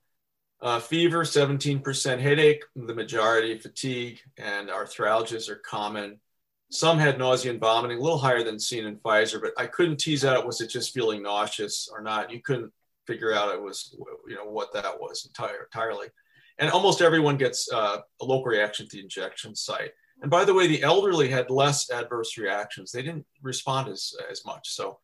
Uh, 0.60 0.80
fever, 0.80 1.24
17% 1.24 2.20
headache, 2.20 2.64
the 2.74 2.94
majority 2.94 3.58
fatigue 3.58 4.20
and 4.38 4.68
arthralgias 4.68 5.48
are 5.48 5.56
common. 5.56 6.20
Some 6.70 6.98
had 6.98 7.18
nausea 7.18 7.50
and 7.50 7.60
vomiting, 7.60 7.98
a 7.98 8.00
little 8.00 8.18
higher 8.18 8.42
than 8.42 8.58
seen 8.58 8.84
in 8.84 8.96
Pfizer, 8.96 9.40
but 9.40 9.52
I 9.58 9.66
couldn't 9.66 9.98
tease 9.98 10.24
out 10.24 10.46
was 10.46 10.60
it 10.60 10.70
just 10.70 10.94
feeling 10.94 11.22
nauseous 11.22 11.88
or 11.92 12.02
not. 12.02 12.32
You 12.32 12.40
couldn't 12.40 12.72
figure 13.06 13.34
out 13.34 13.54
it 13.54 13.60
was 13.60 13.94
you 14.26 14.34
know 14.34 14.46
what 14.46 14.72
that 14.72 14.98
was 14.98 15.26
entire, 15.26 15.64
entirely. 15.64 16.08
And 16.58 16.70
almost 16.70 17.02
everyone 17.02 17.36
gets 17.36 17.70
uh, 17.72 17.98
a 18.20 18.24
local 18.24 18.46
reaction 18.46 18.86
at 18.86 18.90
the 18.90 19.00
injection 19.00 19.56
site. 19.56 19.90
And 20.22 20.30
by 20.30 20.44
the 20.44 20.54
way, 20.54 20.66
the 20.66 20.82
elderly 20.82 21.28
had 21.28 21.50
less 21.50 21.90
adverse 21.90 22.38
reactions. 22.38 22.92
They 22.92 23.02
didn't 23.02 23.26
respond 23.42 23.88
as, 23.88 24.14
as 24.30 24.44
much. 24.44 24.70
So, 24.70 24.98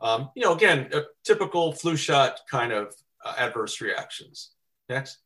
um, 0.00 0.30
you 0.34 0.42
know, 0.42 0.54
again, 0.54 0.88
a 0.92 1.02
typical 1.24 1.72
flu 1.72 1.96
shot 1.96 2.40
kind 2.50 2.72
of 2.72 2.94
uh, 3.24 3.34
adverse 3.38 3.80
reactions. 3.80 4.50
Next. 4.88 5.18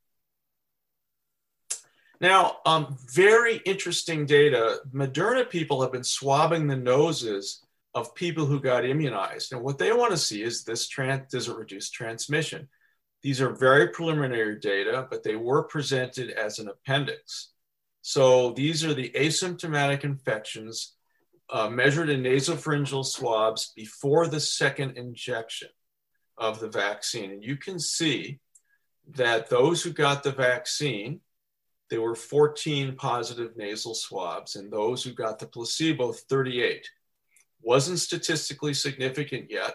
Now, 2.21 2.59
um, 2.67 2.99
very 3.15 3.57
interesting 3.65 4.27
data. 4.27 4.81
Moderna 4.93 5.49
people 5.49 5.81
have 5.81 5.93
been 5.93 6.05
swabbing 6.05 6.67
the 6.67 6.77
noses 6.77 7.65
of 7.95 8.15
people 8.15 8.45
who 8.45 8.61
got 8.61 8.85
immunized. 8.85 9.53
And 9.53 9.63
what 9.63 9.79
they 9.79 9.93
want 9.93 10.11
to 10.13 10.19
see 10.19 10.43
is 10.43 10.63
this 10.63 10.87
trans- 10.87 11.31
does 11.31 11.49
it 11.49 11.57
reduce 11.57 11.91
transmission? 11.91 12.69
These 13.23 13.41
are 13.41 13.51
very 13.51 13.89
preliminary 13.89 14.59
data, 14.59 15.07
but 15.11 15.23
they 15.23 15.37
were 15.37 15.65
presented 15.65 16.31
as 16.31 16.59
an 16.59 16.69
appendix. 16.69 17.51
So 18.03 18.53
these 18.53 18.85
are 18.85 18.95
the 18.95 19.11
asymptomatic 19.11 20.05
infections 20.05 20.95
uh, 21.51 21.69
measured 21.69 22.09
in 22.09 22.23
nasopharyngeal 22.23 23.05
swabs 23.05 23.73
before 23.77 24.27
the 24.27 24.41
second 24.41 24.97
injection 24.97 25.69
of 26.39 26.61
the 26.61 26.69
vaccine. 26.69 27.33
And 27.33 27.45
you 27.45 27.57
can 27.57 27.79
see 27.79 28.39
that 29.17 29.51
those 29.51 29.83
who 29.83 29.93
got 29.93 30.23
the 30.23 30.33
vaccine 30.33 31.21
there 31.91 32.01
were 32.01 32.15
14 32.15 32.95
positive 32.95 33.57
nasal 33.57 33.95
swabs, 33.95 34.55
and 34.55 34.73
those 34.73 35.03
who 35.03 35.13
got 35.13 35.41
the 35.41 35.47
placebo, 35.47 36.13
38. 36.13 36.89
Wasn't 37.61 37.99
statistically 37.99 38.75
significant 38.75 39.51
yet, 39.51 39.75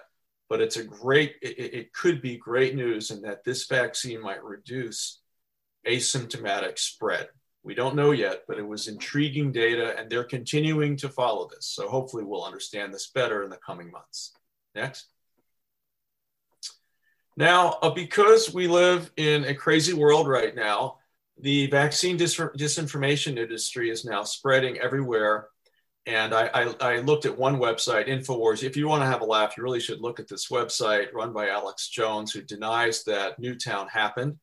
but 0.50 0.62
it's 0.62 0.78
a 0.78 0.84
great, 0.84 1.36
it, 1.42 1.74
it 1.74 1.94
could 1.94 2.22
be 2.22 2.38
great 2.38 2.76
news 2.76 3.12
in 3.12 3.22
that 3.22 3.44
this 3.44 3.66
vaccine 3.68 4.22
might 4.22 4.44
reduce 4.44 5.22
asymptomatic 5.88 6.78
spread. 6.80 7.30
We 7.64 7.74
don't 7.74 7.96
know 7.96 8.12
yet, 8.12 8.44
but 8.48 8.60
it 8.60 8.68
was 8.68 8.88
intriguing 8.88 9.52
data, 9.52 9.98
and 9.98 10.08
they're 10.08 10.24
continuing 10.24 10.98
to 10.98 11.10
follow 11.10 11.48
this. 11.48 11.66
So 11.66 11.90
hopefully, 11.90 12.24
we'll 12.24 12.44
understand 12.44 12.94
this 12.94 13.10
better 13.10 13.44
in 13.44 13.50
the 13.50 13.58
coming 13.58 13.90
months. 13.90 14.34
Next. 14.76 15.08
Now, 17.36 17.80
uh, 17.82 17.90
because 17.90 18.54
we 18.54 18.68
live 18.68 19.12
in 19.18 19.46
a 19.46 19.56
crazy 19.56 19.94
world 19.94 20.28
right 20.28 20.56
now, 20.56 20.98
the 21.40 21.68
vaccine 21.68 22.18
dis- 22.18 22.38
disinformation 22.38 23.38
industry 23.38 23.90
is 23.90 24.06
now 24.06 24.24
spreading 24.24 24.78
everywhere. 24.78 25.48
And 26.08 26.36
I, 26.36 26.50
I, 26.54 26.76
I, 26.82 26.98
looked 27.00 27.26
at 27.26 27.36
one 27.36 27.58
website, 27.58 28.08
InfoWars. 28.08 28.62
If 28.62 28.78
you 28.78 28.88
want 28.88 29.02
to 29.02 29.08
have 29.08 29.22
a 29.22 29.26
laugh, 29.26 29.58
you 29.58 29.64
really 29.64 29.80
should 29.80 30.02
look 30.02 30.20
at 30.20 30.28
this 30.28 30.50
website 30.50 31.12
run 31.14 31.34
by 31.34 31.50
Alex 31.50 31.90
Jones, 31.90 32.32
who 32.32 32.44
denies 32.44 33.04
that 33.06 33.40
Newtown 33.40 33.88
happened. 33.88 34.38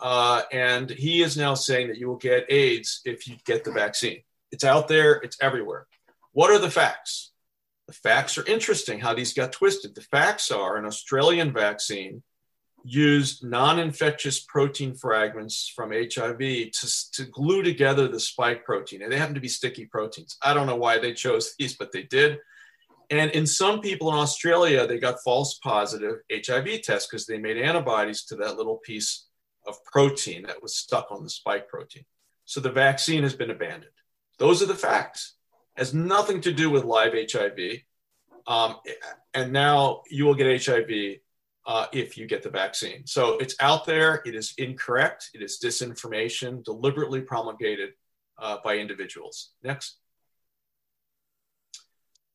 Uh, 0.00 0.42
and 0.50 0.88
he 0.88 1.22
is 1.22 1.36
now 1.36 1.52
saying 1.52 1.88
that 1.88 1.98
you 1.98 2.08
will 2.08 2.16
get 2.16 2.50
AIDS 2.50 3.02
if 3.04 3.28
you 3.28 3.36
get 3.44 3.64
the 3.64 3.72
vaccine. 3.72 4.22
It's 4.50 4.64
out 4.64 4.88
there, 4.88 5.12
it's 5.14 5.36
everywhere. 5.42 5.86
What 6.32 6.50
are 6.50 6.58
the 6.58 6.70
facts? 6.70 7.32
The 7.86 7.92
facts 7.92 8.38
are 8.38 8.46
interesting 8.46 9.00
how 9.00 9.14
these 9.14 9.34
got 9.34 9.52
twisted. 9.52 9.94
The 9.94 10.00
facts 10.00 10.50
are 10.50 10.76
an 10.76 10.86
Australian 10.86 11.52
vaccine 11.52 12.22
used 12.84 13.44
non-infectious 13.44 14.40
protein 14.40 14.94
fragments 14.94 15.72
from 15.74 15.92
HIV 15.92 16.38
to, 16.38 17.10
to 17.12 17.24
glue 17.30 17.62
together 17.62 18.08
the 18.08 18.20
spike 18.20 18.64
protein. 18.64 19.02
And 19.02 19.12
they 19.12 19.18
happen 19.18 19.34
to 19.34 19.40
be 19.40 19.48
sticky 19.48 19.86
proteins. 19.86 20.36
I 20.42 20.54
don't 20.54 20.66
know 20.66 20.76
why 20.76 20.98
they 20.98 21.12
chose 21.12 21.54
these, 21.58 21.76
but 21.76 21.92
they 21.92 22.04
did. 22.04 22.38
And 23.10 23.30
in 23.32 23.44
some 23.46 23.80
people 23.80 24.12
in 24.12 24.18
Australia, 24.18 24.86
they 24.86 24.98
got 24.98 25.22
false 25.24 25.58
positive 25.62 26.18
HIV 26.32 26.82
tests 26.82 27.08
because 27.10 27.26
they 27.26 27.38
made 27.38 27.56
antibodies 27.56 28.24
to 28.26 28.36
that 28.36 28.56
little 28.56 28.76
piece 28.76 29.26
of 29.66 29.82
protein 29.84 30.44
that 30.46 30.62
was 30.62 30.76
stuck 30.76 31.10
on 31.10 31.24
the 31.24 31.30
spike 31.30 31.68
protein. 31.68 32.04
So 32.44 32.60
the 32.60 32.70
vaccine 32.70 33.24
has 33.24 33.34
been 33.34 33.50
abandoned. 33.50 33.92
Those 34.38 34.62
are 34.62 34.66
the 34.66 34.74
facts. 34.74 35.34
It 35.76 35.80
has 35.80 35.92
nothing 35.92 36.40
to 36.42 36.52
do 36.52 36.70
with 36.70 36.84
live 36.84 37.12
HIV. 37.12 37.80
Um, 38.46 38.76
and 39.34 39.52
now 39.52 40.02
you 40.08 40.24
will 40.24 40.34
get 40.34 40.64
HIV 40.64 41.18
uh, 41.66 41.86
if 41.92 42.16
you 42.16 42.26
get 42.26 42.42
the 42.42 42.50
vaccine. 42.50 43.06
So 43.06 43.38
it's 43.38 43.54
out 43.60 43.84
there. 43.84 44.22
It 44.24 44.34
is 44.34 44.54
incorrect. 44.58 45.30
It 45.34 45.42
is 45.42 45.58
disinformation 45.62 46.64
deliberately 46.64 47.20
promulgated 47.20 47.90
uh, 48.38 48.58
by 48.64 48.78
individuals. 48.78 49.50
Next. 49.62 49.96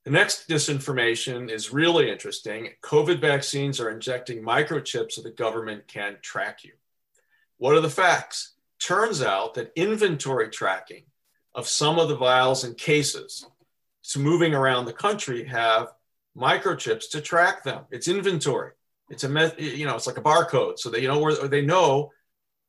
The 0.03 0.11
next 0.11 0.47
disinformation 0.47 1.49
is 1.49 1.73
really 1.73 2.11
interesting. 2.11 2.69
COVID 2.83 3.19
vaccines 3.19 3.79
are 3.79 3.89
injecting 3.89 4.43
microchips 4.43 5.13
so 5.13 5.23
the 5.23 5.31
government 5.31 5.87
can 5.87 6.17
track 6.21 6.63
you. 6.63 6.73
What 7.57 7.75
are 7.75 7.81
the 7.81 7.89
facts? 7.89 8.53
Turns 8.79 9.23
out 9.23 9.55
that 9.55 9.71
inventory 9.75 10.49
tracking 10.49 11.05
of 11.55 11.67
some 11.67 11.97
of 11.97 12.09
the 12.09 12.17
vials 12.17 12.63
and 12.63 12.77
cases 12.77 13.47
so 14.07 14.19
moving 14.19 14.53
around 14.53 14.85
the 14.85 14.93
country 14.93 15.45
have 15.45 15.87
microchips 16.37 17.09
to 17.09 17.21
track 17.21 17.63
them. 17.63 17.85
It's 17.89 18.07
inventory. 18.07 18.73
It's 19.09 19.23
a 19.23 19.29
meth, 19.29 19.59
you 19.59 19.85
know 19.85 19.95
it's 19.95 20.07
like 20.07 20.17
a 20.17 20.21
barcode, 20.21 20.79
so 20.79 20.89
they 20.89 21.01
you 21.01 21.07
know 21.07 21.19
where 21.19 21.47
they 21.47 21.61
know 21.61 22.11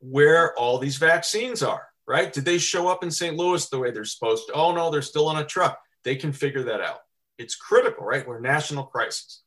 where 0.01 0.55
all 0.59 0.79
these 0.79 0.97
vaccines 0.97 1.63
are. 1.63 1.87
Right? 2.07 2.33
Did 2.33 2.45
they 2.45 2.59
show 2.59 2.87
up 2.87 3.03
in 3.03 3.11
St. 3.11 3.37
Louis 3.37 3.69
the 3.69 3.79
way 3.81 3.91
they're 3.91 4.05
supposed 4.05 4.47
to? 4.47 4.53
Oh 4.53 4.73
no, 4.73 4.91
they're 4.91 5.03
still 5.03 5.29
on 5.29 5.39
a 5.39 5.45
truck. 5.45 5.79
They 6.05 6.15
can 6.15 6.33
figure 6.33 6.63
that 6.65 6.81
out. 6.81 7.01
It's 7.39 7.57
critical, 7.57 8.07
right? 8.07 8.27
We're 8.27 8.41
national 8.41 8.85
crisis. 8.85 9.43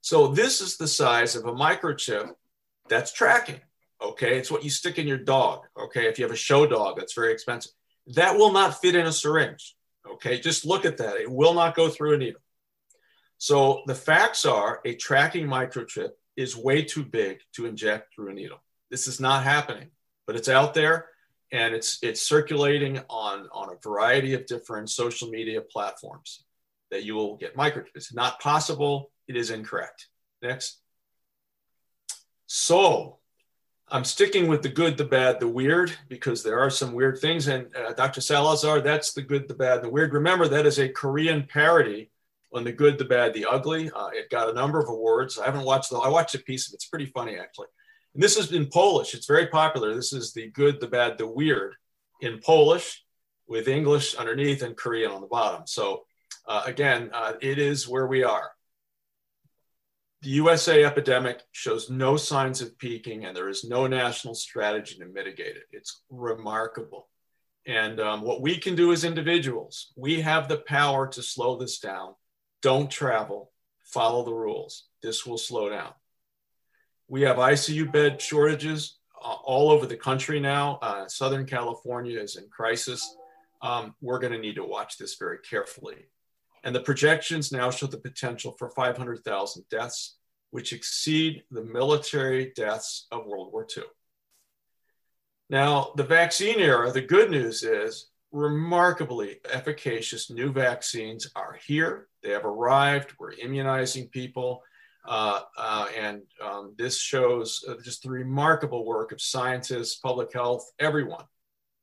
So 0.00 0.28
this 0.28 0.60
is 0.60 0.76
the 0.76 0.88
size 0.88 1.36
of 1.36 1.46
a 1.46 1.52
microchip 1.52 2.30
that's 2.88 3.12
tracking. 3.12 3.60
Okay, 4.02 4.38
it's 4.38 4.50
what 4.50 4.64
you 4.64 4.70
stick 4.70 4.98
in 4.98 5.06
your 5.06 5.18
dog. 5.18 5.62
Okay, 5.78 6.06
if 6.08 6.18
you 6.18 6.24
have 6.24 6.32
a 6.32 6.36
show 6.36 6.66
dog, 6.66 6.96
that's 6.98 7.14
very 7.14 7.32
expensive. 7.32 7.72
That 8.08 8.36
will 8.36 8.52
not 8.52 8.80
fit 8.80 8.94
in 8.94 9.06
a 9.06 9.12
syringe. 9.12 9.74
Okay, 10.06 10.38
just 10.38 10.66
look 10.66 10.84
at 10.84 10.98
that. 10.98 11.16
It 11.16 11.30
will 11.30 11.54
not 11.54 11.74
go 11.74 11.88
through 11.88 12.14
a 12.14 12.18
needle. 12.18 12.40
So 13.38 13.82
the 13.86 13.94
facts 13.94 14.44
are 14.44 14.80
a 14.84 14.94
tracking 14.94 15.46
microchip 15.46 16.10
is 16.36 16.56
way 16.56 16.82
too 16.82 17.04
big 17.04 17.40
to 17.54 17.66
inject 17.66 18.14
through 18.14 18.30
a 18.30 18.34
needle. 18.34 18.62
This 18.90 19.06
is 19.06 19.20
not 19.20 19.44
happening, 19.44 19.90
but 20.26 20.36
it's 20.36 20.48
out 20.48 20.74
there. 20.74 21.08
and 21.52 21.74
it's 21.74 21.98
it's 22.02 22.22
circulating 22.22 23.00
on 23.08 23.48
on 23.52 23.70
a 23.70 23.78
variety 23.82 24.34
of 24.34 24.46
different 24.46 24.90
social 24.90 25.28
media 25.28 25.60
platforms 25.60 26.44
that 26.90 27.04
you 27.04 27.14
will 27.14 27.36
get 27.36 27.56
microchips. 27.56 27.94
It's 27.94 28.14
not 28.14 28.40
possible. 28.40 29.10
It 29.28 29.36
is 29.36 29.50
incorrect. 29.50 30.08
Next. 30.42 30.80
So 32.46 33.18
I'm 33.88 34.04
sticking 34.04 34.48
with 34.48 34.62
the 34.62 34.68
good, 34.68 34.96
the 34.96 35.04
bad, 35.04 35.40
the 35.40 35.48
weird, 35.48 35.92
because 36.08 36.42
there 36.42 36.58
are 36.58 36.70
some 36.70 36.92
weird 36.92 37.18
things. 37.20 37.46
And 37.48 37.74
uh, 37.76 37.92
Dr. 37.92 38.20
Salazar, 38.20 38.80
that's 38.80 39.12
the 39.12 39.22
good, 39.22 39.46
the 39.48 39.54
bad, 39.54 39.82
the 39.82 39.88
weird. 39.88 40.12
Remember, 40.12 40.48
that 40.48 40.66
is 40.66 40.78
a 40.78 40.88
Korean 40.88 41.46
parody 41.46 42.10
on 42.54 42.64
the 42.64 42.72
good, 42.72 42.98
the 42.98 43.04
bad, 43.04 43.34
the 43.34 43.46
ugly. 43.46 43.90
Uh, 43.90 44.08
it 44.12 44.30
got 44.30 44.48
a 44.48 44.54
number 44.54 44.80
of 44.80 44.88
awards. 44.88 45.38
I 45.38 45.44
haven't 45.44 45.64
watched 45.64 45.90
the, 45.90 45.98
I 45.98 46.08
watched 46.08 46.34
a 46.34 46.38
piece 46.38 46.68
of 46.68 46.72
it. 46.72 46.76
It's 46.76 46.88
pretty 46.88 47.06
funny, 47.06 47.38
actually. 47.38 47.66
And 48.14 48.22
this 48.22 48.36
is 48.36 48.52
in 48.52 48.66
Polish. 48.66 49.14
It's 49.14 49.26
very 49.26 49.48
popular. 49.48 49.94
This 49.94 50.12
is 50.12 50.32
the 50.32 50.50
good, 50.50 50.80
the 50.80 50.86
bad, 50.86 51.18
the 51.18 51.26
weird 51.26 51.74
in 52.20 52.38
Polish 52.38 53.04
with 53.46 53.68
English 53.68 54.14
underneath 54.14 54.62
and 54.62 54.76
Korean 54.76 55.10
on 55.10 55.20
the 55.20 55.26
bottom. 55.26 55.62
So 55.66 56.04
uh, 56.46 56.62
again, 56.66 57.10
uh, 57.12 57.34
it 57.40 57.58
is 57.58 57.88
where 57.88 58.06
we 58.06 58.22
are. 58.22 58.50
The 60.22 60.30
USA 60.30 60.84
epidemic 60.84 61.42
shows 61.52 61.90
no 61.90 62.16
signs 62.16 62.62
of 62.62 62.78
peaking, 62.78 63.26
and 63.26 63.36
there 63.36 63.50
is 63.50 63.64
no 63.64 63.86
national 63.86 64.34
strategy 64.34 64.96
to 64.98 65.06
mitigate 65.06 65.56
it. 65.56 65.64
It's 65.70 66.02
remarkable. 66.08 67.08
And 67.66 68.00
um, 68.00 68.22
what 68.22 68.40
we 68.40 68.56
can 68.56 68.74
do 68.74 68.92
as 68.92 69.04
individuals, 69.04 69.92
we 69.96 70.20
have 70.20 70.48
the 70.48 70.58
power 70.58 71.06
to 71.08 71.22
slow 71.22 71.58
this 71.58 71.78
down. 71.78 72.14
Don't 72.64 72.90
travel, 72.90 73.52
follow 73.82 74.24
the 74.24 74.32
rules. 74.32 74.84
This 75.02 75.26
will 75.26 75.36
slow 75.36 75.68
down. 75.68 75.92
We 77.08 77.20
have 77.20 77.36
ICU 77.36 77.92
bed 77.92 78.22
shortages 78.22 78.96
uh, 79.22 79.34
all 79.44 79.70
over 79.70 79.84
the 79.84 79.98
country 79.98 80.40
now. 80.40 80.78
Uh, 80.80 81.06
Southern 81.06 81.44
California 81.44 82.18
is 82.18 82.36
in 82.36 82.48
crisis. 82.48 83.16
Um, 83.60 83.94
we're 84.00 84.18
going 84.18 84.32
to 84.32 84.38
need 84.38 84.54
to 84.54 84.64
watch 84.64 84.96
this 84.96 85.16
very 85.16 85.40
carefully. 85.40 86.06
And 86.62 86.74
the 86.74 86.80
projections 86.80 87.52
now 87.52 87.68
show 87.70 87.86
the 87.86 87.98
potential 87.98 88.52
for 88.58 88.70
500,000 88.70 89.64
deaths, 89.68 90.16
which 90.48 90.72
exceed 90.72 91.42
the 91.50 91.64
military 91.64 92.54
deaths 92.56 93.08
of 93.12 93.26
World 93.26 93.52
War 93.52 93.66
II. 93.76 93.84
Now, 95.50 95.92
the 95.96 96.04
vaccine 96.04 96.60
era, 96.60 96.90
the 96.90 97.02
good 97.02 97.30
news 97.30 97.62
is 97.62 98.06
remarkably 98.34 99.38
efficacious 99.52 100.28
new 100.28 100.52
vaccines 100.52 101.30
are 101.36 101.56
here. 101.64 102.08
They 102.22 102.30
have 102.30 102.44
arrived. 102.44 103.12
We're 103.18 103.32
immunizing 103.32 104.08
people. 104.08 104.64
Uh, 105.06 105.42
uh, 105.56 105.86
and 105.96 106.22
um, 106.42 106.74
this 106.76 106.98
shows 106.98 107.64
uh, 107.68 107.74
just 107.84 108.02
the 108.02 108.10
remarkable 108.10 108.84
work 108.84 109.12
of 109.12 109.20
scientists, 109.20 109.96
public 109.96 110.32
health, 110.32 110.68
everyone 110.80 111.24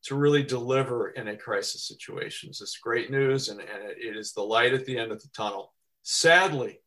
to 0.04 0.16
really 0.16 0.44
deliver 0.44 1.12
in 1.12 1.30
a 1.30 1.38
crisis 1.38 1.88
situation. 1.88 2.50
It's 2.50 2.78
great 2.80 3.12
news, 3.12 3.48
and, 3.48 3.62
and 3.62 3.84
it 3.96 4.18
is 4.18 4.34
the 4.34 4.42
light 4.42 4.74
at 4.74 4.86
the 4.86 4.98
end 4.98 5.12
of 5.12 5.22
the 5.22 5.30
tunnel. 5.30 5.74
Sadly, 6.04 6.82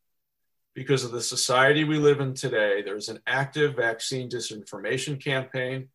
because 0.75 1.05
of 1.05 1.11
the 1.11 1.21
society 1.21 1.85
we 1.85 1.97
live 1.97 2.19
in 2.19 2.35
today, 2.35 2.83
there's 2.83 3.09
an 3.09 3.19
active 3.25 3.77
vaccine 3.77 4.29
disinformation 4.29 5.23
campaign. 5.23 5.87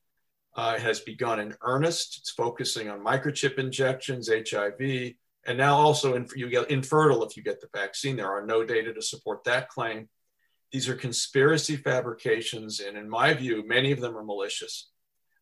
Uh, 0.56 0.76
has 0.78 0.98
begun 0.98 1.38
in 1.38 1.54
earnest. 1.62 2.18
It's 2.18 2.32
focusing 2.32 2.90
on 2.90 3.04
microchip 3.04 3.58
injections, 3.58 4.28
HIV, 4.28 5.12
and 5.46 5.56
now 5.56 5.76
also 5.76 6.14
in, 6.14 6.26
you 6.34 6.50
get 6.50 6.72
infertile 6.72 7.22
if 7.22 7.36
you 7.36 7.42
get 7.44 7.60
the 7.60 7.68
vaccine. 7.72 8.16
There 8.16 8.30
are 8.30 8.44
no 8.44 8.64
data 8.64 8.92
to 8.92 9.00
support 9.00 9.44
that 9.44 9.68
claim. 9.68 10.08
These 10.72 10.88
are 10.88 10.96
conspiracy 10.96 11.76
fabrications, 11.76 12.80
and 12.80 12.98
in 12.98 13.08
my 13.08 13.32
view, 13.32 13.64
many 13.64 13.92
of 13.92 14.00
them 14.00 14.16
are 14.16 14.24
malicious 14.24 14.90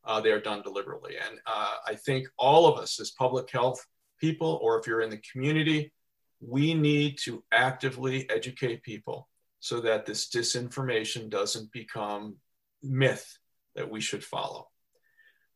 uh, 0.09 0.21
they 0.21 0.31
are 0.31 0.41
done 0.41 0.63
deliberately. 0.63 1.15
And 1.17 1.39
uh, 1.47 1.75
I 1.87 1.95
think 1.95 2.27
all 2.39 2.67
of 2.67 2.79
us 2.79 2.99
as 2.99 3.11
public 3.11 3.51
health 3.51 3.85
people, 4.19 4.59
or 4.63 4.81
if 4.81 4.87
you're 4.87 5.03
in 5.03 5.11
the 5.11 5.23
community, 5.33 5.93
we 6.41 6.73
need 6.73 7.19
to 7.25 7.45
actively 7.53 8.29
educate 8.31 8.83
people 8.83 9.29
so 9.61 9.81
that 9.81 10.07
this 10.07 10.29
disinformation 10.29 11.29
doesn't 11.29 11.71
become 11.73 12.37
myth 12.83 13.39
that 13.75 13.91
we 13.91 14.01
should 14.01 14.25
follow. 14.25 14.69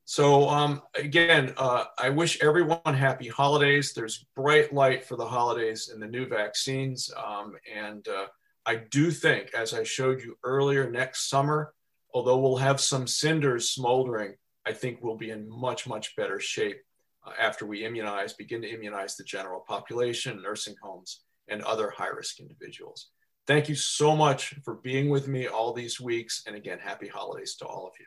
So 0.05 0.49
um, 0.49 0.83
again, 0.95 1.55
uh, 1.57 1.85
I 1.99 2.11
wish 2.11 2.43
everyone 2.43 2.81
happy 2.85 3.29
holidays. 3.29 3.93
There's 3.93 4.27
bright 4.35 4.73
light 4.73 5.05
for 5.05 5.17
the 5.17 5.27
holidays 5.27 5.91
and 5.93 6.03
the 6.03 6.09
new 6.09 6.27
vaccines. 6.27 7.11
Um, 7.17 7.55
and 7.75 8.07
uh, 8.09 8.27
I 8.67 8.77
do 8.77 9.11
think, 9.11 9.55
as 9.55 9.75
I 9.75 9.85
showed 9.85 10.21
you 10.21 10.37
earlier, 10.45 10.91
next 10.91 11.29
summer, 11.29 11.73
although 12.15 12.39
we'll 12.39 12.57
have 12.57 12.81
some 12.81 13.07
cinders 13.07 13.71
smoldering, 13.71 14.35
I 14.67 14.73
think 14.73 14.99
we'll 15.03 15.17
be 15.17 15.31
in 15.31 15.49
much, 15.49 15.87
much 15.87 16.15
better 16.17 16.39
shape 16.39 16.81
uh, 17.27 17.33
after 17.41 17.67
we 17.67 17.85
immunize, 17.85 18.35
begin 18.35 18.63
to 18.63 18.69
immunize 18.69 19.17
the 19.17 19.25
general 19.25 19.65
population, 19.67 20.43
nursing 20.43 20.75
homes, 20.83 21.23
and 21.49 21.63
other 21.63 21.91
high 21.91 22.09
risk 22.09 22.41
individuals. 22.41 23.09
Thank 23.47 23.69
you 23.69 23.75
so 23.75 24.15
much 24.15 24.55
for 24.65 24.75
being 24.75 25.09
with 25.09 25.27
me 25.27 25.49
all 25.49 25.73
these 25.73 26.01
weeks. 26.01 26.43
And 26.47 26.55
again, 26.55 26.79
happy 26.79 27.09
holidays 27.09 27.57
to 27.57 27.67
all 27.67 27.87
of 27.87 27.93
you. 27.99 28.07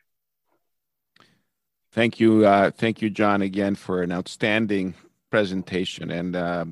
Thank 1.95 2.19
you. 2.19 2.45
Uh, 2.45 2.71
thank 2.71 3.01
you, 3.01 3.09
John, 3.09 3.41
again 3.41 3.73
for 3.73 4.03
an 4.03 4.11
outstanding 4.11 4.95
presentation. 5.31 6.11
And 6.11 6.35
uh, 6.35 6.65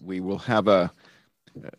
we 0.00 0.20
will 0.20 0.38
have 0.38 0.68
a 0.68 0.92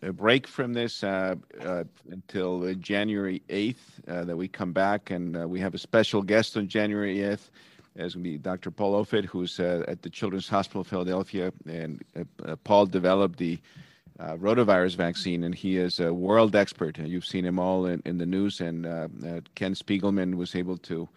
a 0.02 0.12
break 0.12 0.48
from 0.48 0.74
this 0.74 1.02
uh, 1.02 1.36
uh, 1.62 1.86
until 2.10 2.62
uh, 2.68 2.74
January 2.74 3.42
8th 3.48 3.76
uh, 4.06 4.26
that 4.26 4.36
we 4.36 4.50
come 4.50 4.74
back 4.74 5.12
and 5.12 5.38
uh, 5.38 5.48
we 5.48 5.62
have 5.62 5.74
a 5.74 5.78
special 5.78 6.22
guest 6.22 6.58
on 6.58 6.68
January 6.68 7.20
8th. 7.20 7.52
It's 7.96 8.16
going 8.16 8.24
to 8.26 8.30
be 8.32 8.38
Dr. 8.38 8.70
Paul 8.70 9.02
Offit, 9.02 9.24
who's 9.24 9.58
uh, 9.58 9.86
at 9.88 10.02
the 10.02 10.10
Children's 10.10 10.50
Hospital 10.50 10.82
of 10.82 10.88
Philadelphia. 10.88 11.54
And 11.66 12.04
Paul 12.66 12.86
developed 12.86 13.40
the 13.40 13.60
rotavirus 14.20 14.98
vaccine, 14.98 15.46
and 15.46 15.56
he 15.56 15.78
is 15.78 16.02
a 16.02 16.14
world 16.14 16.54
expert. 16.54 16.98
You've 16.98 17.26
seen 17.26 17.46
him 17.46 17.60
all 17.60 17.86
in, 17.86 18.02
in 18.06 18.18
the 18.18 18.26
news, 18.26 18.60
and 18.60 18.84
Ken 19.56 19.74
Spiegelman 19.74 20.36
was 20.36 20.54
able 20.54 20.78
to 20.80 21.08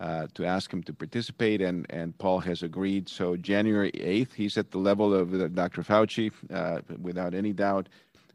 uh, 0.00 0.26
to 0.32 0.46
ask 0.46 0.72
him 0.72 0.82
to 0.82 0.94
participate, 0.94 1.60
and, 1.60 1.86
and 1.90 2.16
Paul 2.16 2.40
has 2.40 2.62
agreed. 2.62 3.06
So 3.08 3.36
January 3.36 3.92
8th, 3.92 4.32
he's 4.32 4.56
at 4.56 4.70
the 4.70 4.78
level 4.78 5.12
of 5.12 5.34
uh, 5.34 5.48
Dr. 5.48 5.82
Fauci, 5.82 6.32
uh, 6.52 6.80
without 7.00 7.34
any 7.34 7.52
doubt. 7.52 7.88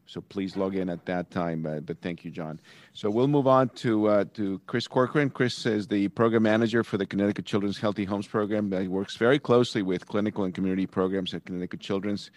So 0.06 0.20
please 0.20 0.56
log 0.56 0.76
in 0.76 0.88
at 0.88 1.04
that 1.06 1.32
time. 1.32 1.66
Uh, 1.66 1.80
but 1.80 2.00
thank 2.00 2.24
you, 2.24 2.30
John. 2.30 2.60
So 2.92 3.10
we'll 3.10 3.26
move 3.26 3.48
on 3.48 3.70
to 3.70 4.06
uh, 4.06 4.24
to 4.34 4.60
Chris 4.68 4.86
Corcoran. 4.86 5.30
Chris 5.30 5.66
is 5.66 5.88
the 5.88 6.06
program 6.08 6.44
manager 6.44 6.84
for 6.84 6.96
the 6.96 7.06
Connecticut 7.06 7.44
Children's 7.44 7.78
Healthy 7.78 8.04
Homes 8.04 8.28
Program. 8.28 8.70
he 8.70 8.86
works 8.86 9.16
very 9.16 9.40
closely 9.40 9.82
with 9.82 10.06
clinical 10.06 10.44
and 10.44 10.54
community 10.54 10.86
programs 10.86 11.34
at 11.34 11.44
Connecticut 11.44 11.80
Children's. 11.80 12.30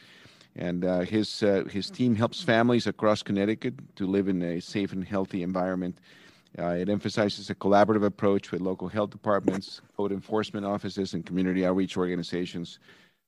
And 0.55 0.83
his, 1.07 1.41
his 1.69 1.91
team 1.91 2.15
helps 2.15 2.41
families 2.41 2.87
across 2.87 3.21
Connecticut 3.21 3.75
to 3.97 4.07
live 4.07 4.27
in 4.27 4.41
a 4.41 4.59
safe 4.59 4.91
and 4.91 5.05
healthy 5.05 5.43
environment. 5.43 5.99
Uh, 6.57 6.69
it 6.69 6.89
emphasizes 6.89 7.49
a 7.49 7.55
collaborative 7.55 8.03
approach 8.03 8.51
with 8.51 8.61
local 8.61 8.87
health 8.87 9.11
departments, 9.11 9.81
code 9.95 10.11
enforcement 10.11 10.65
offices, 10.65 11.13
and 11.13 11.25
community 11.25 11.65
outreach 11.65 11.95
organizations 11.95 12.79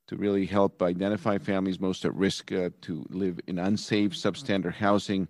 to 0.07 0.15
really 0.15 0.45
help 0.45 0.81
identify 0.81 1.37
families 1.37 1.79
most 1.79 2.03
at 2.03 2.13
risk 2.15 2.51
uh, 2.51 2.69
to 2.81 3.05
live 3.09 3.39
in 3.47 3.59
unsafe, 3.59 4.11
substandard 4.11 4.73
housing 4.73 5.27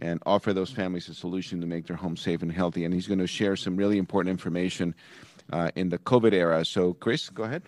and 0.00 0.22
offer 0.26 0.52
those 0.52 0.70
families 0.70 1.08
a 1.08 1.14
solution 1.14 1.60
to 1.60 1.66
make 1.66 1.86
their 1.86 1.96
home 1.96 2.16
safe 2.16 2.42
and 2.42 2.52
healthy. 2.52 2.84
And 2.84 2.94
he's 2.94 3.06
going 3.06 3.18
to 3.18 3.26
share 3.26 3.56
some 3.56 3.76
really 3.76 3.98
important 3.98 4.30
information 4.30 4.94
uh, 5.52 5.70
in 5.74 5.88
the 5.88 5.98
COVID 5.98 6.32
era. 6.32 6.64
So, 6.64 6.94
Chris, 6.94 7.30
go 7.30 7.44
ahead. 7.44 7.62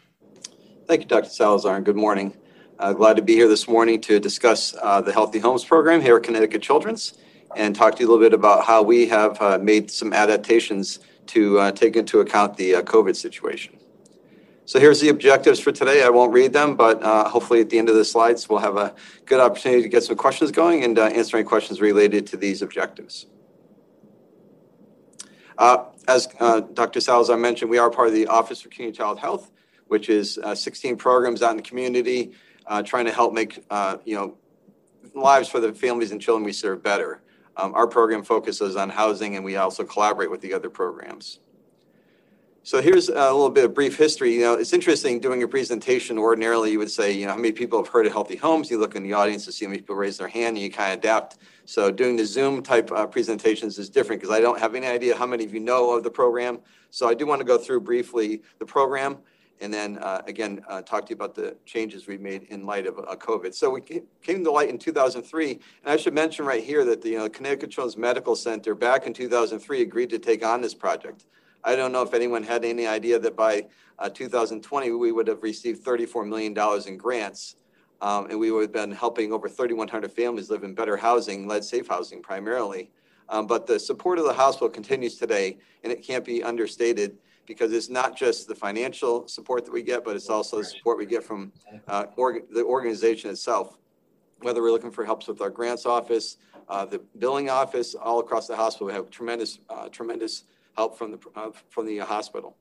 Thank 0.87 1.03
you, 1.03 1.09
Dr. 1.09 1.29
Salazar, 1.29 1.77
and 1.77 1.85
good 1.85 1.97
morning. 1.97 2.37
Uh, 2.79 2.93
glad 2.93 3.17
to 3.17 3.23
be 3.23 3.35
here 3.35 3.49
this 3.49 3.69
morning 3.69 4.01
to 4.03 4.19
discuss 4.19 4.75
uh, 4.81 5.01
the 5.01 5.13
Healthy 5.13 5.39
Homes 5.39 5.65
program 5.65 6.01
here 6.01 6.17
at 6.17 6.23
Connecticut 6.23 6.63
Children's 6.63 7.15
and 7.57 7.75
talk 7.75 7.97
to 7.97 8.03
you 8.03 8.09
a 8.09 8.11
little 8.11 8.25
bit 8.25 8.35
about 8.35 8.65
how 8.65 8.83
we 8.83 9.07
have 9.07 9.41
uh, 9.41 9.59
made 9.59 9.91
some 9.91 10.13
adaptations 10.13 11.01
to 11.27 11.59
uh, 11.59 11.73
take 11.73 11.97
into 11.97 12.21
account 12.21 12.57
the 12.57 12.77
uh, 12.77 12.83
COVID 12.83 13.17
situation. 13.17 13.77
So 14.65 14.79
here's 14.79 15.01
the 15.01 15.09
objectives 15.09 15.59
for 15.59 15.73
today. 15.73 16.05
I 16.05 16.11
won't 16.11 16.33
read 16.33 16.53
them, 16.53 16.77
but 16.77 17.03
uh, 17.03 17.29
hopefully 17.29 17.61
at 17.61 17.71
the 17.71 17.79
end 17.79 17.89
of 17.89 17.97
the 17.97 18.05
slides, 18.05 18.49
we'll 18.49 18.61
have 18.61 18.77
a 18.77 18.95
good 19.27 19.41
opportunity 19.41 19.83
to 19.83 19.89
get 19.89 20.05
some 20.05 20.17
questions 20.17 20.53
going 20.53 20.85
and 20.85 20.99
uh, 20.99 21.07
answer 21.07 21.37
any 21.37 21.45
questions 21.45 21.81
related 21.81 22.27
to 22.29 22.37
these 22.37 22.63
objectives. 22.63 23.27
Uh, 25.59 25.85
as 26.09 26.27
Dr. 26.73 27.01
Salazar 27.01 27.37
mentioned, 27.37 27.71
we 27.71 27.79
are 27.79 27.91
part 27.91 28.09
of 28.09 28.15
the 28.15 28.27
Office 28.27 28.63
for 28.63 28.69
Community 28.71 28.97
Child 28.97 29.19
Health, 29.19 29.51
which 29.89 30.09
is 30.09 30.39
16 30.55 30.97
programs 30.97 31.43
out 31.43 31.51
in 31.51 31.57
the 31.57 31.63
community 31.63 32.33
trying 32.85 33.05
to 33.05 33.13
help 33.13 33.35
make 33.35 33.57
you 34.05 34.15
know 34.17 34.37
lives 35.15 35.49
for 35.49 35.61
the 35.61 35.73
families 35.73 36.13
and 36.13 36.21
children 36.21 36.45
we 36.45 36.53
serve 36.53 36.83
better. 36.83 37.23
Um, 37.57 37.75
our 37.75 37.87
program 37.87 38.23
focuses 38.23 38.77
on 38.77 38.91
housing 38.91 39.37
and 39.37 39.45
we 39.45 39.57
also 39.57 39.85
collaborate 39.85 40.31
with 40.31 40.41
the 40.41 40.55
other 40.55 40.71
programs. 40.71 41.41
So 42.63 42.83
here's 42.83 43.09
a 43.09 43.13
little 43.13 43.49
bit 43.49 43.65
of 43.65 43.75
brief 43.75 43.97
history. 43.97 44.35
You 44.35 44.43
know, 44.43 44.55
it's 44.55 44.75
interesting 44.75 45.19
doing 45.19 45.43
a 45.43 45.49
presentation. 45.49 46.19
Ordinarily, 46.19 46.73
you 46.73 46.79
would 46.79 46.91
say, 46.91 47.11
you 47.11 47.25
know, 47.25 47.33
how 47.33 47.39
many 47.39 47.53
people 47.53 47.83
have 47.83 47.89
heard 47.89 48.05
of 48.05 48.13
Healthy 48.13 48.37
Homes? 48.37 48.71
You 48.71 48.79
look 48.79 48.95
in 48.95 49.03
the 49.03 49.15
audience 49.15 49.47
to 49.47 49.53
see 49.53 49.65
how 49.65 49.71
many 49.71 49.81
people 49.81 49.97
raise 49.97 50.19
their 50.19 50.29
hand, 50.29 50.57
and 50.57 50.59
you 50.59 50.71
kind 50.71 50.93
of 50.93 50.99
adapt. 50.99 51.39
So 51.65 51.91
doing 51.91 52.17
the 52.17 52.25
Zoom 52.27 52.63
type 52.63 52.93
uh, 52.93 53.07
presentations 53.07 53.79
is 53.79 53.89
different 53.89 54.21
because 54.21 54.35
I 54.35 54.41
don't 54.41 54.59
have 54.61 54.75
any 54.75 54.87
idea 54.87 55.17
how 55.17 55.27
many 55.27 55.45
of 55.45 55.55
you 55.55 55.61
know 55.61 55.97
of 55.97 56.05
the 56.05 56.11
program. 56.11 56.59
So 56.91 57.09
I 57.09 57.15
do 57.15 57.27
want 57.27 57.41
to 57.41 57.47
go 57.47 57.57
through 57.57 57.81
briefly 57.81 58.43
the 58.59 58.67
program 58.67 59.19
and 59.61 59.73
then 59.73 59.99
uh, 59.99 60.23
again 60.27 60.62
uh, 60.68 60.83
talk 60.83 61.07
to 61.07 61.11
you 61.11 61.14
about 61.14 61.35
the 61.35 61.57
changes 61.66 62.07
we've 62.07 62.20
made 62.20 62.44
in 62.44 62.64
light 62.64 62.87
of 62.87 62.99
uh, 62.99 63.16
COVID. 63.16 63.55
So 63.55 63.70
we 63.70 63.81
came 63.81 64.44
to 64.44 64.51
light 64.51 64.70
in 64.70 64.79
2003, 64.79 65.51
and 65.51 65.61
I 65.85 65.96
should 65.96 66.14
mention 66.14 66.44
right 66.44 66.62
here 66.62 66.85
that 66.87 67.03
the 67.03 67.11
you 67.11 67.18
know, 67.18 67.29
Connecticut 67.29 67.70
Children's 67.70 67.96
Medical 67.96 68.35
Center 68.35 68.75
back 68.75 69.07
in 69.07 69.12
2003 69.12 69.83
agreed 69.83 70.11
to 70.11 70.18
take 70.18 70.44
on 70.44 70.61
this 70.61 70.75
project. 70.75 71.27
I 71.62 71.77
don't 71.77 71.92
know 71.92 72.03
if 72.03 72.14
anyone 72.14 72.42
had 72.42 72.64
any 72.64 72.87
idea 72.87 73.18
that 73.18 73.37
by 73.37 73.66
uh, 73.99 74.09
2020 74.09 74.92
we 74.92 75.12
would 75.12 75.29
have 75.29 75.42
received 75.42 75.83
34 75.83 76.25
million 76.25 76.55
dollars 76.55 76.87
in 76.87 76.96
grants, 76.96 77.57
um, 78.01 78.31
and 78.31 78.38
we 78.38 78.51
would 78.51 78.62
have 78.62 78.73
been 78.73 78.92
helping 78.92 79.33
over 79.33 79.49
3,100 79.49 80.11
families 80.11 80.49
live 80.51 80.64
in 80.64 80.75
better 80.75 80.96
housing, 80.96 81.46
lead 81.46 81.64
safe 81.64 81.87
housing 81.88 82.23
primarily. 82.23 82.90
Um, 83.29 83.46
but 83.46 83.66
the 83.66 83.79
support 83.79 84.18
of 84.18 84.25
the 84.25 84.33
hospital 84.33 84.68
continues 84.68 85.16
today, 85.16 85.59
and 85.85 85.92
it 85.92 86.03
can't 86.03 86.25
be 86.25 86.42
understated 86.42 87.16
because 87.51 87.73
it's 87.73 87.91
not 87.91 88.17
just 88.17 88.47
the 88.47 88.55
financial 88.55 89.27
support 89.27 89.65
that 89.65 89.73
we 89.73 89.83
get, 89.83 90.05
but 90.05 90.15
it's 90.15 90.31
also 90.31 90.59
the 90.59 90.65
support 90.65 90.97
we 90.97 91.05
get 91.05 91.25
from 91.25 91.51
uh, 91.89 92.05
org- 92.15 92.45
the 92.53 92.63
organization 92.63 93.29
itself. 93.29 93.77
Whether 94.39 94.63
we're 94.63 94.71
looking 94.71 94.93
for 94.93 95.05
helps 95.05 95.27
with 95.27 95.41
our 95.41 95.51
grants 95.51 95.85
office, 95.85 96.37
uh, 96.69 96.85
the 96.85 97.01
billing 97.19 97.51
office, 97.51 97.97
all 97.97 98.21
across 98.21 98.47
the 98.47 98.55
hospital, 98.55 98.87
we 98.87 98.93
have 98.93 99.11
tremendous, 99.11 99.59
uh, 99.69 99.89
tremendous 99.89 100.45
help 100.77 100.97
from 100.97 101.11
the 101.11 101.19
uh, 101.35 101.51
from 101.71 101.87
the 101.87 101.99
hospital. 101.99 102.57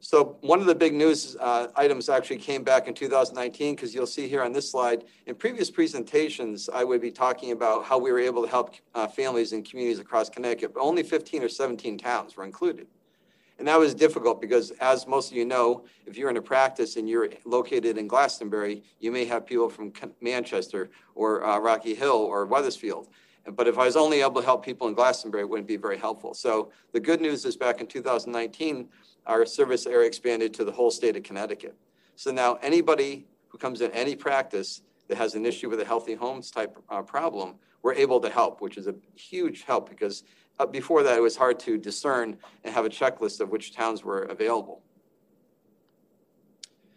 So 0.00 0.36
one 0.40 0.60
of 0.60 0.66
the 0.66 0.74
big 0.74 0.94
news 0.94 1.36
uh, 1.40 1.68
items 1.74 2.08
actually 2.08 2.36
came 2.38 2.62
back 2.62 2.86
in 2.86 2.94
2019 2.94 3.74
because 3.74 3.94
you'll 3.94 4.06
see 4.06 4.28
here 4.28 4.42
on 4.42 4.52
this 4.52 4.70
slide, 4.70 5.04
in 5.26 5.34
previous 5.34 5.70
presentations, 5.70 6.68
I 6.72 6.84
would 6.84 7.00
be 7.00 7.10
talking 7.10 7.52
about 7.52 7.84
how 7.84 7.98
we 7.98 8.12
were 8.12 8.18
able 8.18 8.42
to 8.42 8.48
help 8.48 8.74
uh, 8.94 9.06
families 9.06 9.52
and 9.52 9.68
communities 9.68 9.98
across 9.98 10.28
Connecticut, 10.28 10.74
but 10.74 10.80
only 10.80 11.02
15 11.02 11.42
or 11.42 11.48
17 11.48 11.98
towns 11.98 12.36
were 12.36 12.44
included. 12.44 12.86
And 13.58 13.66
that 13.68 13.78
was 13.78 13.94
difficult 13.94 14.40
because 14.40 14.70
as 14.72 15.06
most 15.06 15.30
of 15.30 15.36
you 15.36 15.46
know, 15.46 15.84
if 16.04 16.18
you're 16.18 16.28
in 16.28 16.36
a 16.36 16.42
practice 16.42 16.96
and 16.96 17.08
you're 17.08 17.30
located 17.46 17.96
in 17.96 18.06
Glastonbury, 18.06 18.82
you 19.00 19.10
may 19.10 19.24
have 19.24 19.46
people 19.46 19.70
from 19.70 19.92
Manchester 20.20 20.90
or 21.14 21.44
uh, 21.44 21.58
Rocky 21.58 21.94
Hill 21.94 22.12
or 22.16 22.44
Wethersfield. 22.44 23.08
But 23.54 23.66
if 23.66 23.78
I 23.78 23.86
was 23.86 23.96
only 23.96 24.20
able 24.20 24.40
to 24.40 24.44
help 24.44 24.64
people 24.64 24.88
in 24.88 24.94
Glastonbury, 24.94 25.44
it 25.44 25.48
wouldn't 25.48 25.68
be 25.68 25.76
very 25.76 25.96
helpful. 25.96 26.34
So 26.34 26.70
the 26.92 27.00
good 27.00 27.20
news 27.20 27.44
is 27.44 27.56
back 27.56 27.80
in 27.80 27.86
2019, 27.86 28.88
our 29.26 29.44
service 29.46 29.86
area 29.86 30.06
expanded 30.06 30.54
to 30.54 30.64
the 30.64 30.72
whole 30.72 30.90
state 30.90 31.16
of 31.16 31.22
Connecticut. 31.22 31.76
So 32.14 32.30
now 32.30 32.54
anybody 32.62 33.26
who 33.48 33.58
comes 33.58 33.80
in 33.80 33.90
any 33.92 34.16
practice 34.16 34.82
that 35.08 35.16
has 35.18 35.34
an 35.34 35.44
issue 35.44 35.68
with 35.68 35.80
a 35.80 35.84
healthy 35.84 36.14
homes 36.14 36.50
type 36.50 36.76
uh, 36.88 37.02
problem, 37.02 37.54
we're 37.82 37.94
able 37.94 38.20
to 38.20 38.30
help, 38.30 38.60
which 38.60 38.76
is 38.76 38.86
a 38.86 38.94
huge 39.14 39.62
help 39.64 39.88
because 39.88 40.24
uh, 40.58 40.66
before 40.66 41.02
that 41.02 41.18
it 41.18 41.20
was 41.20 41.36
hard 41.36 41.58
to 41.60 41.76
discern 41.78 42.36
and 42.64 42.74
have 42.74 42.84
a 42.84 42.88
checklist 42.88 43.40
of 43.40 43.50
which 43.50 43.74
towns 43.74 44.02
were 44.02 44.22
available. 44.22 44.82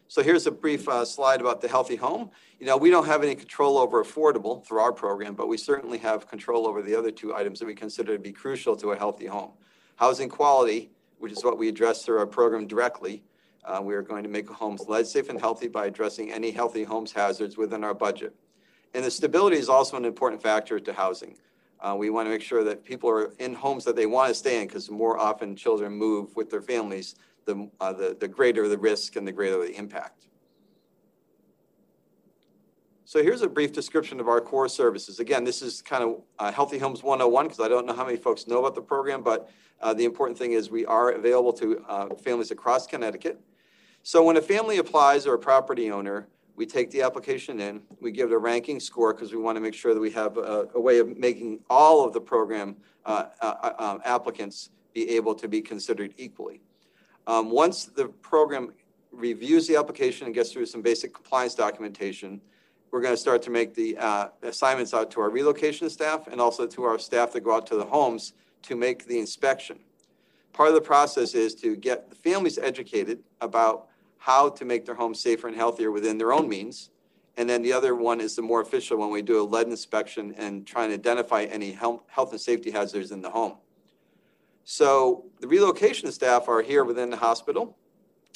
So 0.08 0.24
here's 0.24 0.48
a 0.48 0.52
brief 0.52 0.90
uh, 0.90 1.06
slide 1.06 1.40
about 1.40 1.62
the 1.62 1.68
healthy 1.68 1.96
home. 1.96 2.32
You 2.60 2.66
know, 2.66 2.78
we 2.78 2.90
don't 2.90 3.06
have 3.06 3.22
any 3.22 3.36
control 3.36 3.78
over 3.78 4.04
affordable 4.04 4.66
through 4.66 4.80
our 4.80 4.92
program, 4.92 5.36
but 5.36 5.48
we 5.48 5.56
certainly 5.56 6.00
have 6.00 6.28
control 6.28 6.66
over 6.66 6.82
the 6.82 6.96
other 6.96 7.12
two 7.12 7.36
items 7.36 7.60
that 7.60 7.68
we 7.68 7.76
consider 7.76 8.14
to 8.14 8.20
be 8.20 8.32
crucial 8.32 8.76
to 8.78 8.92
a 8.94 8.98
healthy 8.98 9.28
home. 9.28 9.52
Housing 9.98 10.28
quality 10.28 10.90
which 11.20 11.32
is 11.32 11.44
what 11.44 11.58
we 11.58 11.68
address 11.68 12.04
through 12.04 12.18
our 12.18 12.26
program 12.26 12.68
directly. 12.68 13.24
Uh, 13.64 13.82
we 13.84 13.94
are 13.94 14.02
going 14.02 14.24
to 14.24 14.30
make 14.30 14.50
homes 14.50 14.88
lead 14.88 15.06
safe 15.06 15.30
and 15.30 15.40
healthy 15.40 15.68
by 15.68 15.86
addressing 15.86 16.32
any 16.32 16.52
healthy 16.52 16.84
homes 16.84 17.12
hazards 17.12 17.58
within 17.58 17.84
our 17.84 17.94
budget. 17.94 18.34
And 18.94 19.06
the 19.06 19.12
stability 19.12 19.58
is 19.58 19.70
also 19.70 19.98
an 19.98 20.06
important 20.06 20.42
factor 20.42 20.80
to 20.80 20.94
housing. 20.94 21.36
Uh, 21.80 21.96
we 21.98 22.10
want 22.10 22.26
to 22.26 22.30
make 22.30 22.42
sure 22.42 22.64
that 22.64 22.84
people 22.84 23.10
are 23.10 23.34
in 23.40 23.54
homes 23.54 23.86
that 23.86 23.96
they 23.96 24.06
want 24.06 24.30
to 24.30 24.34
stay 24.34 24.62
in 24.62 24.68
because 24.68 24.90
more 24.90 25.18
often 25.18 25.56
children 25.56 25.94
move 25.94 26.36
with 26.36 26.50
their 26.50 26.62
families, 26.62 27.16
the, 27.46 27.70
uh, 27.80 27.94
the, 27.94 28.18
the 28.20 28.28
greater 28.28 28.68
the 28.68 28.78
risk 28.78 29.16
and 29.16 29.28
the 29.28 29.32
greater 29.32 29.58
the 29.58 29.78
impact. 29.78 30.29
So 33.10 33.24
here's 33.24 33.42
a 33.42 33.50
brief 33.50 33.74
description 33.74 34.20
of 34.20 34.28
our 34.28 34.40
core 34.40 34.70
services. 34.70 35.20
Again, 35.20 35.44
this 35.44 35.64
is 35.64 35.82
kind 35.82 36.04
of 36.04 36.22
uh, 36.38 36.52
Healthy 36.52 36.78
Homes 36.78 37.02
101 37.02 37.46
because 37.48 37.60
I 37.60 37.68
don't 37.68 37.88
know 37.88 37.94
how 37.96 38.06
many 38.06 38.18
folks 38.18 38.46
know 38.46 38.60
about 38.60 38.76
the 38.76 38.84
program, 38.84 39.24
but 39.24 39.50
uh, 39.82 39.96
the 39.96 40.06
important 40.06 40.38
thing 40.38 40.52
is 40.52 40.70
we 40.70 40.86
are 40.86 41.14
available 41.14 41.52
to 41.54 41.84
uh, 41.90 42.14
families 42.18 42.52
across 42.52 42.86
Connecticut. 42.86 43.42
So 44.04 44.24
when 44.24 44.38
a 44.38 44.42
family 44.44 44.78
applies 44.78 45.26
or 45.26 45.34
a 45.34 45.40
property 45.40 45.90
owner, 45.90 46.28
we 46.56 46.68
take 46.68 46.92
the 46.92 47.02
application 47.02 47.60
in, 47.60 47.82
we 48.00 48.12
give 48.12 48.30
it 48.30 48.36
a 48.36 48.38
ranking 48.38 48.80
score 48.80 49.12
because 49.12 49.32
we 49.32 49.40
want 49.40 49.56
to 49.56 49.60
make 49.60 49.74
sure 49.74 49.96
that 49.96 50.00
we 50.00 50.12
have 50.12 50.38
a, 50.38 50.68
a 50.76 50.80
way 50.80 51.00
of 51.00 51.18
making 51.18 51.62
all 51.68 52.06
of 52.06 52.14
the 52.14 52.22
program 52.22 52.76
uh, 53.06 53.24
uh, 53.42 53.56
uh 53.64 53.74
um, 53.80 54.02
applicants 54.06 54.70
be 54.94 55.10
able 55.16 55.34
to 55.34 55.48
be 55.48 55.62
considered 55.62 56.14
equally. 56.18 56.62
Um, 57.26 57.50
once 57.50 57.86
the 57.86 58.10
program 58.22 58.72
reviews 59.12 59.66
the 59.66 59.78
application 59.78 60.28
and 60.28 60.36
gets 60.36 60.52
through 60.52 60.68
some 60.68 60.84
basic 60.84 61.12
compliance 61.12 61.56
documentation, 61.56 62.40
we're 62.92 63.02
going 63.02 63.14
to 63.14 63.18
start 63.18 63.42
to 63.44 63.50
make 63.50 63.74
the 63.74 63.98
uh, 63.98 64.30
assignments 64.44 64.94
out 64.94 65.12
to 65.12 65.22
our 65.22 65.30
relocation 65.30 65.90
staff 65.90 66.28
and 66.28 66.42
also 66.42 66.66
to 66.68 66.84
our 66.84 66.98
staff 66.98 67.34
that 67.34 67.42
go 67.42 67.56
out 67.56 67.68
to 67.68 67.76
the 67.76 67.86
homes 67.86 68.34
to 68.64 68.76
make 68.76 69.06
the 69.06 69.20
inspection. 69.20 69.80
Part 70.54 70.70
of 70.70 70.76
the 70.76 70.82
process 70.82 71.36
is 71.36 71.56
to 71.56 71.76
get 71.76 72.10
the 72.10 72.16
families 72.16 72.58
educated 72.58 73.20
about 73.42 73.88
how 74.18 74.50
to 74.50 74.66
make 74.66 74.86
their 74.86 74.96
homes 74.96 75.20
safer 75.20 75.48
and 75.48 75.56
healthier 75.56 75.92
within 75.92 76.18
their 76.18 76.34
own 76.34 76.50
means. 76.50 76.90
And 77.38 77.50
then 77.50 77.62
the 77.62 77.72
other 77.72 77.96
one 77.96 78.20
is 78.20 78.36
the 78.36 78.42
more 78.42 78.62
official 78.62 78.98
when 78.98 79.12
we 79.12 79.22
do 79.22 79.40
a 79.40 79.44
lead 79.44 79.68
inspection 79.68 80.34
and 80.38 80.68
try 80.68 80.84
and 80.84 80.94
identify 80.94 81.44
any 81.44 81.72
health 81.72 82.32
and 82.32 82.42
safety 82.42 82.72
hazards 82.72 83.12
in 83.12 83.22
the 83.22 83.30
home. 83.30 83.56
So 84.66 85.26
the 85.40 85.48
relocation 85.48 86.12
staff 86.12 86.50
are 86.50 86.62
here 86.62 86.84
within 86.84 87.10
the 87.10 87.18
hospital 87.18 87.78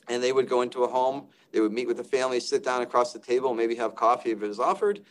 and 0.07 0.21
they 0.21 0.31
would 0.31 0.47
go 0.47 0.61
into 0.61 0.83
a 0.83 0.87
home, 0.87 1.27
they 1.51 1.59
would 1.59 1.71
meet 1.71 1.87
with 1.87 1.97
the 1.97 2.03
family, 2.03 2.39
sit 2.39 2.63
down 2.63 2.81
across 2.81 3.13
the 3.13 3.19
table, 3.19 3.53
maybe 3.53 3.75
have 3.75 3.95
coffee 3.95 4.31
if 4.31 4.41
it 4.41 4.49
is 4.49 4.59
offered, 4.59 5.01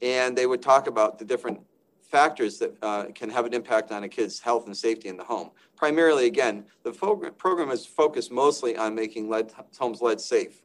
and 0.00 0.36
they 0.36 0.46
would 0.46 0.62
talk 0.62 0.86
about 0.86 1.18
the 1.18 1.24
different 1.24 1.60
factors 2.02 2.58
that 2.58 2.76
uh, 2.82 3.06
can 3.14 3.30
have 3.30 3.46
an 3.46 3.54
impact 3.54 3.90
on 3.90 4.04
a 4.04 4.08
kid's 4.08 4.38
health 4.38 4.66
and 4.66 4.76
safety 4.76 5.08
in 5.08 5.16
the 5.16 5.24
home. 5.24 5.50
Primarily, 5.76 6.26
again, 6.26 6.64
the 6.82 6.92
program 6.92 7.70
is 7.70 7.86
focused 7.86 8.30
mostly 8.30 8.76
on 8.76 8.94
making 8.94 9.30
lead, 9.30 9.50
homes 9.78 10.02
lead 10.02 10.20
safe. 10.20 10.62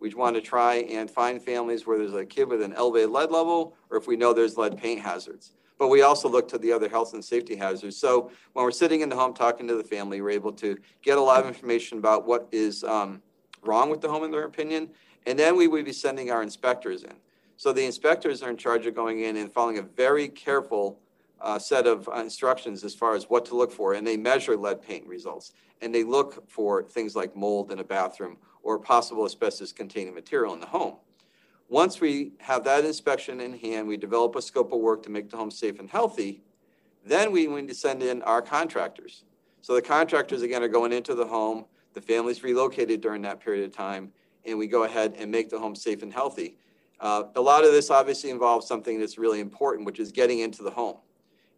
We 0.00 0.12
want 0.14 0.36
to 0.36 0.42
try 0.42 0.76
and 0.90 1.10
find 1.10 1.40
families 1.40 1.86
where 1.86 1.96
there's 1.96 2.12
a 2.12 2.26
kid 2.26 2.48
with 2.48 2.60
an 2.60 2.74
elevated 2.74 3.10
lead 3.10 3.30
level, 3.30 3.74
or 3.88 3.96
if 3.96 4.06
we 4.06 4.16
know 4.16 4.32
there's 4.32 4.58
lead 4.58 4.76
paint 4.76 5.00
hazards. 5.00 5.52
But 5.82 5.88
we 5.88 6.02
also 6.02 6.28
look 6.28 6.46
to 6.50 6.58
the 6.58 6.70
other 6.70 6.88
health 6.88 7.12
and 7.12 7.24
safety 7.24 7.56
hazards. 7.56 7.96
So 7.96 8.30
when 8.52 8.64
we're 8.64 8.70
sitting 8.70 9.00
in 9.00 9.08
the 9.08 9.16
home 9.16 9.34
talking 9.34 9.66
to 9.66 9.74
the 9.74 9.82
family, 9.82 10.20
we're 10.20 10.30
able 10.30 10.52
to 10.52 10.78
get 11.02 11.18
a 11.18 11.20
lot 11.20 11.40
of 11.40 11.48
information 11.48 11.98
about 11.98 12.24
what 12.24 12.46
is 12.52 12.84
um, 12.84 13.20
wrong 13.64 13.90
with 13.90 14.00
the 14.00 14.08
home 14.08 14.22
in 14.22 14.30
their 14.30 14.44
opinion. 14.44 14.90
And 15.26 15.36
then 15.36 15.56
we 15.56 15.66
would 15.66 15.84
be 15.84 15.92
sending 15.92 16.30
our 16.30 16.40
inspectors 16.40 17.02
in. 17.02 17.14
So 17.56 17.72
the 17.72 17.84
inspectors 17.84 18.44
are 18.44 18.50
in 18.50 18.56
charge 18.56 18.86
of 18.86 18.94
going 18.94 19.24
in 19.24 19.36
and 19.36 19.52
following 19.52 19.78
a 19.78 19.82
very 19.82 20.28
careful 20.28 21.00
uh, 21.40 21.58
set 21.58 21.88
of 21.88 22.08
uh, 22.08 22.12
instructions 22.20 22.84
as 22.84 22.94
far 22.94 23.16
as 23.16 23.24
what 23.24 23.44
to 23.46 23.56
look 23.56 23.72
for, 23.72 23.94
and 23.94 24.06
they 24.06 24.16
measure 24.16 24.56
lead 24.56 24.80
paint 24.82 25.04
results, 25.08 25.52
and 25.80 25.92
they 25.92 26.04
look 26.04 26.48
for 26.48 26.84
things 26.84 27.16
like 27.16 27.34
mold 27.34 27.72
in 27.72 27.80
a 27.80 27.84
bathroom 27.84 28.36
or 28.62 28.78
possible 28.78 29.24
asbestos-containing 29.24 30.14
material 30.14 30.54
in 30.54 30.60
the 30.60 30.66
home. 30.66 30.94
Once 31.72 32.02
we 32.02 32.32
have 32.38 32.64
that 32.64 32.84
inspection 32.84 33.40
in 33.40 33.58
hand, 33.58 33.88
we 33.88 33.96
develop 33.96 34.36
a 34.36 34.42
scope 34.42 34.74
of 34.74 34.78
work 34.78 35.02
to 35.02 35.08
make 35.08 35.30
the 35.30 35.36
home 35.38 35.50
safe 35.50 35.80
and 35.80 35.88
healthy. 35.88 36.42
Then 37.02 37.32
we 37.32 37.46
need 37.46 37.66
to 37.68 37.74
send 37.74 38.02
in 38.02 38.20
our 38.24 38.42
contractors. 38.42 39.24
So 39.62 39.74
the 39.74 39.80
contractors 39.80 40.42
again 40.42 40.62
are 40.62 40.68
going 40.68 40.92
into 40.92 41.14
the 41.14 41.24
home. 41.24 41.64
The 41.94 42.02
family's 42.02 42.42
relocated 42.42 43.00
during 43.00 43.22
that 43.22 43.40
period 43.40 43.64
of 43.64 43.74
time, 43.74 44.12
and 44.44 44.58
we 44.58 44.66
go 44.66 44.84
ahead 44.84 45.14
and 45.16 45.30
make 45.30 45.48
the 45.48 45.58
home 45.58 45.74
safe 45.74 46.02
and 46.02 46.12
healthy. 46.12 46.58
Uh, 47.00 47.22
a 47.36 47.40
lot 47.40 47.64
of 47.64 47.72
this 47.72 47.90
obviously 47.90 48.28
involves 48.28 48.68
something 48.68 49.00
that's 49.00 49.16
really 49.16 49.40
important, 49.40 49.86
which 49.86 49.98
is 49.98 50.12
getting 50.12 50.40
into 50.40 50.62
the 50.62 50.70
home. 50.70 50.98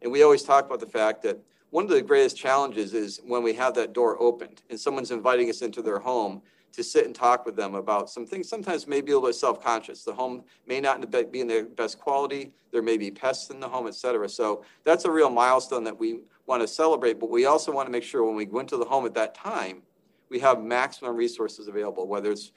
And 0.01 0.13
we 0.13 0.23
always 0.23 0.45
talk 0.45 0.65
about 0.65 0.79
the 0.79 0.87
fact 0.87 1.23
that 1.23 1.41
one 1.75 1.83
of 1.83 1.91
the 1.91 2.01
greatest 2.01 2.37
challenges 2.37 2.95
is 2.95 3.21
when 3.27 3.43
we 3.43 3.53
have 3.53 3.75
that 3.75 3.93
door 3.93 4.17
opened 4.23 4.63
and 4.71 4.79
someone's 4.79 5.11
inviting 5.11 5.51
us 5.51 5.61
into 5.61 5.83
their 5.83 5.99
home 5.99 6.41
to 6.71 6.85
sit 6.85 7.05
and 7.05 7.17
talk 7.17 7.45
with 7.45 7.57
them 7.57 7.75
about 7.75 8.09
some 8.09 8.25
things, 8.25 8.49
sometimes 8.49 8.87
maybe 8.87 9.11
a 9.11 9.17
little 9.17 9.29
bit 9.29 9.35
self-conscious. 9.35 10.05
The 10.05 10.15
home 10.15 10.45
may 10.69 10.81
not 10.81 11.11
be 11.33 11.41
in 11.41 11.49
the 11.49 11.69
best 11.75 11.99
quality. 11.99 12.53
There 12.71 12.81
may 12.81 12.97
be 12.97 13.11
pests 13.11 13.51
in 13.51 13.59
the 13.59 13.69
home, 13.69 13.89
et 13.89 13.97
cetera. 13.97 14.29
So 14.29 14.63
that's 14.85 15.05
a 15.05 15.11
real 15.11 15.31
milestone 15.31 15.83
that 15.83 15.99
we 15.99 16.21
want 16.47 16.63
to 16.63 16.69
celebrate. 16.69 17.19
But 17.19 17.31
we 17.31 17.47
also 17.47 17.73
want 17.73 17.89
to 17.89 17.91
make 17.91 18.05
sure 18.05 18.23
when 18.23 18.37
we 18.37 18.45
go 18.45 18.61
into 18.61 18.77
the 18.77 18.85
home 18.85 19.05
at 19.05 19.15
that 19.15 19.35
time, 19.35 19.83
we 20.29 20.39
have 20.39 20.63
maximum 20.63 21.17
resources 21.17 21.67
available, 21.67 22.07
whether 22.07 22.31
it's 22.31 22.53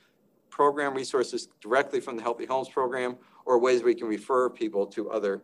program 0.51 0.93
resources 0.93 1.47
directly 1.59 2.01
from 2.01 2.18
the 2.18 2.22
Healthy 2.22 2.45
Homes 2.45 2.70
program 2.70 3.18
or 3.45 3.57
ways 3.57 3.82
we 3.82 3.95
can 3.95 4.07
refer 4.07 4.47
people 4.47 4.86
to 4.86 5.09
other 5.09 5.41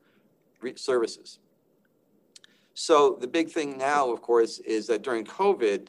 services. 0.76 1.40
So 2.74 3.18
the 3.20 3.28
big 3.28 3.50
thing 3.50 3.78
now, 3.78 4.12
of 4.12 4.22
course, 4.22 4.60
is 4.60 4.88
that 4.88 5.04
during 5.04 5.26
COVID, 5.26 5.88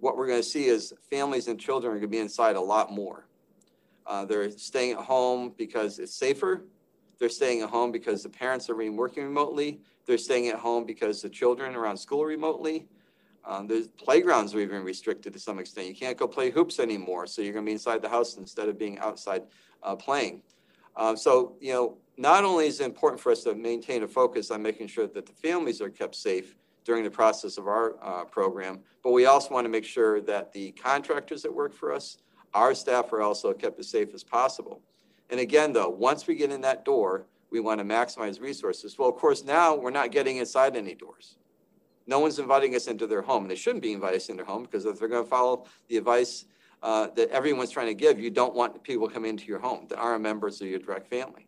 what 0.00 0.16
we're 0.16 0.26
going 0.26 0.40
to 0.40 0.48
see 0.48 0.66
is 0.66 0.92
families 1.10 1.48
and 1.48 1.60
children 1.60 1.92
are 1.92 1.96
going 1.96 2.02
to 2.02 2.08
be 2.08 2.18
inside 2.18 2.56
a 2.56 2.60
lot 2.60 2.90
more. 2.90 3.26
Uh, 4.06 4.24
they're 4.24 4.50
staying 4.50 4.92
at 4.92 4.98
home 4.98 5.54
because 5.56 5.98
it's 5.98 6.14
safer. 6.14 6.64
They're 7.18 7.28
staying 7.28 7.62
at 7.62 7.70
home 7.70 7.92
because 7.92 8.22
the 8.22 8.28
parents 8.28 8.68
are 8.68 8.74
working 8.74 9.24
remotely. 9.24 9.80
They're 10.06 10.18
staying 10.18 10.48
at 10.48 10.56
home 10.56 10.84
because 10.84 11.22
the 11.22 11.28
children 11.28 11.76
are 11.76 11.86
on 11.86 11.96
school 11.96 12.24
remotely. 12.24 12.88
Um, 13.44 13.66
there's 13.66 13.88
playgrounds 13.88 14.54
are 14.54 14.60
even 14.60 14.82
restricted 14.82 15.32
to 15.32 15.38
some 15.38 15.58
extent. 15.58 15.88
You 15.88 15.94
can't 15.94 16.16
go 16.16 16.26
play 16.26 16.50
hoops 16.50 16.80
anymore, 16.80 17.26
so 17.26 17.42
you're 17.42 17.52
going 17.52 17.64
to 17.64 17.68
be 17.68 17.72
inside 17.72 18.02
the 18.02 18.08
house 18.08 18.36
instead 18.36 18.68
of 18.68 18.78
being 18.78 18.98
outside 18.98 19.42
uh, 19.82 19.96
playing. 19.96 20.42
Um, 20.96 21.16
so, 21.16 21.56
you 21.60 21.72
know, 21.72 21.98
not 22.16 22.44
only 22.44 22.66
is 22.66 22.80
it 22.80 22.84
important 22.84 23.20
for 23.20 23.32
us 23.32 23.42
to 23.44 23.54
maintain 23.54 24.02
a 24.02 24.08
focus 24.08 24.50
on 24.50 24.62
making 24.62 24.86
sure 24.86 25.06
that 25.06 25.26
the 25.26 25.32
families 25.32 25.80
are 25.80 25.90
kept 25.90 26.14
safe 26.14 26.56
during 26.84 27.04
the 27.04 27.10
process 27.10 27.58
of 27.58 27.66
our 27.66 27.96
uh, 28.02 28.24
program, 28.24 28.80
but 29.02 29.12
we 29.12 29.26
also 29.26 29.54
want 29.54 29.64
to 29.64 29.70
make 29.70 29.84
sure 29.84 30.20
that 30.20 30.52
the 30.52 30.72
contractors 30.72 31.42
that 31.42 31.52
work 31.52 31.72
for 31.72 31.92
us, 31.92 32.18
our 32.54 32.74
staff 32.74 33.12
are 33.12 33.22
also 33.22 33.52
kept 33.52 33.78
as 33.78 33.88
safe 33.88 34.14
as 34.14 34.22
possible. 34.22 34.80
And 35.30 35.40
again, 35.40 35.72
though, 35.72 35.88
once 35.88 36.26
we 36.26 36.34
get 36.34 36.50
in 36.50 36.60
that 36.62 36.84
door, 36.84 37.26
we 37.50 37.60
want 37.60 37.78
to 37.80 37.84
maximize 37.84 38.40
resources. 38.40 38.98
Well, 38.98 39.08
of 39.08 39.16
course, 39.16 39.44
now 39.44 39.74
we're 39.74 39.90
not 39.90 40.10
getting 40.10 40.38
inside 40.38 40.76
any 40.76 40.94
doors. 40.94 41.36
No 42.06 42.18
one's 42.18 42.38
inviting 42.38 42.74
us 42.74 42.88
into 42.88 43.06
their 43.06 43.22
home. 43.22 43.46
They 43.46 43.54
shouldn't 43.54 43.82
be 43.82 43.92
inviting 43.92 44.16
us 44.16 44.28
into 44.28 44.42
their 44.42 44.52
home 44.52 44.64
because 44.64 44.84
if 44.84 44.98
they're 44.98 45.08
going 45.08 45.24
to 45.24 45.30
follow 45.30 45.66
the 45.88 45.96
advice 45.96 46.46
uh, 46.82 47.08
that 47.14 47.30
everyone's 47.30 47.70
trying 47.70 47.86
to 47.86 47.94
give, 47.94 48.18
you 48.18 48.30
don't 48.30 48.54
want 48.54 48.82
people 48.82 49.08
coming 49.08 49.30
into 49.30 49.46
your 49.46 49.60
home 49.60 49.86
that 49.88 49.98
aren't 49.98 50.22
members 50.22 50.60
of 50.60 50.66
your 50.66 50.80
direct 50.80 51.08
family. 51.08 51.46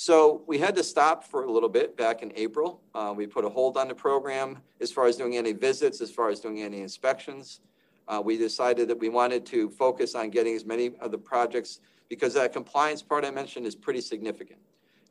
So 0.00 0.44
we 0.46 0.58
had 0.58 0.76
to 0.76 0.84
stop 0.84 1.24
for 1.24 1.42
a 1.42 1.50
little 1.50 1.68
bit 1.68 1.96
back 1.96 2.22
in 2.22 2.32
April. 2.36 2.80
Uh, 2.94 3.12
we 3.16 3.26
put 3.26 3.44
a 3.44 3.48
hold 3.48 3.76
on 3.76 3.88
the 3.88 3.96
program 3.96 4.58
as 4.80 4.92
far 4.92 5.06
as 5.06 5.16
doing 5.16 5.36
any 5.36 5.52
visits, 5.52 6.00
as 6.00 6.08
far 6.08 6.30
as 6.30 6.38
doing 6.38 6.62
any 6.62 6.82
inspections. 6.82 7.58
Uh, 8.06 8.22
we 8.24 8.38
decided 8.38 8.86
that 8.86 9.00
we 9.00 9.08
wanted 9.08 9.44
to 9.46 9.68
focus 9.70 10.14
on 10.14 10.30
getting 10.30 10.54
as 10.54 10.64
many 10.64 10.92
of 11.00 11.10
the 11.10 11.18
projects 11.18 11.80
because 12.08 12.32
that 12.34 12.52
compliance 12.52 13.02
part 13.02 13.24
I 13.24 13.32
mentioned 13.32 13.66
is 13.66 13.74
pretty 13.74 14.00
significant. 14.00 14.60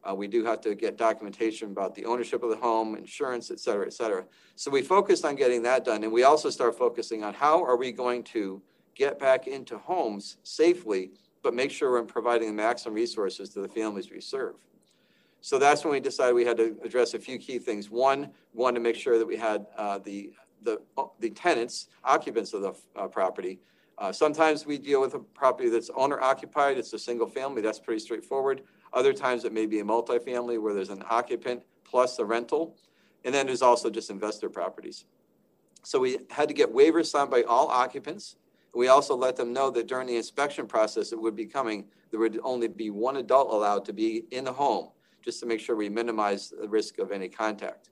Uh, 0.09 0.15
we 0.15 0.25
do 0.25 0.45
have 0.45 0.61
to 0.61 0.73
get 0.73 0.95
documentation 0.95 1.69
about 1.69 1.93
the 1.93 2.05
ownership 2.05 2.41
of 2.41 2.49
the 2.49 2.55
home, 2.55 2.95
insurance, 2.95 3.51
et 3.51 3.59
cetera, 3.59 3.87
et 3.87 3.93
cetera. 3.93 4.23
So 4.55 4.71
we 4.71 4.81
focused 4.81 5.25
on 5.25 5.35
getting 5.35 5.63
that 5.63 5.83
done. 5.83 6.05
And 6.05 6.13
we 6.13 6.23
also 6.23 6.49
start 6.49 6.77
focusing 6.77 7.25
on 7.25 7.33
how 7.33 7.61
are 7.61 7.75
we 7.75 7.91
going 7.91 8.23
to 8.35 8.61
get 8.95 9.19
back 9.19 9.47
into 9.47 9.77
homes 9.79 10.37
safely, 10.43 11.11
but 11.43 11.53
make 11.53 11.71
sure 11.71 11.91
we're 11.91 12.03
providing 12.03 12.47
the 12.47 12.53
maximum 12.53 12.93
resources 12.93 13.49
to 13.49 13.59
the 13.59 13.67
families 13.67 14.09
we 14.09 14.21
serve. 14.21 14.55
So 15.41 15.59
that's 15.59 15.83
when 15.83 15.91
we 15.91 15.99
decided 15.99 16.35
we 16.35 16.45
had 16.45 16.57
to 16.57 16.75
address 16.83 17.13
a 17.13 17.19
few 17.19 17.37
key 17.37 17.59
things. 17.59 17.89
One, 17.89 18.31
we 18.53 18.61
wanted 18.61 18.75
to 18.75 18.81
make 18.81 18.95
sure 18.95 19.17
that 19.17 19.25
we 19.25 19.37
had 19.37 19.65
uh, 19.77 19.99
the, 19.99 20.31
the, 20.63 20.81
the 21.19 21.29
tenants, 21.29 21.87
occupants 22.03 22.53
of 22.53 22.61
the 22.61 22.73
uh, 22.95 23.07
property. 23.07 23.59
Uh, 23.97 24.11
sometimes 24.11 24.65
we 24.65 24.77
deal 24.77 25.01
with 25.01 25.15
a 25.15 25.19
property 25.19 25.69
that's 25.69 25.89
owner 25.95 26.19
occupied, 26.19 26.77
it's 26.77 26.93
a 26.93 26.99
single 26.99 27.27
family, 27.27 27.61
that's 27.61 27.79
pretty 27.79 27.99
straightforward. 27.99 28.61
Other 28.93 29.13
times 29.13 29.43
it 29.43 29.53
may 29.53 29.65
be 29.65 29.79
a 29.79 29.83
multifamily 29.83 30.61
where 30.61 30.73
there's 30.73 30.89
an 30.89 31.03
occupant 31.09 31.63
plus 31.83 32.19
a 32.19 32.25
rental. 32.25 32.77
And 33.25 33.33
then 33.33 33.47
there's 33.47 33.61
also 33.61 33.89
just 33.89 34.09
investor 34.09 34.49
properties. 34.49 35.05
So 35.83 35.99
we 35.99 36.19
had 36.29 36.47
to 36.47 36.53
get 36.53 36.73
waivers 36.73 37.07
signed 37.07 37.31
by 37.31 37.43
all 37.43 37.67
occupants. 37.67 38.35
We 38.73 38.89
also 38.89 39.15
let 39.15 39.35
them 39.35 39.53
know 39.53 39.71
that 39.71 39.87
during 39.87 40.07
the 40.07 40.17
inspection 40.17 40.67
process 40.67 41.09
that 41.09 41.19
would 41.19 41.35
be 41.35 41.45
coming, 41.45 41.85
there 42.11 42.19
would 42.19 42.39
only 42.43 42.67
be 42.67 42.89
one 42.89 43.17
adult 43.17 43.51
allowed 43.51 43.85
to 43.85 43.93
be 43.93 44.25
in 44.31 44.43
the 44.43 44.53
home, 44.53 44.89
just 45.27 45.41
to 45.41 45.45
make 45.45 45.59
sure 45.59 45.75
we 45.75 45.89
minimize 45.89 46.53
the 46.57 46.69
risk 46.69 46.99
of 46.99 47.11
any 47.11 47.27
contact. 47.27 47.89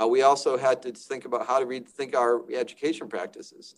Uh, 0.00 0.08
we 0.08 0.22
also 0.22 0.56
had 0.56 0.82
to 0.82 0.90
think 0.90 1.24
about 1.24 1.46
how 1.46 1.60
to 1.60 1.64
rethink 1.64 2.12
our 2.16 2.42
education 2.52 3.06
practices. 3.06 3.76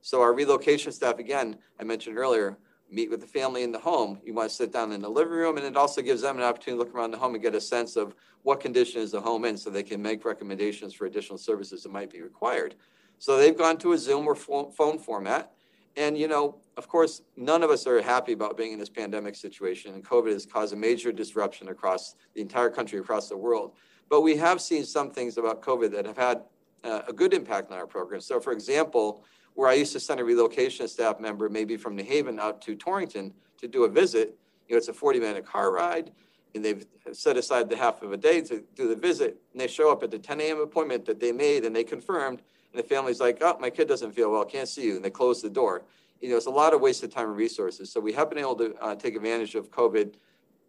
So 0.00 0.22
our 0.22 0.32
relocation 0.32 0.90
staff, 0.90 1.18
again, 1.18 1.58
I 1.78 1.84
mentioned 1.84 2.16
earlier, 2.16 2.56
meet 2.90 3.10
with 3.10 3.20
the 3.20 3.26
family 3.26 3.62
in 3.62 3.72
the 3.72 3.78
home. 3.78 4.18
You 4.24 4.32
want 4.32 4.48
to 4.48 4.54
sit 4.54 4.72
down 4.72 4.90
in 4.92 5.02
the 5.02 5.08
living 5.10 5.34
room, 5.34 5.58
and 5.58 5.66
it 5.66 5.76
also 5.76 6.00
gives 6.00 6.22
them 6.22 6.38
an 6.38 6.44
opportunity 6.44 6.78
to 6.78 6.84
look 6.86 6.94
around 6.94 7.10
the 7.10 7.18
home 7.18 7.34
and 7.34 7.42
get 7.42 7.54
a 7.54 7.60
sense 7.60 7.94
of 7.94 8.14
what 8.42 8.58
condition 8.58 9.02
is 9.02 9.10
the 9.10 9.20
home 9.20 9.44
in 9.44 9.58
so 9.58 9.68
they 9.68 9.82
can 9.82 10.00
make 10.00 10.24
recommendations 10.24 10.94
for 10.94 11.04
additional 11.04 11.36
services 11.36 11.82
that 11.82 11.92
might 11.92 12.10
be 12.10 12.22
required. 12.22 12.74
So 13.18 13.36
they've 13.36 13.58
gone 13.58 13.76
to 13.78 13.92
a 13.92 13.98
Zoom 13.98 14.26
or 14.26 14.34
phone 14.34 14.98
format. 14.98 15.52
And, 15.96 16.16
you 16.16 16.28
know, 16.28 16.56
of 16.76 16.88
course, 16.88 17.22
none 17.36 17.62
of 17.62 17.70
us 17.70 17.86
are 17.86 18.02
happy 18.02 18.32
about 18.32 18.56
being 18.56 18.72
in 18.72 18.78
this 18.78 18.90
pandemic 18.90 19.34
situation, 19.34 19.94
and 19.94 20.04
COVID 20.04 20.32
has 20.32 20.44
caused 20.44 20.74
a 20.74 20.76
major 20.76 21.10
disruption 21.10 21.68
across 21.68 22.16
the 22.34 22.42
entire 22.42 22.68
country, 22.68 22.98
across 22.98 23.28
the 23.28 23.36
world. 23.36 23.72
But 24.08 24.20
we 24.20 24.36
have 24.36 24.60
seen 24.60 24.84
some 24.84 25.10
things 25.10 25.38
about 25.38 25.62
COVID 25.62 25.90
that 25.92 26.04
have 26.04 26.18
had 26.18 26.42
uh, 26.84 27.02
a 27.08 27.12
good 27.12 27.32
impact 27.32 27.72
on 27.72 27.78
our 27.78 27.86
program. 27.86 28.20
So, 28.20 28.38
for 28.40 28.52
example, 28.52 29.24
where 29.54 29.68
I 29.68 29.74
used 29.74 29.92
to 29.94 30.00
send 30.00 30.20
a 30.20 30.24
relocation 30.24 30.86
staff 30.86 31.18
member, 31.18 31.48
maybe 31.48 31.76
from 31.76 31.96
New 31.96 32.04
Haven 32.04 32.38
out 32.38 32.60
to 32.62 32.76
Torrington 32.76 33.32
to 33.58 33.66
do 33.66 33.84
a 33.84 33.88
visit. 33.88 34.36
You 34.68 34.74
know, 34.74 34.78
it's 34.78 34.88
a 34.88 34.92
40 34.92 35.18
minute 35.18 35.46
car 35.46 35.72
ride, 35.72 36.12
and 36.54 36.62
they've 36.62 36.86
set 37.12 37.38
aside 37.38 37.70
the 37.70 37.76
half 37.76 38.02
of 38.02 38.12
a 38.12 38.16
day 38.18 38.42
to 38.42 38.62
do 38.74 38.88
the 38.88 38.96
visit. 38.96 39.40
And 39.52 39.60
they 39.60 39.66
show 39.66 39.90
up 39.90 40.02
at 40.02 40.10
the 40.10 40.18
10 40.18 40.40
a.m. 40.42 40.60
appointment 40.60 41.06
that 41.06 41.20
they 41.20 41.32
made 41.32 41.64
and 41.64 41.74
they 41.74 41.84
confirmed. 41.84 42.42
And 42.72 42.82
the 42.82 42.86
family's 42.86 43.20
like, 43.20 43.38
oh, 43.40 43.56
my 43.58 43.70
kid 43.70 43.88
doesn't 43.88 44.12
feel 44.12 44.30
well, 44.30 44.44
can't 44.44 44.68
see 44.68 44.84
you. 44.84 44.96
And 44.96 45.04
they 45.04 45.10
close 45.10 45.42
the 45.42 45.50
door. 45.50 45.82
You 46.20 46.30
know, 46.30 46.36
it's 46.36 46.46
a 46.46 46.50
lot 46.50 46.74
of 46.74 46.80
wasted 46.80 47.12
time 47.12 47.28
and 47.28 47.36
resources. 47.36 47.92
So 47.92 48.00
we 48.00 48.12
have 48.12 48.28
been 48.28 48.38
able 48.38 48.56
to 48.56 48.74
uh, 48.80 48.94
take 48.94 49.16
advantage 49.16 49.54
of 49.54 49.70
COVID 49.70 50.14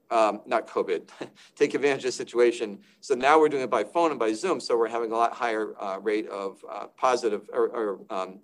um, 0.09 0.41
not 0.45 0.67
COVID, 0.67 1.09
take 1.55 1.73
advantage 1.73 1.99
of 1.99 2.09
the 2.09 2.11
situation. 2.11 2.79
So 3.01 3.15
now 3.15 3.39
we're 3.39 3.49
doing 3.49 3.63
it 3.63 3.69
by 3.69 3.83
phone 3.83 4.11
and 4.11 4.19
by 4.19 4.33
Zoom. 4.33 4.59
So 4.59 4.77
we're 4.77 4.87
having 4.87 5.11
a 5.11 5.15
lot 5.15 5.33
higher 5.33 5.73
uh, 5.79 5.99
rate 5.99 6.27
of 6.27 6.63
uh, 6.69 6.87
positive 6.95 7.49
or, 7.51 7.67
or 7.67 7.99
um, 8.09 8.39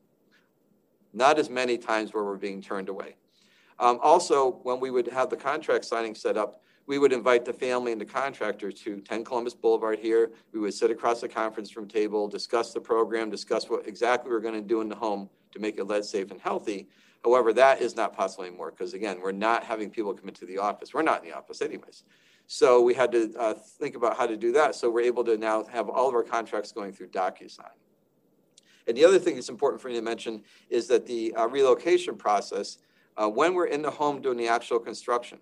not 1.13 1.39
as 1.39 1.49
many 1.49 1.77
times 1.77 2.13
where 2.13 2.23
we're 2.23 2.37
being 2.37 2.61
turned 2.61 2.89
away. 2.89 3.15
Um, 3.79 3.99
also, 4.01 4.59
when 4.63 4.79
we 4.79 4.91
would 4.91 5.07
have 5.07 5.29
the 5.29 5.37
contract 5.37 5.85
signing 5.85 6.15
set 6.15 6.37
up, 6.37 6.61
we 6.85 6.97
would 6.97 7.13
invite 7.13 7.45
the 7.45 7.53
family 7.53 7.91
and 7.91 8.01
the 8.01 8.05
contractor 8.05 8.71
to 8.71 8.99
10 8.99 9.23
Columbus 9.23 9.53
Boulevard 9.53 9.99
here. 9.99 10.31
We 10.51 10.59
would 10.59 10.73
sit 10.73 10.91
across 10.91 11.21
the 11.21 11.29
conference 11.29 11.75
room 11.75 11.87
table, 11.87 12.27
discuss 12.27 12.73
the 12.73 12.81
program, 12.81 13.29
discuss 13.29 13.69
what 13.69 13.87
exactly 13.87 14.31
we're 14.31 14.41
going 14.41 14.55
to 14.55 14.67
do 14.67 14.81
in 14.81 14.89
the 14.89 14.95
home 14.95 15.29
to 15.51 15.59
make 15.59 15.77
it 15.77 15.85
lead 15.85 16.03
safe 16.03 16.31
and 16.31 16.41
healthy. 16.41 16.89
However, 17.23 17.53
that 17.53 17.81
is 17.81 17.95
not 17.95 18.13
possible 18.13 18.43
anymore 18.43 18.71
because, 18.71 18.93
again, 18.93 19.21
we're 19.21 19.31
not 19.31 19.63
having 19.63 19.89
people 19.89 20.13
come 20.13 20.27
into 20.27 20.45
the 20.45 20.57
office. 20.57 20.93
We're 20.93 21.03
not 21.03 21.23
in 21.23 21.29
the 21.29 21.37
office, 21.37 21.61
anyways. 21.61 22.03
So 22.47 22.81
we 22.81 22.93
had 22.93 23.13
to 23.13 23.33
uh, 23.39 23.53
think 23.53 23.95
about 23.95 24.17
how 24.17 24.27
to 24.27 24.35
do 24.35 24.51
that. 24.51 24.75
So 24.75 24.89
we're 24.89 25.01
able 25.01 25.23
to 25.23 25.37
now 25.37 25.63
have 25.65 25.87
all 25.87 26.09
of 26.09 26.15
our 26.15 26.23
contracts 26.23 26.73
going 26.73 26.91
through 26.91 27.07
DocuSign. 27.07 27.63
And 28.87 28.97
the 28.97 29.05
other 29.05 29.19
thing 29.19 29.35
that's 29.35 29.47
important 29.47 29.81
for 29.81 29.87
me 29.87 29.93
to 29.93 30.01
mention 30.01 30.43
is 30.69 30.87
that 30.87 31.05
the 31.05 31.33
uh, 31.35 31.47
relocation 31.47 32.17
process, 32.17 32.79
uh, 33.15 33.29
when 33.29 33.53
we're 33.53 33.67
in 33.67 33.81
the 33.81 33.91
home 33.91 34.21
doing 34.21 34.37
the 34.37 34.49
actual 34.49 34.79
construction, 34.79 35.39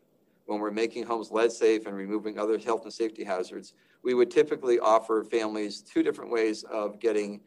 when 0.52 0.60
we're 0.60 0.70
making 0.70 1.06
homes 1.06 1.32
lead 1.32 1.49
safe 1.49 1.86
and 1.86 1.95
removing 1.95 2.38
other 2.38 2.58
health 2.58 2.84
and 2.84 2.91
safety 2.91 3.24
hazards, 3.24 3.74
we 4.04 4.14
would 4.14 4.30
typically 4.30 4.80
offer 4.80 5.24
families 5.24 5.82
two 5.82 6.04
different 6.04 6.30
ways 6.30 6.64
of 6.64 6.99
getting 6.99 7.39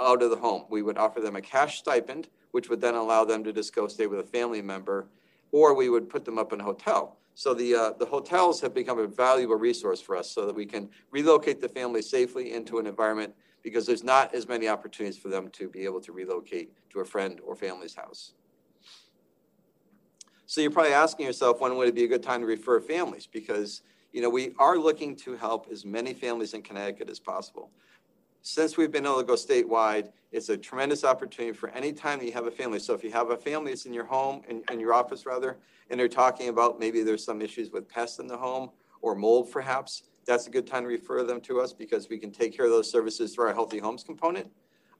out 0.00 0.22
of 0.22 0.30
the 0.30 0.36
home. 0.36 0.64
We 0.70 0.80
would 0.80 0.96
offer 0.96 1.20
them 1.20 1.36
a 1.36 1.42
cash 1.42 1.78
stipend, 1.78 2.28
which 2.52 2.70
would 2.70 2.80
then 2.80 2.94
allow 2.94 3.26
them 3.26 3.44
to 3.44 3.52
just 3.52 3.74
go 3.74 3.86
stay 3.86 4.06
with 4.06 4.20
a 4.20 4.24
family 4.24 4.62
member, 4.62 5.08
or 5.52 5.74
we 5.74 5.90
would 5.90 6.08
put 6.08 6.24
them 6.24 6.38
up 6.38 6.54
in 6.54 6.60
a 6.62 6.64
hotel. 6.64 7.18
So 7.34 7.52
the, 7.52 7.74
uh, 7.74 7.90
the 7.98 8.06
hotels 8.06 8.62
have 8.62 8.72
become 8.72 8.98
a 8.98 9.06
valuable 9.06 9.56
resource 9.56 10.00
for 10.00 10.16
us 10.16 10.30
so 10.30 10.46
that 10.46 10.54
we 10.54 10.64
can 10.64 10.88
relocate 11.10 11.60
the 11.60 11.68
family 11.68 12.00
safely 12.00 12.54
into 12.54 12.78
an 12.78 12.86
environment 12.86 13.34
because 13.62 13.84
there's 13.84 14.02
not 14.02 14.34
as 14.34 14.48
many 14.48 14.68
opportunities 14.68 15.18
for 15.18 15.28
them 15.28 15.50
to 15.50 15.68
be 15.68 15.84
able 15.84 16.00
to 16.00 16.12
relocate 16.12 16.72
to 16.90 17.00
a 17.00 17.04
friend 17.04 17.40
or 17.44 17.54
family's 17.54 17.94
house. 17.94 18.32
So 20.48 20.62
you're 20.62 20.70
probably 20.70 20.94
asking 20.94 21.26
yourself, 21.26 21.60
when 21.60 21.76
would 21.76 21.88
it 21.88 21.94
be 21.94 22.04
a 22.04 22.08
good 22.08 22.22
time 22.22 22.40
to 22.40 22.46
refer 22.46 22.80
families? 22.80 23.26
Because 23.26 23.82
you 24.14 24.22
know 24.22 24.30
we 24.30 24.54
are 24.58 24.78
looking 24.78 25.14
to 25.16 25.36
help 25.36 25.68
as 25.70 25.84
many 25.84 26.14
families 26.14 26.54
in 26.54 26.62
Connecticut 26.62 27.10
as 27.10 27.20
possible. 27.20 27.70
Since 28.40 28.78
we've 28.78 28.90
been 28.90 29.04
able 29.04 29.18
to 29.18 29.24
go 29.24 29.34
statewide, 29.34 30.10
it's 30.32 30.48
a 30.48 30.56
tremendous 30.56 31.04
opportunity 31.04 31.54
for 31.54 31.68
any 31.70 31.92
time 31.92 32.18
that 32.20 32.24
you 32.24 32.32
have 32.32 32.46
a 32.46 32.50
family. 32.50 32.78
So 32.78 32.94
if 32.94 33.04
you 33.04 33.12
have 33.12 33.28
a 33.28 33.36
family 33.36 33.72
that's 33.72 33.84
in 33.84 33.92
your 33.92 34.06
home, 34.06 34.40
in, 34.48 34.62
in 34.72 34.80
your 34.80 34.94
office 34.94 35.26
rather, 35.26 35.58
and 35.90 36.00
they're 36.00 36.08
talking 36.08 36.48
about 36.48 36.80
maybe 36.80 37.02
there's 37.02 37.22
some 37.22 37.42
issues 37.42 37.70
with 37.70 37.86
pests 37.86 38.18
in 38.18 38.26
the 38.26 38.38
home 38.38 38.70
or 39.02 39.14
mold 39.14 39.52
perhaps, 39.52 40.04
that's 40.24 40.46
a 40.46 40.50
good 40.50 40.66
time 40.66 40.84
to 40.84 40.88
refer 40.88 41.24
them 41.24 41.42
to 41.42 41.60
us 41.60 41.74
because 41.74 42.08
we 42.08 42.16
can 42.16 42.30
take 42.30 42.56
care 42.56 42.64
of 42.64 42.70
those 42.70 42.90
services 42.90 43.34
through 43.34 43.48
our 43.48 43.54
healthy 43.54 43.80
homes 43.80 44.02
component. 44.02 44.50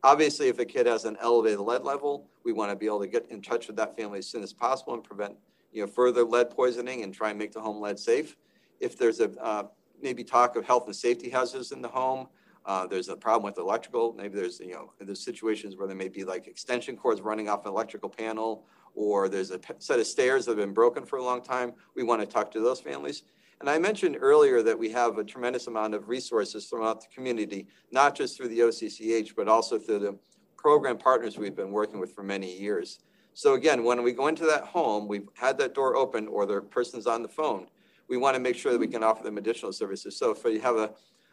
Obviously, 0.04 0.48
if 0.48 0.58
a 0.58 0.64
kid 0.64 0.86
has 0.86 1.04
an 1.04 1.16
elevated 1.20 1.60
lead 1.60 1.82
level, 1.82 2.28
we 2.44 2.52
want 2.52 2.70
to 2.70 2.76
be 2.76 2.86
able 2.86 3.00
to 3.00 3.08
get 3.08 3.26
in 3.30 3.42
touch 3.42 3.66
with 3.66 3.76
that 3.76 3.96
family 3.96 4.20
as 4.20 4.26
soon 4.26 4.42
as 4.42 4.52
possible 4.52 4.94
and 4.94 5.02
prevent 5.02 5.34
you 5.72 5.82
know, 5.82 5.86
further 5.86 6.24
lead 6.24 6.50
poisoning 6.50 7.02
and 7.02 7.12
try 7.12 7.30
and 7.30 7.38
make 7.38 7.52
the 7.52 7.60
home 7.60 7.80
lead 7.80 7.98
safe. 7.98 8.36
If 8.80 8.96
there's 8.96 9.20
a 9.20 9.30
uh, 9.42 9.64
maybe 10.00 10.22
talk 10.22 10.56
of 10.56 10.64
health 10.64 10.86
and 10.86 10.94
safety 10.94 11.28
hazards 11.28 11.72
in 11.72 11.82
the 11.82 11.88
home, 11.88 12.28
uh, 12.64 12.86
there's 12.86 13.08
a 13.08 13.16
problem 13.16 13.50
with 13.50 13.58
electrical. 13.58 14.12
Maybe 14.12 14.36
there's 14.36 14.60
you 14.60 14.72
know 14.72 14.92
there's 15.00 15.24
situations 15.24 15.76
where 15.76 15.88
there 15.88 15.96
may 15.96 16.08
be 16.08 16.24
like 16.24 16.46
extension 16.46 16.96
cords 16.96 17.20
running 17.20 17.48
off 17.48 17.64
an 17.64 17.72
electrical 17.72 18.08
panel, 18.08 18.66
or 18.94 19.28
there's 19.28 19.50
a 19.50 19.60
set 19.78 19.98
of 19.98 20.06
stairs 20.06 20.44
that 20.44 20.52
have 20.52 20.58
been 20.58 20.74
broken 20.74 21.04
for 21.04 21.18
a 21.18 21.24
long 21.24 21.42
time. 21.42 21.72
We 21.96 22.04
want 22.04 22.20
to 22.20 22.26
talk 22.26 22.50
to 22.52 22.60
those 22.60 22.80
families. 22.80 23.24
And 23.60 23.68
I 23.68 23.78
mentioned 23.78 24.16
earlier 24.20 24.62
that 24.62 24.78
we 24.78 24.90
have 24.90 25.18
a 25.18 25.24
tremendous 25.24 25.66
amount 25.66 25.94
of 25.94 26.08
resources 26.08 26.66
throughout 26.66 27.00
the 27.00 27.08
community, 27.12 27.66
not 27.90 28.14
just 28.14 28.36
through 28.36 28.48
the 28.48 28.60
OCCH, 28.60 29.34
but 29.34 29.48
also 29.48 29.78
through 29.78 29.98
the 29.98 30.18
program 30.56 30.96
partners 30.96 31.38
we've 31.38 31.56
been 31.56 31.72
working 31.72 31.98
with 31.98 32.14
for 32.14 32.22
many 32.22 32.56
years. 32.56 33.00
So 33.34 33.54
again, 33.54 33.84
when 33.84 34.02
we 34.02 34.12
go 34.12 34.28
into 34.28 34.44
that 34.46 34.64
home, 34.64 35.08
we've 35.08 35.28
had 35.34 35.58
that 35.58 35.74
door 35.74 35.96
open 35.96 36.28
or 36.28 36.46
the 36.46 36.60
person's 36.60 37.06
on 37.06 37.22
the 37.22 37.28
phone, 37.28 37.66
we 38.08 38.16
want 38.16 38.34
to 38.34 38.40
make 38.40 38.56
sure 38.56 38.72
that 38.72 38.78
we 38.78 38.88
can 38.88 39.02
offer 39.02 39.22
them 39.22 39.38
additional 39.38 39.72
services. 39.72 40.16
So 40.16 40.30
if 40.30 40.42
you 40.44 40.60
have 40.60 40.76
a, 40.76 40.90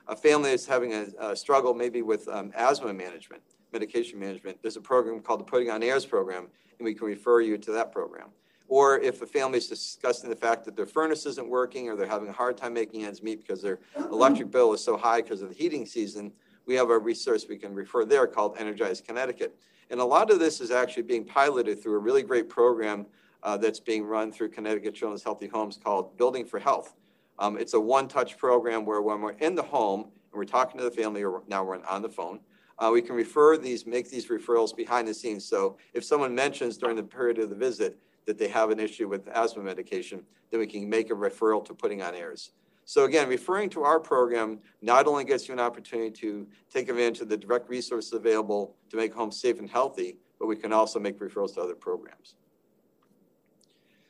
a 0.07 0.15
family 0.15 0.49
that's 0.49 0.65
having 0.65 0.93
a, 0.93 1.07
a 1.19 1.35
struggle 1.35 1.73
maybe 1.73 2.01
with 2.01 2.27
um, 2.27 2.51
asthma 2.55 2.93
management, 2.93 3.41
medication 3.71 4.19
management, 4.19 4.57
there's 4.61 4.77
a 4.77 4.81
program 4.81 5.19
called 5.21 5.39
the 5.39 5.45
Putting 5.45 5.69
on 5.69 5.81
Airs 5.83 6.05
program, 6.05 6.47
and 6.77 6.85
we 6.85 6.93
can 6.93 7.07
refer 7.07 7.41
you 7.41 7.57
to 7.57 7.71
that 7.71 7.91
program. 7.91 8.29
Or 8.67 8.99
if 8.99 9.21
a 9.21 9.27
family 9.27 9.59
is 9.59 9.67
discussing 9.67 10.29
the 10.29 10.35
fact 10.35 10.65
that 10.65 10.75
their 10.75 10.85
furnace 10.87 11.25
isn't 11.25 11.47
working 11.47 11.87
or 11.87 11.95
they're 11.95 12.07
having 12.07 12.29
a 12.29 12.33
hard 12.33 12.57
time 12.57 12.73
making 12.73 13.05
ends 13.05 13.21
meet 13.21 13.39
because 13.39 13.61
their 13.61 13.79
electric 13.95 14.49
bill 14.49 14.73
is 14.73 14.83
so 14.83 14.97
high 14.97 15.21
because 15.21 15.41
of 15.41 15.49
the 15.49 15.55
heating 15.55 15.85
season, 15.85 16.31
we 16.65 16.73
have 16.75 16.89
a 16.89 16.97
resource 16.97 17.45
we 17.47 17.57
can 17.57 17.75
refer 17.75 18.05
there 18.05 18.25
called 18.25 18.55
Energize 18.57 19.01
Connecticut. 19.01 19.55
And 19.91 19.99
a 19.99 20.05
lot 20.05 20.31
of 20.31 20.39
this 20.39 20.61
is 20.61 20.71
actually 20.71 21.03
being 21.03 21.25
piloted 21.25 21.81
through 21.81 21.95
a 21.95 21.99
really 21.99 22.23
great 22.23 22.49
program 22.49 23.05
uh, 23.43 23.55
that's 23.55 23.79
being 23.79 24.03
run 24.03 24.31
through 24.31 24.49
Connecticut 24.49 24.95
Children's 24.95 25.23
Healthy 25.23 25.47
Homes 25.47 25.79
called 25.81 26.17
Building 26.17 26.43
for 26.43 26.59
Health. 26.59 26.95
Um, 27.37 27.57
it's 27.57 27.75
a 27.75 27.79
one-touch 27.79 28.37
program 28.37 28.85
where 28.85 29.01
when 29.01 29.21
we're 29.21 29.33
in 29.33 29.53
the 29.53 29.61
home 29.61 30.01
and 30.01 30.33
we're 30.33 30.45
talking 30.45 30.79
to 30.79 30.83
the 30.83 30.91
family, 30.91 31.23
or 31.23 31.43
now 31.47 31.63
we're 31.63 31.83
on 31.85 32.01
the 32.01 32.09
phone, 32.09 32.39
uh, 32.79 32.89
we 32.91 33.01
can 33.01 33.15
refer 33.15 33.57
these, 33.57 33.85
make 33.85 34.09
these 34.09 34.27
referrals 34.27 34.75
behind 34.75 35.07
the 35.07 35.13
scenes. 35.13 35.45
So 35.45 35.77
if 35.93 36.03
someone 36.03 36.33
mentions 36.33 36.77
during 36.77 36.95
the 36.95 37.03
period 37.03 37.37
of 37.37 37.49
the 37.49 37.55
visit 37.55 37.99
that 38.25 38.37
they 38.37 38.47
have 38.47 38.69
an 38.69 38.79
issue 38.79 39.07
with 39.07 39.27
asthma 39.27 39.63
medication, 39.63 40.23
then 40.51 40.59
we 40.59 40.67
can 40.67 40.89
make 40.89 41.11
a 41.11 41.13
referral 41.13 41.63
to 41.65 41.73
putting 41.73 42.01
on 42.01 42.15
airs. 42.15 42.51
So 42.85 43.05
again, 43.05 43.27
referring 43.27 43.69
to 43.71 43.83
our 43.83 43.99
program 43.99 44.59
not 44.81 45.07
only 45.07 45.23
gets 45.23 45.47
you 45.47 45.53
an 45.53 45.59
opportunity 45.59 46.11
to 46.21 46.47
take 46.71 46.87
advantage 46.87 47.21
of 47.21 47.29
the 47.29 47.37
direct 47.37 47.67
resources 47.67 48.13
available 48.13 48.75
to 48.89 48.97
make 48.97 49.13
homes 49.13 49.41
safe 49.41 49.59
and 49.59 49.69
healthy, 49.69 50.17
but 50.39 50.47
we 50.47 50.55
can 50.55 50.71
also 50.71 50.99
make 50.99 51.19
referrals 51.19 51.55
to 51.55 51.61
other 51.61 51.75
programs. 51.75 52.35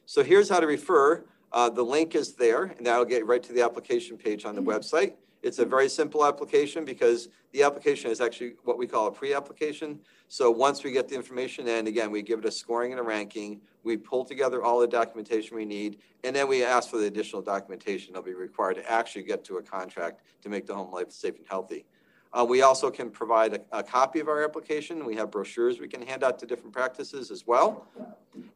So 0.06 0.24
here's 0.24 0.50
how 0.50 0.60
to 0.60 0.68
refer. 0.68 1.26
Uh, 1.54 1.70
the 1.70 1.84
link 1.84 2.16
is 2.16 2.34
there, 2.34 2.66
and 2.66 2.86
that'll 2.86 3.06
get 3.06 3.26
right 3.26 3.42
to 3.42 3.54
the 3.54 3.62
application 3.62 4.18
page 4.18 4.44
on 4.44 4.56
the 4.56 4.62
website. 4.62 5.14
It's 5.46 5.60
a 5.60 5.66
very 5.66 5.90
simple 5.90 6.26
application 6.26 6.86
because 6.86 7.30
the 7.52 7.62
application 7.62 8.10
is 8.10 8.20
actually 8.20 8.56
what 8.64 8.80
we 8.80 8.88
call 8.88 9.06
a 9.06 9.12
pre-application. 9.12 10.00
So 10.28 10.50
once 10.50 10.84
we 10.84 10.92
get 10.92 11.08
the 11.08 11.14
information 11.14 11.68
in, 11.68 11.86
again, 11.86 12.10
we 12.10 12.24
give 12.24 12.40
it 12.40 12.46
a 12.46 12.52
scoring 12.52 12.94
and 12.94 13.00
a 13.00 13.04
ranking. 13.04 13.62
We 13.84 13.96
pull 13.96 14.26
together 14.26 14.64
all 14.64 14.80
the 14.80 14.88
documentation 14.88 15.56
we 15.56 15.66
need, 15.66 16.00
and 16.24 16.36
then 16.36 16.48
we 16.48 16.64
ask 16.64 16.90
for 16.90 16.98
the 16.98 17.06
additional 17.06 17.44
documentation 17.44 18.14
that'll 18.14 18.26
be 18.26 18.34
required 18.34 18.78
to 18.78 18.92
actually 18.92 19.22
get 19.22 19.44
to 19.44 19.58
a 19.58 19.62
contract 19.62 20.22
to 20.42 20.50
make 20.50 20.66
the 20.66 20.74
home 20.74 20.92
life 20.92 21.12
safe 21.12 21.38
and 21.38 21.46
healthy. 21.48 21.86
Uh, 22.34 22.44
we 22.44 22.64
also 22.64 22.90
can 22.90 23.12
provide 23.12 23.54
a, 23.54 23.62
a, 23.72 23.84
copy 23.84 24.20
of 24.20 24.28
our 24.28 24.44
application. 24.44 25.06
We 25.06 25.16
have 25.16 25.30
brochures 25.30 25.80
we 25.80 25.88
can 25.88 26.02
hand 26.02 26.24
out 26.24 26.40
to 26.40 26.48
different 26.48 26.74
practices 26.74 27.30
as 27.30 27.46
well. 27.46 27.88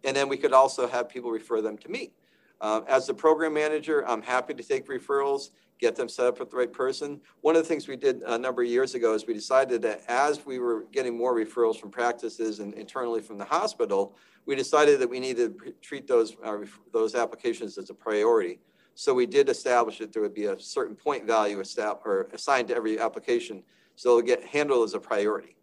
And 0.04 0.18
then 0.18 0.28
we 0.28 0.38
could 0.38 0.54
also 0.54 0.88
have 0.88 1.08
people 1.08 1.30
refer 1.30 1.62
them 1.62 1.78
to 1.78 1.88
me. 1.88 2.14
Uh, 2.60 2.82
as 2.88 3.06
the 3.06 3.14
program 3.14 3.54
manager, 3.54 4.06
I'm 4.10 4.24
happy 4.24 4.56
to 4.56 4.64
take 4.64 4.88
referrals 4.88 5.52
get 5.80 5.96
them 5.96 6.10
set 6.10 6.26
up 6.26 6.40
with 6.40 6.52
the 6.52 6.58
right 6.58 6.72
person. 6.72 7.22
One 7.42 7.56
of 7.56 7.64
the 7.64 7.68
things 7.68 7.88
we 7.88 7.96
did 7.96 8.22
a 8.24 8.38
number 8.38 8.62
of 8.62 8.68
years 8.68 8.96
ago 8.96 9.14
is 9.14 9.26
we 9.26 9.34
decided 9.34 9.82
that 9.84 10.02
as 10.08 10.46
we 10.46 10.60
were 10.60 10.86
getting 10.92 11.18
more 11.18 11.34
referrals 11.34 11.80
from 11.80 11.90
practices 11.90 12.60
and 12.60 12.74
internally 12.74 13.22
from 13.22 13.38
the 13.38 13.46
hospital, 13.46 14.16
we 14.46 14.56
decided 14.56 15.00
that 15.00 15.10
we 15.10 15.20
needed 15.20 15.58
to 15.60 15.72
treat 15.82 16.06
those, 16.06 16.36
uh, 16.44 16.58
those 16.92 17.16
applications 17.16 17.78
as 17.78 17.90
a 17.90 17.94
priority. 17.94 18.60
So 18.96 19.14
we 19.14 19.26
did 19.26 19.48
establish 19.48 20.00
that 20.00 20.12
there 20.12 20.22
would 20.22 20.34
be 20.34 20.46
a 20.46 20.60
certain 20.60 20.96
point 20.96 21.26
value 21.26 21.62
assigned 21.62 22.68
to 22.68 22.76
every 22.76 23.00
application, 23.00 23.64
so 23.96 24.10
it'll 24.10 24.22
get 24.22 24.44
handled 24.44 24.84
as 24.84 24.94
a 24.94 25.00
priority. 25.00 25.56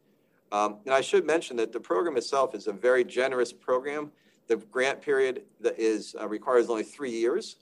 Um, 0.52 0.78
and 0.86 0.94
I 0.94 1.02
should 1.02 1.26
mention 1.26 1.56
that 1.58 1.72
the 1.72 1.80
program 1.80 2.16
itself 2.16 2.54
is 2.54 2.66
a 2.66 2.72
very 2.72 3.04
generous 3.04 3.52
program. 3.52 4.10
The 4.46 4.56
grant 4.56 5.02
period 5.02 5.42
that 5.60 5.78
is 5.78 6.14
uh, 6.18 6.28
requires 6.28 6.70
only 6.70 6.84
three 6.84 7.10
years, 7.10 7.56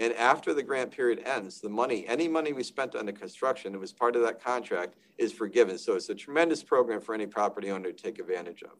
and 0.00 0.12
after 0.14 0.52
the 0.52 0.62
grant 0.62 0.90
period 0.90 1.22
ends, 1.24 1.60
the 1.60 1.68
money, 1.68 2.04
any 2.08 2.26
money 2.26 2.52
we 2.52 2.62
spent 2.62 2.96
on 2.96 3.06
the 3.06 3.12
construction, 3.12 3.74
it 3.74 3.80
was 3.80 3.92
part 3.92 4.16
of 4.16 4.22
that 4.22 4.42
contract, 4.42 4.96
is 5.18 5.32
forgiven. 5.32 5.78
So 5.78 5.94
it's 5.94 6.08
a 6.08 6.14
tremendous 6.14 6.62
program 6.62 7.00
for 7.00 7.14
any 7.14 7.26
property 7.26 7.70
owner 7.70 7.92
to 7.92 8.02
take 8.02 8.18
advantage 8.18 8.62
of. 8.62 8.72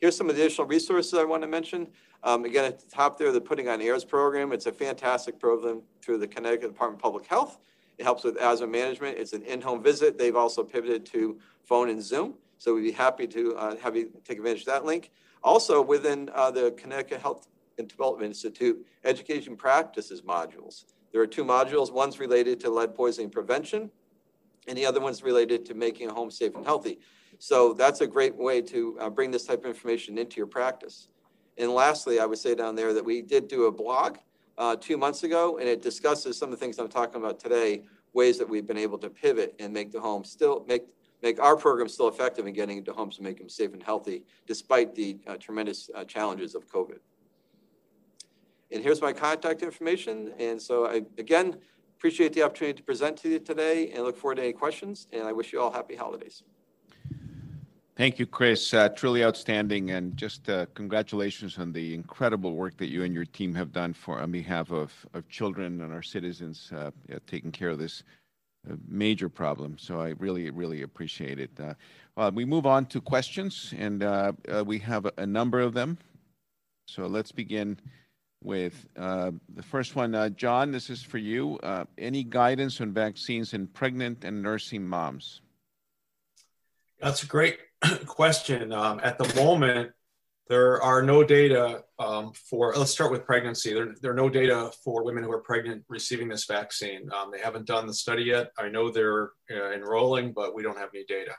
Here's 0.00 0.16
some 0.16 0.30
additional 0.30 0.66
resources 0.66 1.14
I 1.14 1.24
want 1.24 1.42
to 1.42 1.48
mention. 1.48 1.88
Um, 2.22 2.44
again, 2.44 2.64
at 2.64 2.78
the 2.78 2.90
top 2.90 3.18
there, 3.18 3.32
the 3.32 3.40
Putting 3.40 3.68
on 3.68 3.80
Airs 3.80 4.04
program. 4.04 4.52
It's 4.52 4.66
a 4.66 4.72
fantastic 4.72 5.40
program 5.40 5.82
through 6.02 6.18
the 6.18 6.28
Connecticut 6.28 6.72
Department 6.72 7.00
of 7.00 7.02
Public 7.02 7.26
Health. 7.26 7.58
It 7.96 8.04
helps 8.04 8.24
with 8.24 8.36
asthma 8.36 8.66
management. 8.66 9.18
It's 9.18 9.32
an 9.32 9.42
in-home 9.42 9.82
visit. 9.82 10.18
They've 10.18 10.36
also 10.36 10.62
pivoted 10.62 11.04
to 11.06 11.38
phone 11.64 11.88
and 11.88 12.02
Zoom. 12.02 12.34
So 12.58 12.74
we'd 12.74 12.82
be 12.82 12.92
happy 12.92 13.26
to 13.28 13.56
uh, 13.56 13.76
have 13.76 13.96
you 13.96 14.10
take 14.24 14.38
advantage 14.38 14.62
of 14.62 14.66
that 14.66 14.84
link. 14.84 15.10
Also, 15.42 15.80
within 15.80 16.30
uh, 16.34 16.50
the 16.50 16.72
Connecticut 16.72 17.20
Health 17.20 17.48
and 17.78 17.88
Development 17.88 18.26
Institute 18.26 18.84
education 19.04 19.56
practices 19.56 20.22
modules. 20.22 20.84
There 21.12 21.22
are 21.22 21.26
two 21.26 21.44
modules. 21.44 21.92
One's 21.92 22.18
related 22.18 22.60
to 22.60 22.70
lead 22.70 22.94
poisoning 22.94 23.30
prevention, 23.30 23.90
and 24.66 24.76
the 24.76 24.84
other 24.84 25.00
one's 25.00 25.22
related 25.22 25.64
to 25.66 25.74
making 25.74 26.10
a 26.10 26.14
home 26.14 26.30
safe 26.30 26.54
and 26.54 26.64
healthy. 26.64 26.98
So 27.38 27.72
that's 27.72 28.00
a 28.00 28.06
great 28.06 28.36
way 28.36 28.60
to 28.62 28.98
uh, 29.00 29.10
bring 29.10 29.30
this 29.30 29.44
type 29.44 29.60
of 29.60 29.66
information 29.66 30.18
into 30.18 30.36
your 30.36 30.46
practice. 30.46 31.08
And 31.56 31.70
lastly, 31.72 32.20
I 32.20 32.26
would 32.26 32.38
say 32.38 32.54
down 32.54 32.74
there 32.74 32.92
that 32.92 33.04
we 33.04 33.22
did 33.22 33.48
do 33.48 33.66
a 33.66 33.72
blog 33.72 34.18
uh, 34.58 34.76
two 34.76 34.96
months 34.96 35.22
ago, 35.22 35.58
and 35.58 35.68
it 35.68 35.82
discusses 35.82 36.36
some 36.36 36.52
of 36.52 36.58
the 36.58 36.64
things 36.64 36.78
I'm 36.78 36.88
talking 36.88 37.20
about 37.20 37.38
today, 37.38 37.82
ways 38.12 38.38
that 38.38 38.48
we've 38.48 38.66
been 38.66 38.78
able 38.78 38.98
to 38.98 39.10
pivot 39.10 39.54
and 39.58 39.72
make 39.72 39.92
the 39.92 40.00
home 40.00 40.24
still 40.24 40.64
make 40.68 40.84
make 41.22 41.40
our 41.40 41.56
program 41.56 41.88
still 41.88 42.08
effective 42.08 42.46
in 42.46 42.54
getting 42.54 42.78
into 42.78 42.92
homes 42.92 43.18
and 43.18 43.26
make 43.26 43.38
them 43.38 43.48
safe 43.48 43.72
and 43.72 43.82
healthy, 43.82 44.22
despite 44.46 44.94
the 44.94 45.18
uh, 45.26 45.36
tremendous 45.36 45.90
uh, 45.94 46.04
challenges 46.04 46.54
of 46.54 46.68
COVID. 46.68 46.98
And 48.70 48.82
here's 48.82 49.00
my 49.00 49.12
contact 49.12 49.62
information. 49.62 50.32
And 50.38 50.60
so 50.60 50.86
I, 50.86 51.02
again, 51.18 51.56
appreciate 51.96 52.32
the 52.32 52.42
opportunity 52.42 52.76
to 52.76 52.82
present 52.82 53.16
to 53.18 53.28
you 53.28 53.38
today 53.38 53.90
and 53.90 54.04
look 54.04 54.16
forward 54.16 54.36
to 54.36 54.42
any 54.42 54.52
questions. 54.52 55.08
And 55.12 55.24
I 55.24 55.32
wish 55.32 55.52
you 55.52 55.60
all 55.60 55.70
happy 55.70 55.96
holidays. 55.96 56.42
Thank 57.96 58.20
you, 58.20 58.26
Chris. 58.26 58.72
Uh, 58.72 58.88
truly 58.90 59.24
outstanding, 59.24 59.90
and 59.90 60.16
just 60.16 60.48
uh, 60.48 60.66
congratulations 60.74 61.58
on 61.58 61.72
the 61.72 61.94
incredible 61.94 62.54
work 62.54 62.76
that 62.76 62.90
you 62.90 63.02
and 63.02 63.12
your 63.12 63.24
team 63.24 63.52
have 63.56 63.72
done 63.72 63.92
for 63.92 64.20
on 64.20 64.30
behalf 64.30 64.70
of, 64.70 64.92
of 65.14 65.28
children 65.28 65.80
and 65.80 65.92
our 65.92 66.02
citizens, 66.02 66.70
uh, 66.76 66.92
taking 67.26 67.50
care 67.50 67.70
of 67.70 67.80
this 67.80 68.04
uh, 68.70 68.76
major 68.86 69.28
problem. 69.28 69.76
So 69.78 70.00
I 70.00 70.10
really, 70.20 70.48
really 70.50 70.82
appreciate 70.82 71.40
it. 71.40 71.50
Uh, 71.58 71.74
well, 72.16 72.30
we 72.30 72.44
move 72.44 72.66
on 72.66 72.86
to 72.86 73.00
questions, 73.00 73.74
and 73.76 74.04
uh, 74.04 74.30
we 74.64 74.78
have 74.78 75.06
a, 75.06 75.12
a 75.18 75.26
number 75.26 75.58
of 75.58 75.74
them. 75.74 75.98
So 76.86 77.08
let's 77.08 77.32
begin 77.32 77.80
with 78.42 78.86
uh, 78.96 79.32
the 79.54 79.62
first 79.62 79.96
one. 79.96 80.14
Uh, 80.14 80.28
John, 80.28 80.70
this 80.70 80.90
is 80.90 81.02
for 81.02 81.18
you. 81.18 81.58
Uh, 81.62 81.84
any 81.96 82.22
guidance 82.22 82.80
on 82.80 82.92
vaccines 82.92 83.54
in 83.54 83.66
pregnant 83.66 84.24
and 84.24 84.42
nursing 84.42 84.86
moms? 84.86 85.40
That's 87.00 87.22
a 87.22 87.26
great 87.26 87.58
question. 88.06 88.72
Um, 88.72 89.00
at 89.02 89.18
the 89.18 89.32
moment, 89.34 89.92
there 90.48 90.82
are 90.82 91.02
no 91.02 91.22
data 91.22 91.84
um, 91.98 92.32
for, 92.32 92.74
let's 92.74 92.90
start 92.90 93.12
with 93.12 93.26
pregnancy. 93.26 93.74
There, 93.74 93.94
there, 94.00 94.12
are 94.12 94.16
no 94.16 94.30
data 94.30 94.70
for 94.82 95.04
women 95.04 95.22
who 95.22 95.30
are 95.30 95.40
pregnant 95.40 95.84
receiving 95.88 96.28
this 96.28 96.46
vaccine. 96.46 97.10
Um, 97.12 97.30
they 97.30 97.40
haven't 97.40 97.66
done 97.66 97.86
the 97.86 97.92
study 97.92 98.22
yet. 98.22 98.50
I 98.56 98.68
know 98.68 98.90
they're 98.90 99.32
uh, 99.50 99.72
enrolling, 99.72 100.32
but 100.32 100.54
we 100.54 100.62
don't 100.62 100.78
have 100.78 100.88
any 100.94 101.04
data. 101.04 101.32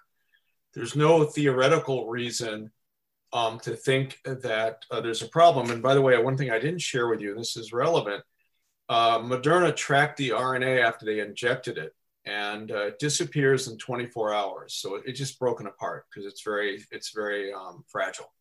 There's 0.76 0.96
no 0.96 1.24
theoretical 1.24 2.08
reason 2.08 2.72
um, 3.34 3.60
to 3.60 3.76
think 3.76 4.20
that 4.26 4.84
uh, 4.92 5.02
there's 5.02 5.22
a 5.22 5.28
problem. 5.28 5.70
And 5.72 5.82
by 5.82 5.94
the 5.94 6.02
way, 6.02 6.18
one 6.18 6.38
thing 6.38 6.52
I 6.52 6.60
didn't 6.60 6.82
share 6.82 7.08
with 7.08 7.22
you, 7.22 7.32
and 7.32 7.40
this 7.40 7.58
is 7.58 7.74
relevant, 7.74 8.24
uh, 8.90 9.20
Moderna 9.20 9.76
tracked 9.76 10.18
the 10.18 10.30
RNA 10.30 10.84
after 10.84 11.06
they 11.06 11.20
injected 11.20 11.78
it 11.78 11.94
and 12.26 12.72
uh, 12.72 12.88
it 12.88 13.00
disappears 13.00 13.68
in 13.68 13.78
24 13.78 14.34
hours. 14.34 14.76
So 14.76 14.96
it, 14.96 15.04
it 15.08 15.12
just 15.14 15.40
broken 15.40 15.68
apart 15.68 16.06
because 16.10 16.32
it's 16.32 16.44
very, 16.44 16.84
it's 16.92 17.12
very 17.12 17.54
um, 17.54 17.84
fragile. 17.88 18.32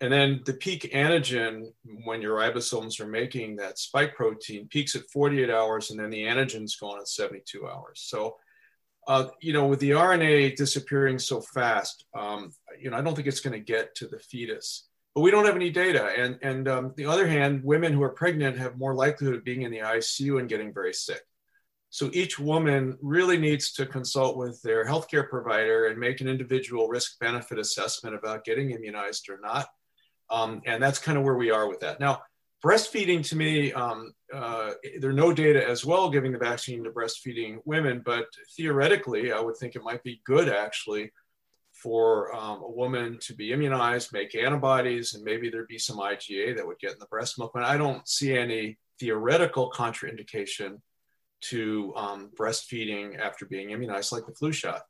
And 0.00 0.12
then 0.12 0.42
the 0.44 0.52
peak 0.52 0.90
antigen, 0.92 1.72
when 2.04 2.20
your 2.20 2.36
ribosomes 2.36 3.00
are 3.00 3.06
making 3.06 3.56
that 3.56 3.78
spike 3.78 4.14
protein, 4.14 4.68
peaks 4.68 4.94
at 4.94 5.08
48 5.10 5.48
hours, 5.48 5.90
and 5.90 5.98
then 5.98 6.10
the 6.10 6.24
antigen's 6.24 6.76
gone 6.76 6.98
at 6.98 7.08
72 7.08 7.66
hours. 7.66 8.02
So 8.04 8.36
uh, 9.06 9.28
you 9.40 9.52
know, 9.52 9.66
with 9.66 9.80
the 9.80 9.90
RNA 9.90 10.56
disappearing 10.56 11.18
so 11.18 11.40
fast, 11.40 12.04
um, 12.14 12.50
you 12.80 12.90
know, 12.90 12.96
I 12.96 13.02
don't 13.02 13.14
think 13.14 13.28
it's 13.28 13.40
going 13.40 13.52
to 13.52 13.64
get 13.64 13.94
to 13.96 14.08
the 14.08 14.18
fetus. 14.18 14.88
But 15.14 15.22
we 15.22 15.30
don't 15.30 15.46
have 15.46 15.56
any 15.56 15.70
data. 15.70 16.10
And, 16.16 16.38
and 16.42 16.68
um, 16.68 16.92
the 16.96 17.06
other 17.06 17.26
hand, 17.26 17.62
women 17.64 17.92
who 17.92 18.02
are 18.02 18.10
pregnant 18.10 18.58
have 18.58 18.78
more 18.78 18.94
likelihood 18.94 19.36
of 19.36 19.44
being 19.44 19.62
in 19.62 19.70
the 19.70 19.78
ICU 19.78 20.38
and 20.40 20.48
getting 20.48 20.74
very 20.74 20.92
sick. 20.92 21.22
So 21.88 22.10
each 22.12 22.38
woman 22.38 22.98
really 23.00 23.38
needs 23.38 23.72
to 23.74 23.86
consult 23.86 24.36
with 24.36 24.60
their 24.60 24.84
healthcare 24.84 25.28
provider 25.28 25.86
and 25.86 25.98
make 25.98 26.20
an 26.20 26.28
individual 26.28 26.88
risk 26.88 27.18
benefit 27.20 27.58
assessment 27.58 28.14
about 28.14 28.44
getting 28.44 28.72
immunized 28.72 29.30
or 29.30 29.38
not. 29.40 29.68
Um, 30.28 30.60
and 30.66 30.82
that's 30.82 30.98
kind 30.98 31.16
of 31.16 31.24
where 31.24 31.36
we 31.36 31.50
are 31.50 31.68
with 31.68 31.80
that. 31.80 32.00
Now, 32.00 32.22
breastfeeding 32.64 33.26
to 33.28 33.36
me, 33.36 33.72
um, 33.72 34.12
uh, 34.32 34.72
there 34.98 35.10
are 35.10 35.14
no 35.14 35.32
data 35.32 35.66
as 35.66 35.84
well 35.84 36.10
giving 36.10 36.32
the 36.32 36.38
vaccine 36.38 36.84
to 36.84 36.90
breastfeeding 36.90 37.58
women, 37.64 38.02
but 38.04 38.26
theoretically, 38.56 39.32
I 39.32 39.40
would 39.40 39.56
think 39.56 39.76
it 39.76 39.82
might 39.82 40.02
be 40.02 40.20
good 40.24 40.48
actually 40.48 41.12
for 41.72 42.34
um, 42.34 42.62
a 42.62 42.70
woman 42.70 43.18
to 43.20 43.34
be 43.34 43.52
immunized, 43.52 44.12
make 44.12 44.34
antibodies, 44.34 45.14
and 45.14 45.22
maybe 45.22 45.50
there'd 45.50 45.68
be 45.68 45.78
some 45.78 45.98
IgA 45.98 46.56
that 46.56 46.66
would 46.66 46.78
get 46.78 46.92
in 46.92 46.98
the 46.98 47.06
breast 47.06 47.38
milk. 47.38 47.52
But 47.52 47.64
I 47.64 47.76
don't 47.76 48.06
see 48.08 48.36
any 48.36 48.78
theoretical 48.98 49.70
contraindication 49.70 50.80
to 51.42 51.92
um, 51.96 52.30
breastfeeding 52.34 53.18
after 53.18 53.44
being 53.44 53.70
immunized, 53.70 54.10
like 54.10 54.26
the 54.26 54.32
flu 54.32 54.52
shot. 54.52 54.82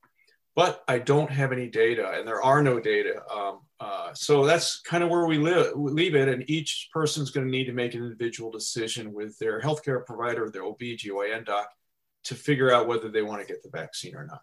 But 0.57 0.83
I 0.89 0.99
don't 0.99 1.31
have 1.31 1.53
any 1.53 1.69
data, 1.69 2.13
and 2.17 2.27
there 2.27 2.43
are 2.43 2.63
no 2.63 2.81
data. 2.81 3.21
Um, 3.31 3.61
uh, 3.79 4.15
so 4.15 4.47
that's 4.47 4.81
kind 4.81 5.05
of 5.05 5.11
where 5.11 5.27
we 5.27 5.37
live, 5.37 5.73
leave 5.77 6.15
it. 6.15 6.29
And 6.29 6.49
each 6.49 6.89
person's 6.95 7.31
going 7.31 7.47
to 7.47 7.51
need 7.51 7.67
to 7.67 7.75
make 7.75 7.93
an 7.93 8.03
individual 8.03 8.51
decision 8.51 9.13
with 9.13 9.39
their 9.39 9.61
healthcare 9.61 10.05
provider, 10.07 10.51
their 10.51 10.65
OB, 10.65 10.79
GYN 10.79 11.45
doc, 11.45 11.69
to 12.25 12.35
figure 12.35 12.73
out 12.73 12.89
whether 12.89 13.11
they 13.11 13.21
want 13.21 13.43
to 13.43 13.47
get 13.47 13.63
the 13.63 13.69
vaccine 13.69 14.17
or 14.17 14.25
not. 14.25 14.41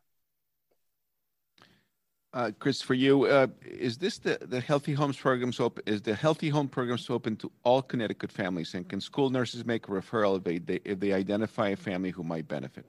Uh, 2.31 2.51
Chris, 2.59 2.79
for 2.81 2.93
you, 2.93 3.25
uh, 3.25 3.47
is 3.63 3.97
this 3.97 4.19
the, 4.19 4.37
the 4.41 4.59
Healthy 4.59 4.93
Homes 4.93 5.17
program? 5.17 5.51
Is 5.87 6.01
the 6.01 6.15
Healthy 6.15 6.49
Home 6.49 6.67
program 6.67 6.99
open 7.09 7.35
to 7.37 7.51
all 7.63 7.81
Connecticut 7.81 8.31
families? 8.31 8.75
And 8.75 8.87
can 8.87 9.01
school 9.01 9.31
nurses 9.31 9.65
make 9.65 9.87
a 9.87 9.91
referral 9.91 10.37
if 10.37 10.65
they, 10.65 10.79
if 10.85 10.99
they 10.99 11.11
identify 11.13 11.69
a 11.69 11.75
family 11.75 12.11
who 12.11 12.23
might 12.23 12.47
benefit? 12.47 12.85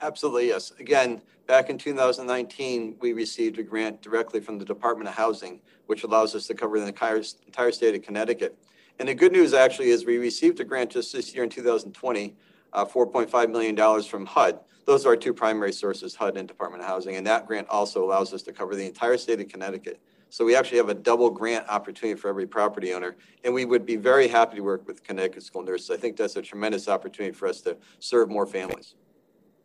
Absolutely, 0.00 0.48
yes. 0.48 0.72
Again, 0.78 1.22
back 1.46 1.70
in 1.70 1.78
2019, 1.78 2.96
we 3.00 3.12
received 3.12 3.58
a 3.58 3.62
grant 3.62 4.02
directly 4.02 4.40
from 4.40 4.58
the 4.58 4.64
Department 4.64 5.08
of 5.08 5.14
Housing, 5.14 5.60
which 5.86 6.04
allows 6.04 6.34
us 6.34 6.46
to 6.48 6.54
cover 6.54 6.78
the 6.78 6.86
entire, 6.86 7.22
entire 7.46 7.72
state 7.72 7.94
of 7.94 8.02
Connecticut. 8.02 8.56
And 8.98 9.08
the 9.08 9.14
good 9.14 9.32
news 9.32 9.54
actually 9.54 9.90
is 9.90 10.04
we 10.04 10.18
received 10.18 10.60
a 10.60 10.64
grant 10.64 10.90
just 10.90 11.12
this 11.12 11.34
year 11.34 11.44
in 11.44 11.50
2020, 11.50 12.34
uh, 12.72 12.84
$4.5 12.84 13.50
million 13.50 14.02
from 14.02 14.26
HUD 14.26 14.60
those 14.86 15.06
are 15.06 15.10
our 15.10 15.16
two 15.16 15.32
primary 15.32 15.72
sources, 15.72 16.14
HUD 16.14 16.36
and 16.36 16.46
Department 16.46 16.82
of 16.82 16.88
Housing. 16.88 17.16
And 17.16 17.26
that 17.26 17.46
grant 17.46 17.68
also 17.68 18.04
allows 18.04 18.32
us 18.32 18.42
to 18.42 18.52
cover 18.52 18.74
the 18.74 18.86
entire 18.86 19.16
state 19.16 19.40
of 19.40 19.48
Connecticut. 19.48 20.00
So 20.28 20.44
we 20.44 20.56
actually 20.56 20.78
have 20.78 20.88
a 20.88 20.94
double 20.94 21.30
grant 21.30 21.68
opportunity 21.68 22.18
for 22.18 22.28
every 22.28 22.46
property 22.46 22.92
owner. 22.92 23.16
And 23.44 23.54
we 23.54 23.64
would 23.64 23.86
be 23.86 23.96
very 23.96 24.28
happy 24.28 24.56
to 24.56 24.62
work 24.62 24.86
with 24.86 25.02
Connecticut 25.02 25.42
school 25.42 25.62
nurses. 25.62 25.90
I 25.90 25.96
think 25.96 26.16
that's 26.16 26.36
a 26.36 26.42
tremendous 26.42 26.88
opportunity 26.88 27.32
for 27.32 27.46
us 27.46 27.60
to 27.62 27.76
serve 28.00 28.28
more 28.28 28.46
families. 28.46 28.94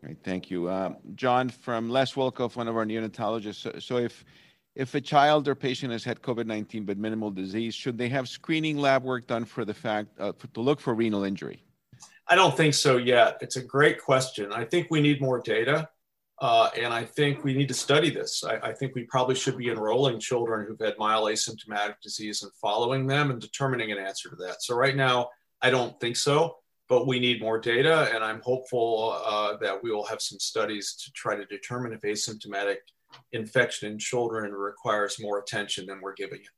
Great, 0.02 0.24
thank 0.24 0.50
you. 0.50 0.68
Uh, 0.68 0.94
John 1.16 1.50
from 1.50 1.90
Les 1.90 2.14
Wolkoff, 2.14 2.56
one 2.56 2.68
of 2.68 2.78
our 2.78 2.86
neonatologists. 2.86 3.56
So, 3.56 3.80
so 3.80 3.98
if 3.98 4.24
if 4.76 4.96
a 4.96 5.02
child 5.02 5.48
or 5.48 5.56
patient 5.56 5.92
has 5.92 6.06
had 6.06 6.22
COVID-19 6.22 6.86
but 6.86 6.98
minimal 6.98 7.32
disease, 7.32 7.76
should 7.76 7.98
they 7.98 8.08
have 8.08 8.30
screening 8.30 8.78
lab 8.78 9.04
work 9.04 9.28
done 9.28 9.44
for 9.44 9.66
the 9.66 9.74
fact 9.74 10.10
uh, 10.20 10.32
for, 10.32 10.48
to 10.48 10.62
look 10.62 10.80
for 10.80 10.94
renal 10.94 11.24
injury? 11.24 11.64
I 12.28 12.36
don't 12.36 12.56
think 12.56 12.76
so 12.76 12.96
yet. 12.96 13.40
It's 13.42 13.58
a 13.58 13.64
great 13.64 14.02
question. 14.02 14.54
I 14.54 14.64
think 14.64 14.88
we 14.90 15.02
need 15.02 15.20
more 15.20 15.42
data. 15.42 15.90
Uh, 16.42 16.70
and 16.78 16.94
I 16.94 17.04
think 17.04 17.44
we 17.44 17.54
need 17.54 17.68
to 17.68 17.74
study 17.74 18.10
this. 18.10 18.46
I, 18.46 18.70
I, 18.70 18.74
think 18.74 18.96
we 18.96 19.04
probably 19.04 19.36
should 19.36 19.58
be 19.58 19.70
enrolling 19.70 20.22
children 20.22 20.66
who've 20.66 20.80
had 20.80 20.98
mild 20.98 21.28
asymptomatic 21.30 21.96
disease 22.02 22.44
and 22.44 22.52
following 22.62 23.06
them 23.08 23.30
and 23.30 23.42
determining 23.42 23.92
an 23.92 23.98
answer 23.98 24.30
to 24.30 24.38
that. 24.38 24.64
So, 24.64 24.74
right 24.74 24.96
now, 24.96 25.32
I 25.62 25.70
don't 25.70 26.00
think 26.00 26.16
so, 26.16 26.56
but 26.90 27.08
we 27.08 27.20
need 27.20 27.40
more 27.40 27.60
data. 27.60 28.10
And 28.14 28.24
I'm 28.24 28.42
hopeful 28.42 29.22
uh, 29.26 29.58
that 29.58 29.82
we 29.82 29.92
will 29.92 30.06
have 30.06 30.22
some 30.22 30.40
studies 30.40 30.96
to 31.06 31.12
try 31.14 31.36
to 31.36 31.46
determine 31.46 31.94
if 31.94 32.02
asymptomatic 32.02 32.78
infection 33.32 33.92
in 33.92 34.00
children 34.00 34.52
requires 34.52 35.22
more 35.22 35.40
attention 35.40 35.86
than 35.86 36.02
we're 36.02 36.14
giving 36.14 36.40
it 36.42 36.50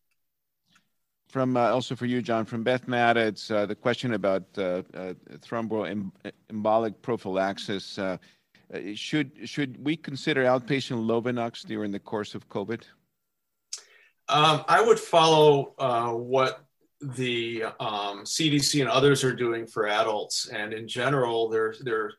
from 1.32 1.56
uh, 1.56 1.70
also 1.70 1.96
for 1.96 2.06
you, 2.06 2.22
John, 2.22 2.46
from 2.46 2.64
Beth 2.64 2.88
Matta, 2.88 3.22
it's 3.22 3.50
uh, 3.50 3.66
the 3.66 3.76
question 3.76 4.14
about 4.14 4.44
uh, 4.58 4.84
uh 4.94 5.14
thromboembolic 5.40 6.96
prophylaxis. 7.02 7.98
Uh, 7.98 8.18
uh, 8.74 8.80
should 8.94 9.32
should 9.46 9.84
we 9.84 9.96
consider 9.96 10.44
outpatient 10.44 11.06
Lovenox 11.06 11.66
during 11.66 11.92
the 11.92 12.00
course 12.00 12.36
of 12.36 12.48
COVID? 12.50 12.84
Um, 14.28 14.64
I 14.68 14.82
would 14.82 15.00
follow 15.00 15.74
what 16.18 16.66
the 17.02 17.64
um, 17.80 18.24
CDC 18.24 18.82
and 18.82 18.90
others 18.90 19.24
are 19.24 19.36
doing 19.36 19.66
for 19.66 19.88
adults, 19.88 20.48
and 20.48 20.74
in 20.74 20.88
general, 20.88 21.50
they're 21.50 21.76
they're 21.82 22.12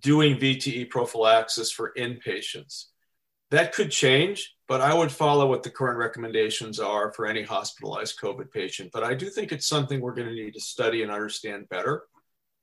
doing 0.00 0.36
VTE 0.36 0.90
prophylaxis 0.90 1.70
for 1.70 1.92
inpatients. 1.96 2.86
That 3.50 3.72
could 3.72 3.90
change, 3.90 4.54
but 4.66 4.80
I 4.80 4.92
would 4.92 5.10
follow 5.10 5.48
what 5.48 5.62
the 5.62 5.70
current 5.70 5.98
recommendations 5.98 6.78
are 6.78 7.12
for 7.12 7.26
any 7.26 7.42
hospitalized 7.42 8.20
COVID 8.20 8.50
patient. 8.52 8.90
But 8.92 9.04
I 9.04 9.14
do 9.14 9.30
think 9.30 9.52
it's 9.52 9.66
something 9.66 10.00
we're 10.00 10.14
going 10.14 10.28
to 10.28 10.34
need 10.34 10.54
to 10.54 10.60
study 10.60 11.02
and 11.02 11.10
understand 11.10 11.68
better. 11.68 12.04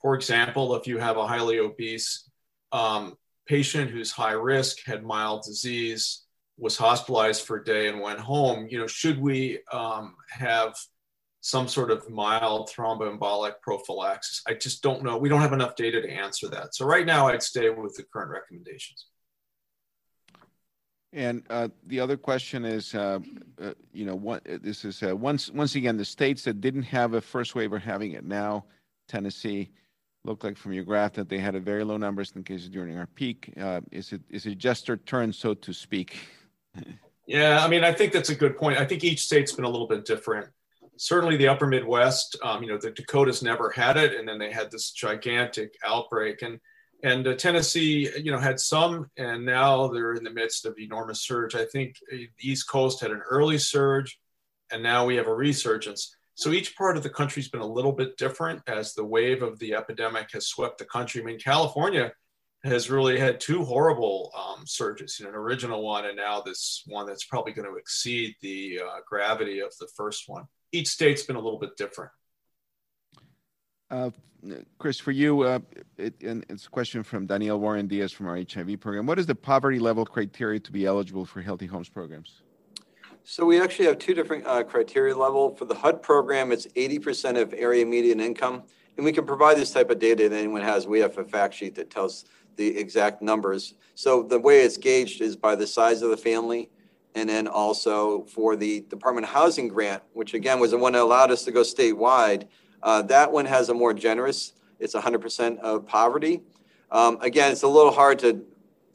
For 0.02 0.14
example, 0.14 0.76
if 0.76 0.86
you 0.86 1.00
have 1.00 1.18
a 1.18 1.26
highly 1.26 1.60
obese 1.60 2.30
um, 2.72 3.16
patient 3.48 3.90
who's 3.90 4.12
high 4.12 4.34
risk, 4.34 4.86
had 4.86 5.04
mild 5.04 5.44
disease, 5.44 6.26
was 6.58 6.78
hospitalized 6.78 7.42
for 7.42 7.58
a 7.58 7.64
day 7.64 7.88
and 7.88 8.00
went 8.00 8.20
home, 8.20 8.68
you 8.70 8.78
know, 8.78 8.88
should 8.88 9.20
we 9.20 9.60
um, 9.72 10.16
have 10.30 10.76
some 11.46 11.68
sort 11.68 11.92
of 11.92 12.10
mild 12.10 12.72
thromboembolic 12.76 13.62
prophylaxis? 13.62 14.42
I 14.48 14.56
just 14.56 14.82
don't 14.82 15.04
know. 15.04 15.16
We 15.16 15.30
don't 15.30 15.42
have 15.42 15.54
enough 15.54 15.76
data 15.76 16.02
to 16.02 16.10
answer 16.10 16.48
that. 16.50 16.74
So 16.74 16.88
right 16.88 17.06
now, 17.06 17.28
I'd 17.28 17.44
stay 17.44 17.70
with 17.70 17.94
the 17.94 18.02
current 18.02 18.32
recommendations. 18.32 19.06
And 21.14 21.44
uh, 21.52 21.68
the 21.86 22.00
other 22.00 22.18
question 22.18 22.66
is, 22.66 22.96
uh, 22.96 23.20
uh, 23.62 23.74
you 23.94 24.08
know, 24.08 24.16
what 24.16 24.42
this 24.44 24.84
is 24.84 25.04
uh, 25.04 25.16
once 25.16 25.52
once 25.52 25.76
again 25.76 25.98
the 25.98 26.04
states 26.04 26.44
that 26.46 26.62
didn't 26.62 26.82
have 26.82 27.14
a 27.14 27.22
first 27.22 27.54
wave 27.54 27.72
are 27.74 27.80
having 27.80 28.14
it 28.14 28.26
now. 28.26 28.66
Tennessee 29.08 29.70
looked 30.24 30.44
like 30.44 30.58
from 30.58 30.74
your 30.74 30.84
graph 30.84 31.14
that 31.14 31.30
they 31.30 31.38
had 31.38 31.54
a 31.54 31.60
very 31.60 31.84
low 31.84 31.98
numbers 31.98 32.34
in 32.36 32.44
cases 32.44 32.70
during 32.70 32.98
our 32.98 33.06
peak. 33.06 33.54
Uh, 33.62 33.82
is 33.92 34.14
it 34.14 34.22
is 34.32 34.48
it 34.48 34.58
just 34.58 34.88
their 34.88 34.98
turn, 34.98 35.32
so 35.32 35.54
to 35.54 35.72
speak? 35.72 36.18
yeah, 37.28 37.64
I 37.64 37.68
mean, 37.68 37.84
I 37.84 37.94
think 37.94 38.14
that's 38.14 38.30
a 38.30 38.36
good 38.36 38.58
point. 38.58 38.80
I 38.80 38.86
think 38.86 39.04
each 39.04 39.22
state's 39.22 39.52
been 39.52 39.66
a 39.66 39.70
little 39.70 39.88
bit 39.88 40.06
different. 40.06 40.48
Certainly, 40.98 41.38
the 41.38 41.48
Upper 41.48 41.68
Midwest, 41.68 42.38
um, 42.44 42.64
you 42.64 42.70
know, 42.70 42.78
the 42.78 42.92
Dakotas 42.92 43.42
never 43.42 43.70
had 43.70 43.98
it, 43.98 44.16
and 44.16 44.28
then 44.28 44.40
they 44.40 44.52
had 44.52 44.72
this 44.72 44.92
gigantic 44.92 45.76
outbreak 45.86 46.42
and 46.42 46.60
and 47.04 47.28
uh, 47.28 47.36
Tennessee, 47.36 48.10
you 48.22 48.32
know, 48.32 48.40
had 48.40 48.60
some, 48.60 49.12
and 49.18 49.46
now 49.46 49.88
they're 49.88 50.14
in 50.14 50.24
the 50.24 50.32
midst 50.32 50.66
of 50.66 50.80
enormous 50.80 51.22
surge. 51.22 51.54
I 51.54 51.66
think 51.66 51.98
uh, 52.12 52.16
the 52.16 52.50
East 52.50 52.68
Coast 52.68 53.00
had 53.02 53.12
an 53.12 53.22
early 53.30 53.60
surge, 53.60 54.20
and 54.72 54.82
now 54.82 55.06
we 55.06 55.16
have 55.18 55.28
a 55.28 55.34
resurgence. 55.34 56.16
So 56.34 56.50
each 56.50 56.76
part 56.76 56.98
of 56.98 57.04
the 57.04 57.10
country's 57.10 57.48
been 57.48 57.62
a 57.62 57.66
little 57.66 57.92
bit 57.92 58.18
different 58.18 58.62
as 58.68 58.94
the 58.94 59.06
wave 59.06 59.44
of 59.44 59.60
the 59.60 59.76
epidemic 59.76 60.32
has 60.32 60.48
swept 60.48 60.80
the 60.80 60.86
country. 60.86 61.22
I 61.22 61.26
mean, 61.26 61.40
California 61.40 62.12
has 62.64 62.90
really 62.90 63.20
had 63.20 63.40
two 63.40 63.64
horrible 63.64 64.32
um, 64.36 64.66
surges, 64.66 65.20
you 65.20 65.26
know, 65.26 65.30
an 65.30 65.36
original 65.36 65.84
one, 65.84 66.08
and 66.08 66.18
now 66.18 66.42
this 66.42 66.84
one 66.88 67.06
that's 67.06 67.26
probably 67.26 67.54
going 67.54 67.70
to 67.70 67.78
exceed 67.78 68.36
the 68.42 68.80
uh, 68.84 69.00
gravity 69.08 69.60
of 69.60 69.72
the 69.80 69.88
first 69.96 70.24
one. 70.28 70.46
Each 70.76 70.90
state's 70.90 71.24
been 71.24 71.38
a 71.38 71.40
little 71.40 71.58
bit 71.58 71.78
different. 71.78 72.12
Uh, 73.90 74.10
Chris, 74.78 75.00
for 75.00 75.12
you, 75.12 75.44
uh, 75.44 75.60
it, 75.98 76.16
it's 76.20 76.66
a 76.66 76.70
question 76.70 77.02
from 77.02 77.26
Danielle 77.26 77.62
Warren 77.62 77.88
Diaz 77.88 78.12
from 78.12 78.28
our 78.28 78.36
HIV 78.36 78.82
program. 78.82 79.06
What 79.06 79.18
is 79.18 79.26
the 79.26 79.36
poverty 79.36 79.80
level 79.80 80.06
criteria 80.06 80.60
to 80.60 80.72
be 80.74 80.86
eligible 80.86 81.26
for 81.26 81.42
Healthy 81.42 81.68
Homes 81.68 81.88
programs? 81.88 82.42
So 83.24 83.46
we 83.46 83.62
actually 83.62 83.86
have 83.86 83.98
two 84.00 84.14
different 84.14 84.46
uh, 84.46 84.64
criteria 84.64 85.16
level. 85.16 85.56
For 85.56 85.64
the 85.64 85.76
HUD 85.76 86.02
program, 86.02 86.52
it's 86.52 86.68
80% 86.68 87.42
of 87.42 87.54
area 87.54 87.86
median 87.86 88.20
income. 88.20 88.64
And 88.98 89.06
we 89.06 89.14
can 89.14 89.26
provide 89.26 89.56
this 89.56 89.72
type 89.72 89.90
of 89.90 90.00
data 90.00 90.28
that 90.28 90.38
anyone 90.38 90.62
has. 90.62 90.88
We 90.88 91.00
have 91.00 91.18
a 91.18 91.24
fact 91.24 91.54
sheet 91.54 91.76
that 91.76 91.90
tells 91.90 92.26
the 92.58 92.78
exact 92.78 93.22
numbers. 93.22 93.76
So 93.96 94.24
the 94.24 94.40
way 94.40 94.60
it's 94.60 94.78
gauged 94.78 95.22
is 95.22 95.38
by 95.38 95.56
the 95.56 95.68
size 95.68 96.02
of 96.02 96.10
the 96.10 96.18
family. 96.18 96.70
And 97.16 97.30
then 97.30 97.48
also 97.48 98.24
for 98.26 98.56
the 98.56 98.82
Department 98.82 99.26
of 99.26 99.34
Housing 99.34 99.70
grant, 99.70 100.04
which 100.14 100.34
again 100.34 100.60
was 100.60 100.72
the 100.72 100.78
one 100.78 100.94
that 100.94 101.02
allowed 101.02 101.32
us 101.32 101.44
to 101.46 101.52
go 101.52 101.62
statewide, 101.62 102.48
uh, 102.84 103.02
that 103.04 103.32
one 103.32 103.46
has 103.46 103.70
a 103.70 103.74
more 103.74 103.94
generous, 103.94 104.54
it's 104.80 104.94
100% 104.94 105.58
of 105.60 105.88
poverty. 105.88 106.44
Um, 106.92 107.18
again, 107.22 107.52
it's 107.52 107.64
a 107.64 107.68
little 107.68 107.92
hard 107.92 108.20
to 108.20 108.46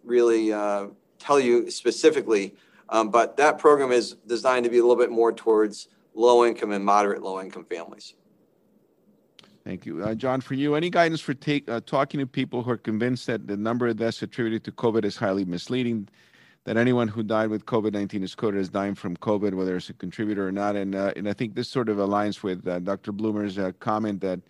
really 0.05 0.53
uh, 0.53 0.89
tell 1.19 1.41
you 1.41 1.71
specifically, 1.71 2.55
um, 2.91 3.11
but 3.11 3.37
that 3.39 3.59
program 3.59 3.91
is 3.91 4.15
designed 4.27 4.65
to 4.65 4.71
be 4.71 4.79
a 4.79 4.83
little 4.83 4.97
bit 4.97 5.11
more 5.11 5.33
towards 5.33 5.89
low 6.15 6.45
income 6.45 6.73
and 6.73 6.85
moderate 6.85 7.23
low 7.23 7.41
income 7.41 7.65
families. 7.65 8.15
Thank 9.65 9.87
you. 9.87 10.03
Uh, 10.03 10.15
John, 10.15 10.41
for 10.41 10.55
you, 10.55 10.75
any 10.75 10.91
guidance 10.91 11.21
for 11.21 11.35
take, 11.35 11.69
uh, 11.69 11.81
talking 11.85 12.19
to 12.21 12.27
people 12.27 12.63
who 12.63 12.71
are 12.71 12.79
convinced 12.79 13.27
that 13.27 13.47
the 13.47 13.57
number 13.57 13.87
of 13.87 13.97
deaths 13.97 14.23
attributed 14.23 14.65
to 14.65 14.73
COVID 14.73 15.05
is 15.05 15.17
highly 15.17 15.45
misleading? 15.45 16.09
That 16.67 16.77
anyone 16.77 17.09
who 17.09 17.23
died 17.23 17.51
with 17.51 17.65
COVID 17.67 17.93
19 17.93 18.23
is 18.23 18.35
coded 18.35 18.61
as 18.61 18.69
dying 18.69 18.95
from 18.95 19.17
COVID, 19.17 19.55
whether 19.55 19.77
it's 19.77 19.89
a 19.89 19.95
contributor 19.95 20.47
or 20.47 20.53
not. 20.53 20.77
And, 20.77 20.95
uh, 20.95 21.13
and 21.17 21.29
I 21.29 21.33
think 21.33 21.55
this 21.55 21.69
sort 21.69 21.89
of 21.89 21.97
aligns 21.97 22.43
with 22.43 22.67
uh, 22.67 22.81
Dr. 22.81 23.13
Bloomer's 23.13 23.59
uh, 23.59 23.73
comment 23.81 24.21
that 24.21 24.41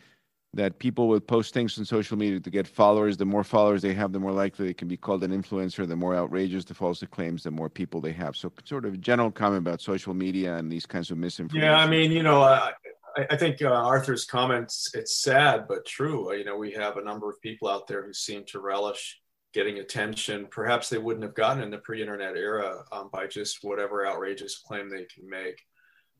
that 0.52 0.78
people 0.80 1.06
will 1.06 1.20
post 1.20 1.54
things 1.54 1.78
on 1.78 1.84
social 1.84 2.18
media 2.18 2.40
to 2.40 2.50
get 2.50 2.66
followers. 2.66 3.16
The 3.16 3.24
more 3.24 3.44
followers 3.44 3.82
they 3.82 3.94
have, 3.94 4.12
the 4.12 4.18
more 4.18 4.32
likely 4.32 4.66
they 4.66 4.74
can 4.74 4.88
be 4.88 4.96
called 4.96 5.22
an 5.22 5.30
influencer. 5.30 5.86
The 5.86 5.94
more 5.94 6.16
outrageous 6.16 6.64
the 6.64 6.74
false 6.74 7.04
claims, 7.10 7.44
the 7.44 7.52
more 7.52 7.68
people 7.68 8.00
they 8.00 8.12
have. 8.12 8.34
So, 8.34 8.52
sort 8.64 8.84
of 8.84 9.00
general 9.00 9.30
comment 9.30 9.58
about 9.58 9.80
social 9.80 10.12
media 10.12 10.56
and 10.56 10.70
these 10.70 10.86
kinds 10.86 11.10
of 11.12 11.18
misinformation. 11.18 11.70
Yeah, 11.70 11.78
I 11.78 11.86
mean, 11.86 12.10
you 12.10 12.24
know, 12.24 12.42
I, 12.42 12.72
I 13.16 13.36
think 13.36 13.62
uh, 13.62 13.68
Arthur's 13.68 14.24
comments. 14.24 14.90
It's 14.94 15.22
sad 15.22 15.66
but 15.68 15.86
true. 15.86 16.34
You 16.34 16.44
know, 16.44 16.56
we 16.56 16.72
have 16.72 16.96
a 16.96 17.04
number 17.04 17.30
of 17.30 17.40
people 17.40 17.68
out 17.68 17.86
there 17.86 18.04
who 18.04 18.12
seem 18.12 18.44
to 18.46 18.60
relish 18.60 19.20
getting 19.52 19.78
attention. 19.78 20.46
Perhaps 20.50 20.88
they 20.88 20.98
wouldn't 20.98 21.24
have 21.24 21.34
gotten 21.34 21.62
in 21.62 21.70
the 21.70 21.78
pre-internet 21.78 22.36
era 22.36 22.84
um, 22.92 23.10
by 23.12 23.26
just 23.26 23.58
whatever 23.62 24.06
outrageous 24.06 24.58
claim 24.58 24.88
they 24.88 25.04
can 25.04 25.28
make. 25.28 25.60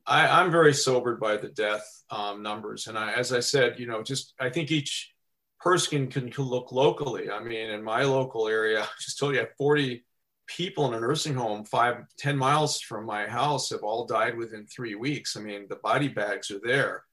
I, 0.06 0.42
am 0.42 0.50
very 0.50 0.74
sobered 0.74 1.20
by 1.20 1.36
the 1.36 1.50
death 1.50 1.86
um, 2.10 2.42
numbers, 2.42 2.86
and 2.86 2.98
I, 2.98 3.12
as 3.12 3.32
I 3.32 3.40
said, 3.40 3.78
you 3.78 3.86
know, 3.86 4.02
just 4.02 4.34
I 4.40 4.50
think 4.50 4.70
each 4.70 5.12
person 5.60 6.08
can, 6.08 6.30
can 6.30 6.44
look 6.44 6.72
locally. 6.72 7.30
I 7.30 7.40
mean, 7.40 7.70
in 7.70 7.82
my 7.82 8.02
local 8.02 8.48
area, 8.48 8.82
I 8.82 8.88
just 9.00 9.18
told 9.18 9.34
you 9.34 9.40
I 9.40 9.44
have 9.44 9.56
40 9.58 10.04
people 10.46 10.88
in 10.88 10.94
a 10.94 11.00
nursing 11.00 11.34
home 11.34 11.64
five, 11.64 12.04
10 12.18 12.36
miles 12.36 12.80
from 12.80 13.06
my 13.06 13.26
house 13.26 13.70
have 13.70 13.82
all 13.82 14.06
died 14.06 14.36
within 14.36 14.66
three 14.66 14.96
weeks. 14.96 15.36
I 15.36 15.40
mean, 15.40 15.66
the 15.68 15.76
body 15.76 16.08
bags 16.08 16.50
are 16.50 16.60
there. 16.62 17.04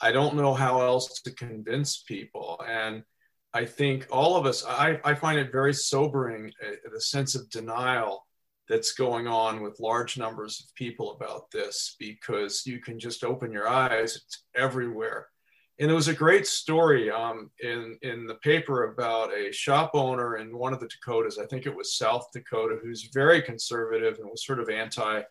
I 0.00 0.12
don't 0.12 0.36
know 0.36 0.54
how 0.54 0.80
else 0.80 1.20
to 1.22 1.32
convince 1.32 2.02
people. 2.02 2.62
And 2.68 3.02
I 3.54 3.64
think 3.64 4.08
all 4.10 4.36
of 4.36 4.46
us, 4.46 4.64
I, 4.66 5.00
I 5.04 5.14
find 5.14 5.38
it 5.38 5.52
very 5.52 5.72
sobering, 5.72 6.52
uh, 6.60 6.90
the 6.92 7.00
sense 7.00 7.36
of 7.36 7.48
denial 7.50 8.26
that's 8.68 8.94
going 8.94 9.28
on 9.28 9.62
with 9.62 9.78
large 9.78 10.18
numbers 10.18 10.60
of 10.60 10.74
people 10.74 11.12
about 11.12 11.52
this 11.52 11.94
because 12.00 12.66
you 12.66 12.80
can 12.80 12.98
just 12.98 13.22
open 13.22 13.52
your 13.52 13.68
eyes, 13.68 14.16
it's 14.16 14.42
everywhere. 14.56 15.28
And 15.78 15.88
there 15.88 15.94
was 15.96 16.08
a 16.08 16.14
great 16.14 16.46
story 16.48 17.10
um, 17.10 17.50
in, 17.60 17.96
in 18.02 18.26
the 18.26 18.36
paper 18.36 18.90
about 18.90 19.32
a 19.32 19.52
shop 19.52 19.92
owner 19.94 20.36
in 20.36 20.56
one 20.56 20.72
of 20.72 20.80
the 20.80 20.88
Dakotas, 20.88 21.38
I 21.38 21.46
think 21.46 21.66
it 21.66 21.76
was 21.76 21.96
South 21.96 22.28
Dakota, 22.32 22.78
who's 22.82 23.10
very 23.14 23.40
conservative 23.40 24.18
and 24.18 24.28
was 24.28 24.44
sort 24.44 24.60
of 24.60 24.68
anti 24.68 25.22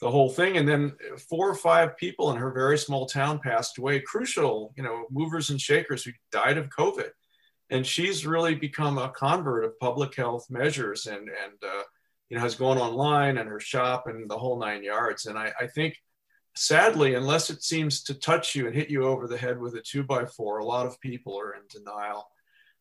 the 0.00 0.10
whole 0.10 0.30
thing. 0.30 0.56
And 0.56 0.68
then 0.68 0.92
four 1.30 1.48
or 1.48 1.54
five 1.54 1.96
people 1.96 2.32
in 2.32 2.36
her 2.36 2.50
very 2.50 2.76
small 2.76 3.06
town 3.06 3.38
passed 3.38 3.78
away, 3.78 4.00
crucial, 4.00 4.74
you 4.76 4.82
know, 4.82 5.04
movers 5.10 5.50
and 5.50 5.60
shakers 5.60 6.04
who 6.04 6.10
died 6.32 6.58
of 6.58 6.68
COVID. 6.70 7.10
And 7.72 7.86
she's 7.86 8.26
really 8.26 8.54
become 8.54 8.98
a 8.98 9.08
convert 9.08 9.64
of 9.64 9.80
public 9.80 10.14
health 10.14 10.46
measures 10.50 11.06
and, 11.06 11.28
and 11.28 11.58
uh, 11.62 11.82
you 12.28 12.36
know, 12.36 12.42
has 12.42 12.54
gone 12.54 12.78
online 12.78 13.38
and 13.38 13.48
her 13.48 13.60
shop 13.60 14.06
and 14.06 14.30
the 14.30 14.38
whole 14.38 14.58
nine 14.58 14.84
yards. 14.84 15.26
And 15.26 15.38
I, 15.38 15.52
I 15.58 15.66
think, 15.66 15.96
sadly, 16.54 17.14
unless 17.14 17.48
it 17.48 17.62
seems 17.62 18.02
to 18.04 18.14
touch 18.14 18.54
you 18.54 18.66
and 18.66 18.76
hit 18.76 18.90
you 18.90 19.04
over 19.04 19.26
the 19.26 19.38
head 19.38 19.58
with 19.58 19.74
a 19.74 19.80
two 19.80 20.04
by 20.04 20.26
four, 20.26 20.58
a 20.58 20.64
lot 20.64 20.86
of 20.86 21.00
people 21.00 21.38
are 21.40 21.54
in 21.54 21.62
denial. 21.70 22.28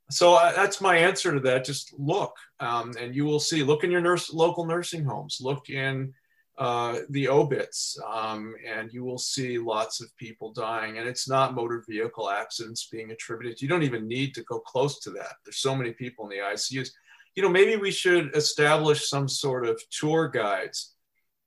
So 0.09 0.35
uh, 0.35 0.51
that's 0.51 0.81
my 0.81 0.97
answer 0.97 1.33
to 1.33 1.39
that. 1.39 1.63
Just 1.63 1.93
look, 1.97 2.35
um, 2.59 2.91
and 2.99 3.15
you 3.15 3.23
will 3.23 3.39
see. 3.39 3.63
Look 3.63 3.85
in 3.85 3.91
your 3.91 4.01
nurse, 4.01 4.33
local 4.33 4.65
nursing 4.65 5.05
homes. 5.05 5.37
Look 5.39 5.69
in 5.69 6.13
uh, 6.61 6.99
the 7.09 7.27
obits, 7.27 7.97
um, 8.07 8.53
and 8.67 8.93
you 8.93 9.03
will 9.03 9.17
see 9.17 9.57
lots 9.57 9.99
of 9.99 10.15
people 10.15 10.53
dying. 10.53 10.99
And 10.99 11.07
it's 11.09 11.27
not 11.27 11.55
motor 11.55 11.83
vehicle 11.89 12.29
accidents 12.29 12.87
being 12.91 13.09
attributed. 13.09 13.63
You 13.63 13.67
don't 13.67 13.81
even 13.81 14.07
need 14.07 14.35
to 14.35 14.43
go 14.43 14.59
close 14.59 14.99
to 14.99 15.09
that. 15.09 15.37
There's 15.43 15.57
so 15.57 15.75
many 15.75 15.91
people 15.91 16.25
in 16.25 16.29
the 16.29 16.43
ICUs. 16.43 16.91
You 17.33 17.41
know, 17.41 17.49
maybe 17.49 17.77
we 17.77 17.89
should 17.89 18.35
establish 18.35 19.09
some 19.09 19.27
sort 19.27 19.65
of 19.65 19.81
tour 19.89 20.27
guides 20.27 20.93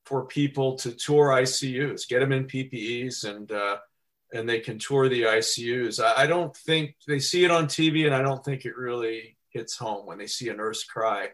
for 0.05 0.27
people 0.27 0.75
to 0.79 0.91
tour 0.91 1.29
ICUs, 1.29 2.09
get 2.09 2.19
them 2.19 2.33
in 2.33 2.49
PPEs, 2.49 3.23
and 3.23 3.53
uh, 3.53 3.77
and 4.33 4.49
they 4.49 4.59
can 4.59 4.81
tour 4.81 5.09
the 5.09 5.23
ICUs. 5.23 6.03
I, 6.03 6.25
I 6.25 6.27
don't 6.27 6.57
think 6.57 6.97
they 7.07 7.21
see 7.21 7.45
it 7.45 7.53
on 7.53 7.67
TV, 7.67 8.05
and 8.07 8.15
I 8.17 8.23
don't 8.23 8.45
think 8.45 8.65
it 8.65 8.77
really 8.77 9.37
hits 9.51 9.77
home 9.77 10.07
when 10.07 10.19
they 10.19 10.27
see 10.27 10.49
a 10.49 10.55
nurse 10.55 10.83
cry 10.83 11.29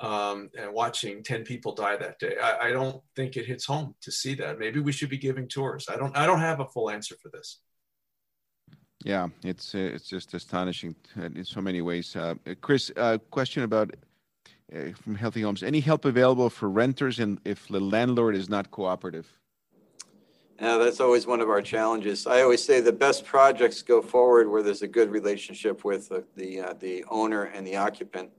um, 0.00 0.50
and 0.58 0.72
watching 0.72 1.22
10 1.22 1.44
people 1.44 1.74
die 1.74 1.96
that 1.96 2.18
day. 2.18 2.36
I, 2.42 2.68
I, 2.68 2.70
don't 2.70 3.02
think 3.16 3.36
it 3.36 3.46
hits 3.46 3.64
home 3.64 3.96
to 4.02 4.12
see 4.12 4.34
that. 4.36 4.58
Maybe 4.58 4.78
we 4.78 4.92
should 4.92 5.10
be 5.10 5.18
giving 5.18 5.48
tours. 5.48 5.88
I 5.90 5.96
don't, 5.96 6.16
I 6.16 6.24
don't 6.24 6.38
have 6.38 6.60
a 6.60 6.66
full 6.66 6.88
answer 6.88 7.16
for 7.20 7.30
this. 7.30 7.58
Yeah, 9.04 9.28
it's 9.44 9.74
uh, 9.74 9.78
it's 9.78 10.08
just 10.08 10.34
astonishing 10.34 10.94
in 11.16 11.44
so 11.44 11.60
many 11.60 11.82
ways. 11.82 12.16
Uh, 12.16 12.34
Chris, 12.60 12.90
uh, 12.96 13.18
question 13.30 13.62
about 13.62 13.94
uh, 14.74 14.90
from 15.02 15.14
Healthy 15.14 15.42
Homes: 15.42 15.62
Any 15.62 15.78
help 15.80 16.04
available 16.04 16.50
for 16.50 16.68
renters, 16.68 17.20
and 17.20 17.40
if 17.44 17.68
the 17.68 17.78
landlord 17.78 18.34
is 18.34 18.48
not 18.48 18.72
cooperative? 18.72 19.38
Yeah, 20.60 20.78
that's 20.78 20.98
always 20.98 21.28
one 21.28 21.40
of 21.40 21.48
our 21.48 21.62
challenges. 21.62 22.26
I 22.26 22.42
always 22.42 22.64
say 22.64 22.80
the 22.80 22.92
best 22.92 23.24
projects 23.24 23.82
go 23.82 24.02
forward 24.02 24.50
where 24.50 24.64
there's 24.64 24.82
a 24.82 24.88
good 24.88 25.10
relationship 25.10 25.84
with 25.84 26.08
the 26.08 26.24
the, 26.34 26.60
uh, 26.60 26.74
the 26.80 27.04
owner 27.08 27.44
and 27.44 27.64
the 27.64 27.76
occupant. 27.76 28.30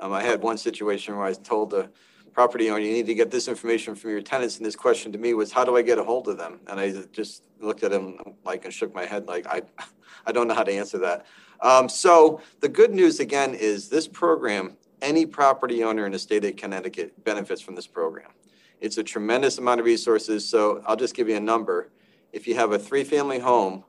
Um, 0.00 0.12
I 0.12 0.22
had 0.22 0.42
one 0.42 0.58
situation 0.58 1.16
where 1.16 1.26
I 1.26 1.32
told 1.32 1.70
the 1.70 1.90
property 2.32 2.70
owner, 2.70 2.78
you 2.78 2.92
need 2.92 3.06
to 3.06 3.14
get 3.14 3.30
this 3.30 3.48
information 3.48 3.94
from 3.94 4.10
your 4.10 4.20
tenants. 4.20 4.58
And 4.58 4.66
this 4.66 4.76
question 4.76 5.10
to 5.12 5.18
me 5.18 5.34
was, 5.34 5.50
how 5.50 5.64
do 5.64 5.76
I 5.76 5.82
get 5.82 5.98
a 5.98 6.04
hold 6.04 6.28
of 6.28 6.38
them? 6.38 6.60
And 6.68 6.78
I 6.78 6.92
just 7.12 7.42
looked 7.60 7.82
at 7.82 7.92
him 7.92 8.18
like 8.44 8.64
and 8.64 8.72
shook 8.72 8.94
my 8.94 9.04
head 9.04 9.26
like, 9.26 9.46
I, 9.46 9.62
I 10.24 10.32
don't 10.32 10.46
know 10.46 10.54
how 10.54 10.62
to 10.62 10.72
answer 10.72 10.98
that. 10.98 11.26
Um, 11.60 11.88
so 11.88 12.40
the 12.60 12.68
good 12.68 12.92
news 12.94 13.18
again 13.18 13.54
is 13.54 13.88
this 13.88 14.06
program, 14.06 14.76
any 15.02 15.26
property 15.26 15.82
owner 15.82 16.06
in 16.06 16.12
the 16.12 16.18
state 16.18 16.44
of 16.44 16.54
Connecticut 16.54 17.24
benefits 17.24 17.60
from 17.60 17.74
this 17.74 17.88
program. 17.88 18.30
It's 18.80 18.98
a 18.98 19.02
tremendous 19.02 19.58
amount 19.58 19.80
of 19.80 19.86
resources. 19.86 20.48
So 20.48 20.82
I'll 20.86 20.96
just 20.96 21.16
give 21.16 21.28
you 21.28 21.36
a 21.36 21.40
number. 21.40 21.90
If 22.32 22.46
you 22.46 22.54
have 22.54 22.70
a 22.70 22.78
three 22.78 23.02
family 23.02 23.40
home 23.40 23.82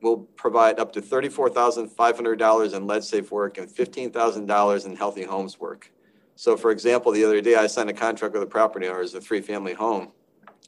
will 0.00 0.18
provide 0.36 0.78
up 0.78 0.92
to 0.92 1.02
$34,500 1.02 2.74
in 2.74 2.86
lead 2.86 3.04
safe 3.04 3.30
work 3.30 3.58
and 3.58 3.68
$15,000 3.68 4.86
in 4.86 4.96
healthy 4.96 5.24
homes 5.24 5.58
work. 5.58 5.90
So, 6.36 6.56
for 6.56 6.70
example, 6.70 7.10
the 7.12 7.24
other 7.24 7.40
day 7.40 7.56
I 7.56 7.66
signed 7.66 7.90
a 7.90 7.94
contract 7.94 8.34
with 8.34 8.42
a 8.42 8.46
property 8.46 8.86
owner 8.86 9.00
as 9.00 9.14
a 9.14 9.20
three 9.20 9.40
family 9.40 9.74
home. 9.74 10.12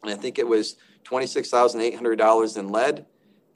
And 0.02 0.10
I 0.10 0.16
think 0.16 0.38
it 0.38 0.46
was 0.46 0.76
$26,800 1.04 2.56
in 2.56 2.68
lead 2.68 3.06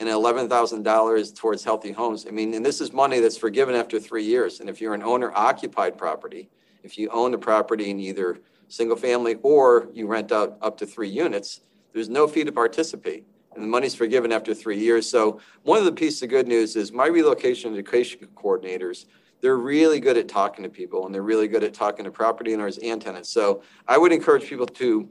and 0.01 0.09
$11,000 0.09 1.37
towards 1.37 1.65
healthy 1.65 1.93
homes. 1.93 2.27
I 2.27 2.31
mean, 2.31 2.55
and 2.55 2.65
this 2.65 2.81
is 2.81 2.93
money 2.93 3.21
that's 3.21 3.37
forgiven 3.37 3.75
after 3.75 3.99
three 3.99 4.25
years. 4.25 4.61
And 4.61 4.69
if 4.69 4.81
you're 4.81 4.95
an 4.95 5.03
owner 5.03 5.33
occupied 5.35 5.97
property, 5.99 6.51
if 6.83 6.99
you 6.99 7.09
own 7.11 7.31
the 7.33 7.39
property 7.39 7.91
in 7.91 7.99
either 7.99 8.41
single 8.69 8.97
family 8.97 9.37
or 9.43 9.89
you 9.93 10.07
rent 10.07 10.33
out 10.33 10.59
up 10.63 10.77
to 10.79 10.87
three 10.87 11.09
units, 11.09 11.61
there's 11.93 12.09
no 12.09 12.27
fee 12.27 12.45
to 12.45 12.53
participate 12.53 13.25
and 13.55 13.65
the 13.65 13.69
money's 13.69 13.95
forgiven 13.95 14.33
after 14.33 14.55
three 14.55 14.79
years. 14.79 15.09
So 15.09 15.41
one 15.63 15.79
of 15.79 15.85
the 15.85 15.93
pieces 15.93 16.23
of 16.23 16.31
good 16.31 16.49
news 16.49 16.77
is 16.77 16.93
my 16.93 17.07
relocation 17.07 17.73
education 17.73 18.29
coordinators, 18.35 19.07
they're 19.41 19.57
really 19.57 20.01
good 20.01 20.17
at 20.17 20.29
talking 20.29 20.63
to 20.63 20.71
people 20.71 21.07
and 21.07 21.15
they're 21.15 21.23
really 21.23 21.49
good 21.49 21.63
at 21.63 21.75
talking 21.75 22.05
to 22.05 22.11
property 22.11 22.55
owners 22.55 22.79
and 22.79 23.01
tenants. 23.01 23.29
So 23.29 23.63
I 23.87 23.99
would 23.99 24.13
encourage 24.13 24.49
people 24.49 24.67
to, 24.67 25.09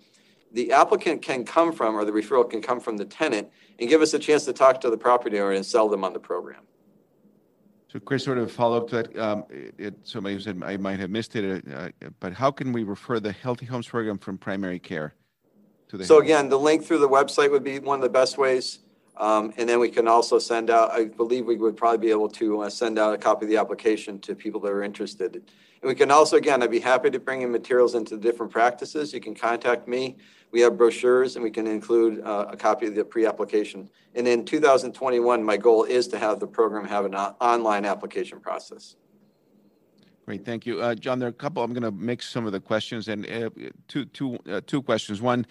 the 0.52 0.72
applicant 0.72 1.22
can 1.22 1.46
come 1.46 1.72
from 1.72 1.96
or 1.96 2.06
the 2.06 2.12
referral 2.12 2.50
can 2.50 2.62
come 2.62 2.80
from 2.80 2.98
the 2.98 3.06
tenant 3.06 3.50
and 3.80 3.90
give 3.90 4.02
us 4.02 4.14
a 4.14 4.20
chance 4.20 4.46
to 4.46 4.54
talk 4.54 4.82
to 4.82 4.90
the 4.90 4.98
property 4.98 5.40
owner 5.40 5.52
and 5.52 5.66
sell 5.66 5.88
them 5.88 6.04
on 6.04 6.14
the 6.14 6.20
program. 6.20 6.62
So, 7.92 8.00
Chris, 8.00 8.24
sort 8.24 8.40
of 8.40 8.52
follow 8.52 8.78
up 8.78 8.88
to 8.90 9.04
that. 9.04 9.20
Um, 9.20 9.44
it, 9.78 9.94
somebody 10.02 10.40
said 10.40 10.60
I 10.66 10.78
might 10.78 11.00
have 11.00 11.12
missed 11.12 11.36
it, 11.36 11.64
uh, 11.72 11.90
but 12.20 12.34
how 12.34 12.50
can 12.50 12.74
we 12.74 12.82
refer 12.82 13.20
the 13.20 13.32
Healthy 13.32 13.68
Homes 13.68 13.88
program 13.88 14.18
from 14.18 14.40
primary 14.40 14.80
care? 14.80 15.14
So 16.04 16.20
again, 16.20 16.50
the 16.50 16.60
link 16.60 16.84
through 16.84 17.00
the 17.00 17.10
website 17.10 17.52
would 17.52 17.64
be 17.64 17.80
one 17.80 18.00
of 18.00 18.04
the 18.04 18.10
best 18.10 18.38
ways. 18.38 18.80
Um, 19.18 19.54
and 19.58 19.70
then 19.70 19.80
we 19.80 19.90
can 19.90 20.08
also 20.08 20.40
send 20.40 20.70
out, 20.70 20.92
I 20.92 21.06
believe 21.06 21.46
we 21.46 21.56
would 21.56 21.78
probably 21.78 22.00
be 22.00 22.10
able 22.10 22.30
to 22.30 22.62
uh, 22.62 22.70
send 22.70 22.98
out 22.98 23.14
a 23.14 23.18
copy 23.18 23.46
of 23.46 23.50
the 23.50 23.58
application 23.58 24.20
to 24.22 24.34
people 24.34 24.60
that 24.62 24.72
are 24.72 24.82
interested. 24.82 25.36
And 25.36 25.90
we 25.90 25.96
can 25.96 26.10
also, 26.10 26.38
again, 26.38 26.64
I'd 26.64 26.72
be 26.72 26.80
happy 26.80 27.12
to 27.12 27.20
bring 27.20 27.44
in 27.44 27.52
materials 27.52 27.94
into 27.94 28.16
the 28.16 28.22
different 28.22 28.52
practices. 28.52 29.14
You 29.14 29.20
can 29.20 29.36
contact 29.36 29.88
me. 29.88 30.18
We 30.52 30.62
have 30.62 30.78
brochures 30.78 31.36
and 31.36 31.44
we 31.44 31.52
can 31.52 31.68
include 31.68 32.24
uh, 32.24 32.46
a 32.50 32.58
copy 32.58 32.88
of 32.88 32.96
the 32.96 33.04
pre-application. 33.04 33.90
And 34.16 34.28
in 34.28 34.46
2021, 34.46 35.44
my 35.44 35.58
goal 35.58 35.84
is 35.84 36.08
to 36.10 36.18
have 36.18 36.40
the 36.40 36.48
program 36.48 36.86
have 36.86 37.06
an 37.06 37.16
online 37.16 37.86
application 37.86 38.40
process. 38.40 38.96
Great, 40.26 40.46
thank 40.46 40.66
you. 40.66 40.80
Uh, 40.80 40.96
John, 40.96 41.20
there 41.20 41.28
are 41.28 41.32
a 41.32 41.34
couple, 41.34 41.62
I'm 41.64 41.74
going 41.74 41.84
to 41.84 41.92
mix 41.92 42.30
some 42.30 42.46
of 42.46 42.54
the 42.54 42.60
questions 42.60 43.10
and 43.10 43.30
uh, 43.30 43.50
two, 43.90 44.06
two, 44.06 44.40
uh, 44.50 44.62
two 44.66 44.82
questions. 44.82 45.22
One, 45.22 45.46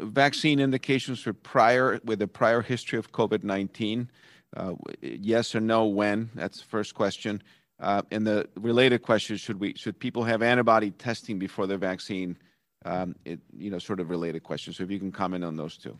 vaccine 0.00 0.60
indications 0.60 1.20
for 1.20 1.32
prior 1.32 2.00
with 2.04 2.22
a 2.22 2.28
prior 2.28 2.62
history 2.62 2.98
of 2.98 3.12
COVID-19? 3.12 4.08
Uh, 4.56 4.74
yes 5.02 5.54
or 5.54 5.60
no? 5.60 5.86
When? 5.86 6.30
That's 6.34 6.58
the 6.58 6.66
first 6.66 6.94
question. 6.94 7.42
Uh, 7.78 8.02
and 8.10 8.26
the 8.26 8.48
related 8.56 9.02
question: 9.02 9.36
Should 9.36 9.60
we 9.60 9.74
should 9.74 9.98
people 9.98 10.24
have 10.24 10.42
antibody 10.42 10.90
testing 10.90 11.38
before 11.38 11.66
the 11.66 11.76
vaccine? 11.76 12.36
Um, 12.84 13.16
it, 13.24 13.40
you 13.56 13.70
know, 13.70 13.78
sort 13.78 14.00
of 14.00 14.10
related 14.10 14.42
questions. 14.44 14.76
So 14.76 14.84
if 14.84 14.90
you 14.90 14.98
can 14.98 15.12
comment 15.12 15.44
on 15.44 15.56
those 15.56 15.76
two. 15.76 15.98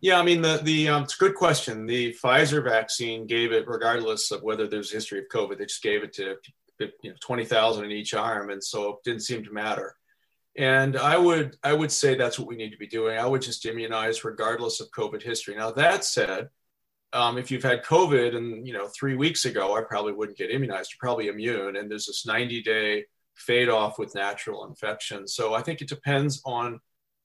Yeah, 0.00 0.20
I 0.20 0.22
mean 0.22 0.42
the 0.42 0.60
the 0.62 0.88
um, 0.88 1.04
it's 1.04 1.14
a 1.14 1.18
good 1.18 1.34
question. 1.34 1.86
The 1.86 2.14
Pfizer 2.22 2.62
vaccine 2.62 3.26
gave 3.26 3.52
it 3.52 3.66
regardless 3.66 4.30
of 4.30 4.42
whether 4.42 4.66
there's 4.66 4.92
a 4.92 4.96
history 4.96 5.20
of 5.20 5.26
COVID. 5.32 5.58
They 5.58 5.64
just 5.64 5.82
gave 5.82 6.02
it 6.02 6.12
to 6.14 6.36
you 6.78 7.10
know 7.10 7.16
twenty 7.20 7.44
thousand 7.44 7.86
in 7.86 7.92
each 7.92 8.12
arm, 8.12 8.50
and 8.50 8.62
so 8.62 8.90
it 8.90 8.96
didn't 9.04 9.22
seem 9.22 9.42
to 9.44 9.52
matter. 9.52 9.96
And 10.58 10.96
I 10.96 11.18
would 11.18 11.56
I 11.62 11.72
would 11.74 11.92
say 11.92 12.14
that's 12.14 12.38
what 12.38 12.48
we 12.48 12.56
need 12.56 12.70
to 12.70 12.78
be 12.78 12.86
doing. 12.86 13.18
I 13.18 13.26
would 13.26 13.42
just 13.42 13.66
immunize 13.66 14.24
regardless 14.24 14.80
of 14.80 14.90
COVID 14.90 15.22
history. 15.22 15.54
Now 15.54 15.70
that 15.72 16.04
said, 16.04 16.48
um, 17.12 17.38
if 17.38 17.50
you've 17.50 17.62
had 17.62 17.84
COVID 17.84 18.36
and 18.36 18.66
you 18.66 18.72
know 18.72 18.88
three 18.88 19.16
weeks 19.16 19.44
ago, 19.44 19.76
I 19.76 19.82
probably 19.82 20.12
wouldn't 20.12 20.38
get 20.38 20.50
immunized. 20.50 20.92
You're 20.92 21.06
probably 21.06 21.28
immune, 21.28 21.76
and 21.76 21.90
there's 21.90 22.06
this 22.06 22.26
90 22.26 22.62
day 22.62 23.04
fade 23.34 23.68
off 23.68 23.98
with 23.98 24.14
natural 24.14 24.66
infection. 24.66 25.28
So 25.28 25.54
I 25.54 25.60
think 25.60 25.82
it 25.82 25.88
depends 25.88 26.40
on 26.46 26.80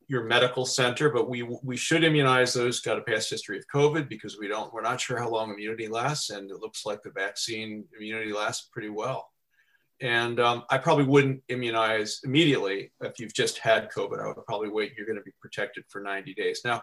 your 0.08 0.24
medical 0.26 0.66
center, 0.66 1.10
but 1.10 1.30
we 1.30 1.44
we 1.64 1.78
should 1.78 2.04
immunize 2.04 2.54
those 2.54 2.82
got 2.82 2.98
a 2.98 3.02
past 3.02 3.30
history 3.30 3.58
of 3.58 3.64
COVID 3.74 4.10
because 4.10 4.38
we 4.38 4.50
don't 4.50 4.74
we're 4.74 4.82
not 4.82 5.00
sure 5.00 5.18
how 5.18 5.30
long 5.30 5.52
immunity 5.52 5.88
lasts, 5.88 6.32
and 6.32 6.52
it 6.52 6.60
looks 6.60 6.86
like 6.86 7.02
the 7.02 7.12
vaccine 7.12 7.86
immunity 7.98 8.34
lasts 8.34 8.68
pretty 8.74 8.90
well. 8.90 9.31
And 10.02 10.40
um, 10.40 10.64
I 10.70 10.80
probably 10.80 11.06
wouldn't 11.06 11.44
immunize 11.48 12.22
immediately 12.24 12.92
if 13.02 13.20
you've 13.20 13.34
just 13.34 13.60
had 13.60 13.92
COVID. 13.92 14.20
I 14.20 14.28
would 14.28 14.46
probably 14.48 14.70
wait. 14.70 14.94
You're 14.98 15.06
going 15.06 15.20
to 15.20 15.24
be 15.24 15.32
protected 15.40 15.84
for 15.90 16.02
90 16.02 16.34
days. 16.34 16.62
Now, 16.66 16.82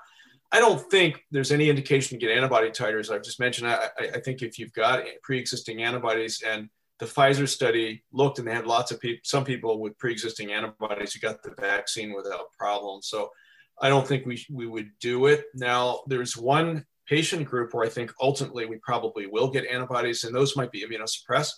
I 0.53 0.61
don't 0.61 0.89
think 0.91 1.25
there's 1.31 1.51
any 1.51 1.69
indication 1.69 2.19
to 2.19 2.27
get 2.27 2.35
antibody 2.35 2.71
titers. 2.71 3.13
I've 3.13 3.25
just 3.25 3.41
mentioned. 3.41 3.69
I, 3.69 3.89
I 3.99 4.21
think 4.21 4.43
if 4.43 4.59
you've 4.59 4.73
got 4.73 5.03
pre-existing 5.23 5.83
antibodies, 5.83 6.43
and 6.47 6.69
the 7.01 7.07
Pfizer 7.07 7.49
study 7.49 8.03
looked, 8.13 8.39
and 8.39 8.49
they 8.49 8.55
had 8.55 8.67
lots 8.67 8.93
of 8.93 9.01
people, 9.01 9.21
some 9.25 9.45
people 9.45 9.81
with 9.81 9.99
pre-existing 9.99 10.53
antibodies 10.53 11.13
who 11.13 11.21
got 11.21 11.43
the 11.43 11.55
vaccine 11.61 12.15
without 12.15 12.53
problem. 12.57 13.03
So, 13.03 13.31
I 13.81 13.89
don't 13.89 14.07
think 14.07 14.27
we 14.27 14.43
we 14.51 14.67
would 14.67 14.91
do 15.01 15.27
it. 15.27 15.45
Now, 15.55 16.01
there's 16.07 16.37
one 16.37 16.87
patient 17.07 17.47
group 17.47 17.75
where 17.75 17.85
I 17.85 17.89
think 17.89 18.13
ultimately 18.21 18.65
we 18.65 18.77
probably 18.79 19.27
will 19.27 19.51
get 19.51 19.67
antibodies, 19.67 20.25
and 20.25 20.35
those 20.35 20.57
might 20.57 20.73
be 20.73 20.85
immunosuppressed 20.87 21.55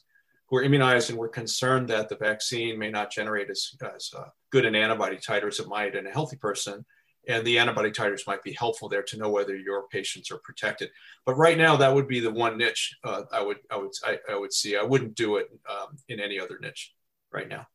who 0.50 0.56
are 0.56 0.62
immunized 0.62 1.10
and 1.10 1.18
we're 1.18 1.28
concerned 1.28 1.88
that 1.88 2.08
the 2.08 2.16
vaccine 2.16 2.78
may 2.78 2.90
not 2.90 3.10
generate 3.10 3.48
as, 3.50 3.70
as 3.94 4.10
uh, 4.16 4.24
good 4.50 4.66
an 4.66 4.74
antibody 4.74 5.16
titer 5.16 5.48
as 5.48 5.60
it 5.60 5.68
might 5.68 5.94
in 5.94 6.06
a 6.06 6.10
healthy 6.10 6.36
person. 6.36 6.84
And 7.28 7.46
the 7.46 7.58
antibody 7.58 7.90
titers 7.90 8.26
might 8.26 8.42
be 8.42 8.52
helpful 8.52 8.88
there 8.88 9.02
to 9.02 9.18
know 9.18 9.28
whether 9.28 9.54
your 9.54 9.86
patients 9.88 10.30
are 10.30 10.38
protected. 10.38 10.90
But 11.24 11.36
right 11.36 11.56
now, 11.56 11.76
that 11.76 11.94
would 11.94 12.08
be 12.08 12.18
the 12.18 12.30
one 12.30 12.56
niche 12.56 12.96
uh, 13.04 13.22
I 13.30 13.42
would 13.42 13.58
I 13.70 13.76
would 13.76 13.92
I, 14.04 14.18
I, 14.28 14.36
would 14.36 14.52
see. 14.52 14.76
I 14.76 14.82
wouldn't 14.82 15.14
do 15.14 15.36
it 15.36 15.48
um, 15.68 15.96
in 16.08 16.18
any 16.18 16.40
other 16.40 16.58
niche 16.60 16.94
right 17.30 17.46
now. 17.46 17.66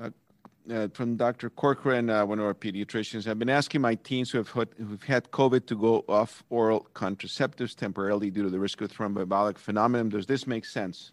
Uh, 0.00 0.10
uh, 0.70 0.88
from 0.92 1.16
Dr. 1.16 1.50
Corcoran, 1.50 2.10
uh, 2.10 2.24
one 2.24 2.38
of 2.38 2.44
our 2.44 2.54
pediatricians, 2.54 3.26
I've 3.26 3.38
been 3.38 3.48
asking 3.48 3.80
my 3.80 3.96
teens 3.96 4.30
who 4.30 4.38
have, 4.38 4.48
who've 4.48 5.02
had 5.02 5.30
COVID 5.30 5.66
to 5.66 5.74
go 5.74 6.04
off 6.06 6.44
oral 6.50 6.86
contraceptives 6.94 7.74
temporarily 7.74 8.30
due 8.30 8.44
to 8.44 8.50
the 8.50 8.60
risk 8.60 8.80
of 8.82 8.92
thromboembolic 8.92 9.58
phenomenon. 9.58 10.10
Does 10.10 10.26
this 10.26 10.46
make 10.46 10.64
sense? 10.64 11.12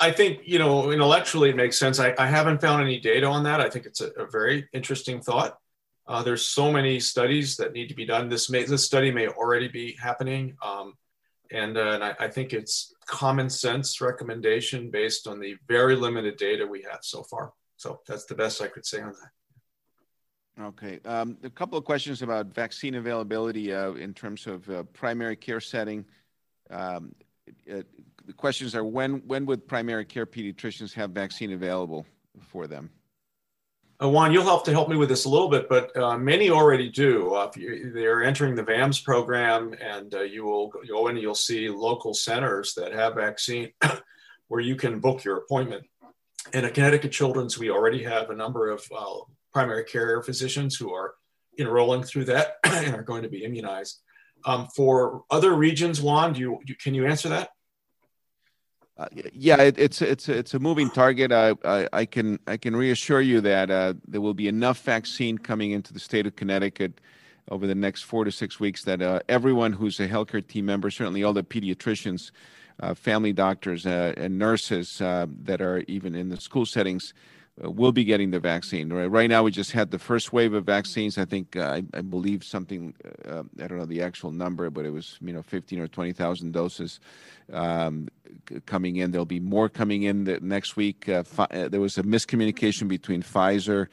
I 0.00 0.10
think, 0.10 0.40
you 0.44 0.58
know, 0.58 0.90
intellectually 0.90 1.50
it 1.50 1.56
makes 1.56 1.78
sense. 1.78 2.00
I, 2.00 2.14
I 2.18 2.26
haven't 2.26 2.60
found 2.60 2.82
any 2.82 2.98
data 2.98 3.26
on 3.26 3.44
that. 3.44 3.60
I 3.60 3.70
think 3.70 3.86
it's 3.86 4.00
a, 4.00 4.08
a 4.10 4.26
very 4.26 4.68
interesting 4.72 5.20
thought. 5.20 5.58
Uh, 6.06 6.22
there's 6.22 6.46
so 6.46 6.72
many 6.72 6.98
studies 6.98 7.56
that 7.58 7.72
need 7.72 7.88
to 7.88 7.94
be 7.94 8.04
done. 8.04 8.28
This 8.28 8.50
may, 8.50 8.64
this 8.64 8.84
study 8.84 9.10
may 9.12 9.28
already 9.28 9.68
be 9.68 9.92
happening. 9.92 10.56
Um, 10.62 10.94
and, 11.52 11.76
uh, 11.76 11.92
and 11.92 12.04
I, 12.04 12.14
I, 12.18 12.28
think 12.28 12.52
it's 12.52 12.94
common 13.06 13.48
sense 13.48 14.00
recommendation 14.00 14.90
based 14.90 15.26
on 15.26 15.38
the 15.38 15.56
very 15.66 15.96
limited 15.96 16.36
data 16.36 16.66
we 16.66 16.82
have 16.90 17.00
so 17.02 17.22
far. 17.22 17.52
So 17.76 18.00
that's 18.06 18.24
the 18.24 18.34
best 18.34 18.60
I 18.60 18.68
could 18.68 18.84
say 18.84 19.00
on 19.00 19.12
that. 19.12 20.64
Okay. 20.64 20.98
Um, 21.04 21.36
a 21.44 21.50
couple 21.50 21.78
of 21.78 21.84
questions 21.84 22.22
about 22.22 22.46
vaccine 22.46 22.96
availability 22.96 23.72
uh, 23.72 23.92
in 23.92 24.12
terms 24.12 24.46
of 24.46 24.68
uh, 24.68 24.82
primary 24.92 25.36
care 25.36 25.60
setting. 25.60 26.04
Um, 26.70 27.14
the 28.28 28.34
questions 28.34 28.76
are 28.76 28.84
when 28.84 29.22
when 29.26 29.46
would 29.46 29.66
primary 29.66 30.04
care 30.04 30.26
pediatricians 30.26 30.92
have 30.92 31.10
vaccine 31.10 31.52
available 31.52 32.06
for 32.40 32.66
them? 32.66 32.90
Uh, 34.00 34.08
Juan, 34.10 34.32
you'll 34.32 34.44
have 34.44 34.62
to 34.64 34.70
help 34.70 34.88
me 34.88 34.96
with 34.96 35.08
this 35.08 35.24
a 35.24 35.28
little 35.28 35.48
bit, 35.48 35.68
but 35.68 35.96
uh, 35.96 36.16
many 36.16 36.50
already 36.50 36.88
do. 36.90 37.34
Uh, 37.34 37.50
you, 37.56 37.90
they're 37.92 38.22
entering 38.22 38.54
the 38.54 38.62
VAMS 38.62 39.00
program, 39.00 39.74
and 39.80 40.14
uh, 40.14 40.20
you 40.20 40.44
will 40.44 40.68
go 40.86 41.08
in 41.08 41.16
and 41.16 41.22
you'll 41.22 41.34
see 41.34 41.68
local 41.68 42.14
centers 42.14 42.74
that 42.74 42.92
have 42.92 43.16
vaccine 43.16 43.72
where 44.48 44.60
you 44.60 44.76
can 44.76 45.00
book 45.00 45.24
your 45.24 45.38
appointment. 45.38 45.84
And 46.52 46.64
at 46.64 46.74
Connecticut 46.74 47.10
Children's, 47.10 47.58
we 47.58 47.70
already 47.70 48.04
have 48.04 48.30
a 48.30 48.36
number 48.36 48.68
of 48.68 48.84
uh, 48.96 49.20
primary 49.52 49.84
care 49.84 50.22
physicians 50.22 50.76
who 50.76 50.92
are 50.92 51.14
enrolling 51.58 52.04
through 52.04 52.26
that 52.26 52.58
and 52.64 52.94
are 52.94 53.02
going 53.02 53.22
to 53.22 53.28
be 53.28 53.42
immunized. 53.42 54.00
Um, 54.44 54.68
for 54.76 55.24
other 55.30 55.54
regions, 55.54 56.00
Juan, 56.00 56.34
do 56.34 56.40
you, 56.40 56.60
can 56.78 56.94
you 56.94 57.06
answer 57.06 57.30
that? 57.30 57.48
Uh, 58.98 59.06
yeah, 59.32 59.62
it, 59.62 59.78
it's 59.78 60.02
it's 60.02 60.28
it's 60.28 60.54
a 60.54 60.58
moving 60.58 60.90
target. 60.90 61.30
I, 61.30 61.54
I, 61.64 61.88
I 61.92 62.04
can 62.04 62.40
I 62.48 62.56
can 62.56 62.74
reassure 62.74 63.20
you 63.20 63.40
that 63.42 63.70
uh, 63.70 63.94
there 64.08 64.20
will 64.20 64.34
be 64.34 64.48
enough 64.48 64.80
vaccine 64.80 65.38
coming 65.38 65.70
into 65.70 65.92
the 65.92 66.00
state 66.00 66.26
of 66.26 66.34
Connecticut 66.34 67.00
over 67.48 67.66
the 67.66 67.76
next 67.76 68.02
four 68.02 68.24
to 68.24 68.32
six 68.32 68.58
weeks 68.58 68.82
that 68.84 69.00
uh, 69.00 69.20
everyone 69.28 69.72
who's 69.72 70.00
a 70.00 70.08
healthcare 70.08 70.46
team 70.46 70.66
member, 70.66 70.90
certainly 70.90 71.22
all 71.22 71.32
the 71.32 71.44
pediatricians, 71.44 72.32
uh, 72.80 72.92
family 72.92 73.32
doctors, 73.32 73.86
uh, 73.86 74.12
and 74.16 74.36
nurses 74.36 75.00
uh, 75.00 75.26
that 75.44 75.60
are 75.60 75.84
even 75.86 76.16
in 76.16 76.28
the 76.28 76.40
school 76.40 76.66
settings, 76.66 77.14
will 77.60 77.92
be 77.92 78.04
getting 78.04 78.30
the 78.30 78.40
vaccine. 78.40 78.92
Right, 78.92 79.06
right 79.06 79.28
now, 79.28 79.42
we 79.42 79.50
just 79.50 79.72
had 79.72 79.90
the 79.90 79.98
first 79.98 80.32
wave 80.32 80.54
of 80.54 80.64
vaccines. 80.64 81.18
I 81.18 81.24
think 81.24 81.56
uh, 81.56 81.62
I, 81.62 81.82
I, 81.94 82.00
believe 82.02 82.44
something. 82.44 82.94
Uh, 83.26 83.42
I 83.62 83.66
don't 83.66 83.78
know 83.78 83.86
the 83.86 84.02
actual 84.02 84.30
number, 84.30 84.70
but 84.70 84.84
it 84.84 84.90
was 84.90 85.18
you 85.20 85.32
know 85.32 85.42
15 85.42 85.80
or 85.80 85.88
20 85.88 86.12
thousand 86.12 86.52
doses 86.52 87.00
um, 87.52 88.08
coming 88.66 88.96
in. 88.96 89.10
There'll 89.10 89.24
be 89.24 89.40
more 89.40 89.68
coming 89.68 90.04
in 90.04 90.24
the 90.24 90.38
next 90.40 90.76
week. 90.76 91.08
Uh, 91.08 91.22
fi- 91.22 91.48
uh, 91.50 91.68
there 91.68 91.80
was 91.80 91.98
a 91.98 92.02
miscommunication 92.02 92.88
between 92.88 93.22
Pfizer 93.22 93.88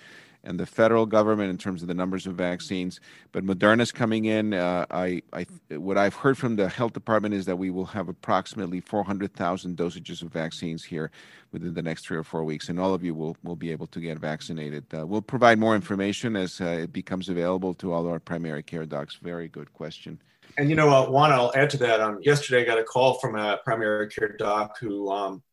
and 0.45 0.59
the 0.59 0.65
federal 0.65 1.05
government 1.05 1.49
in 1.49 1.57
terms 1.57 1.81
of 1.81 1.87
the 1.87 1.93
numbers 1.93 2.27
of 2.27 2.35
vaccines. 2.35 2.99
But 3.31 3.43
Moderna's 3.43 3.91
coming 3.91 4.25
in. 4.25 4.53
Uh, 4.53 4.85
I, 4.91 5.21
I, 5.33 5.45
what 5.71 5.97
I've 5.97 6.13
heard 6.13 6.37
from 6.37 6.55
the 6.55 6.69
health 6.69 6.93
department 6.93 7.33
is 7.33 7.45
that 7.45 7.57
we 7.57 7.69
will 7.69 7.85
have 7.85 8.09
approximately 8.09 8.79
400,000 8.79 9.77
dosages 9.77 10.21
of 10.21 10.29
vaccines 10.29 10.83
here 10.83 11.11
within 11.51 11.73
the 11.73 11.81
next 11.81 12.05
three 12.05 12.17
or 12.17 12.23
four 12.23 12.43
weeks, 12.43 12.69
and 12.69 12.79
all 12.79 12.93
of 12.93 13.03
you 13.03 13.13
will, 13.13 13.37
will 13.43 13.55
be 13.55 13.71
able 13.71 13.87
to 13.87 13.99
get 13.99 14.19
vaccinated. 14.19 14.85
Uh, 14.93 15.05
we'll 15.05 15.21
provide 15.21 15.57
more 15.57 15.75
information 15.75 16.35
as 16.35 16.59
uh, 16.61 16.65
it 16.65 16.93
becomes 16.93 17.29
available 17.29 17.73
to 17.73 17.93
all 17.93 18.07
our 18.07 18.19
primary 18.19 18.63
care 18.63 18.85
docs. 18.85 19.15
Very 19.21 19.47
good 19.47 19.71
question. 19.73 20.19
And 20.57 20.69
you 20.69 20.75
know, 20.75 20.89
uh, 20.89 21.09
Juan, 21.09 21.31
I'll 21.31 21.51
add 21.55 21.69
to 21.71 21.77
that. 21.77 21.99
Um, 21.99 22.19
yesterday, 22.21 22.61
I 22.61 22.65
got 22.65 22.79
a 22.79 22.83
call 22.83 23.15
from 23.15 23.35
a 23.35 23.59
primary 23.63 24.07
care 24.07 24.35
doc 24.37 24.77
who 24.79 25.11
um, 25.11 25.43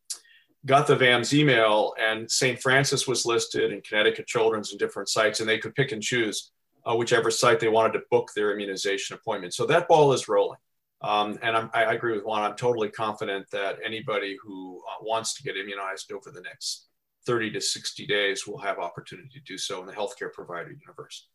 got 0.65 0.87
the 0.87 0.95
VAMS 0.95 1.33
email, 1.33 1.93
and 1.99 2.29
St. 2.29 2.59
Francis 2.59 3.07
was 3.07 3.25
listed 3.25 3.71
and 3.71 3.83
Connecticut 3.83 4.27
Children's 4.27 4.71
and 4.71 4.79
different 4.79 5.09
sites, 5.09 5.39
and 5.39 5.49
they 5.49 5.57
could 5.57 5.75
pick 5.75 5.91
and 5.91 6.01
choose 6.01 6.51
uh, 6.85 6.95
whichever 6.95 7.31
site 7.31 7.59
they 7.59 7.67
wanted 7.67 7.93
to 7.93 8.01
book 8.09 8.31
their 8.35 8.53
immunization 8.53 9.15
appointment. 9.15 9.53
So 9.53 9.65
that 9.67 9.87
ball 9.87 10.13
is 10.13 10.27
rolling. 10.27 10.59
Um, 11.01 11.37
and 11.41 11.55
I'm, 11.57 11.69
i 11.73 11.93
agree 11.93 12.13
with 12.13 12.23
Juan. 12.23 12.43
I'm 12.43 12.55
totally 12.55 12.89
confident 12.89 13.49
that 13.51 13.77
anybody 13.85 14.37
who 14.41 14.81
uh, 14.89 15.03
wants 15.03 15.33
to 15.35 15.43
get 15.43 15.57
immunized 15.57 16.13
over 16.13 16.31
the 16.31 16.41
next 16.41 16.87
30 17.25 17.51
to 17.51 17.61
60 17.61 18.05
days 18.07 18.47
will 18.47 18.57
have 18.57 18.79
opportunity 18.79 19.29
to 19.33 19.39
do 19.41 19.57
so 19.57 19.81
in 19.81 19.85
the 19.85 19.93
healthcare 19.93 20.31
provider 20.31 20.71
universe. 20.71 21.27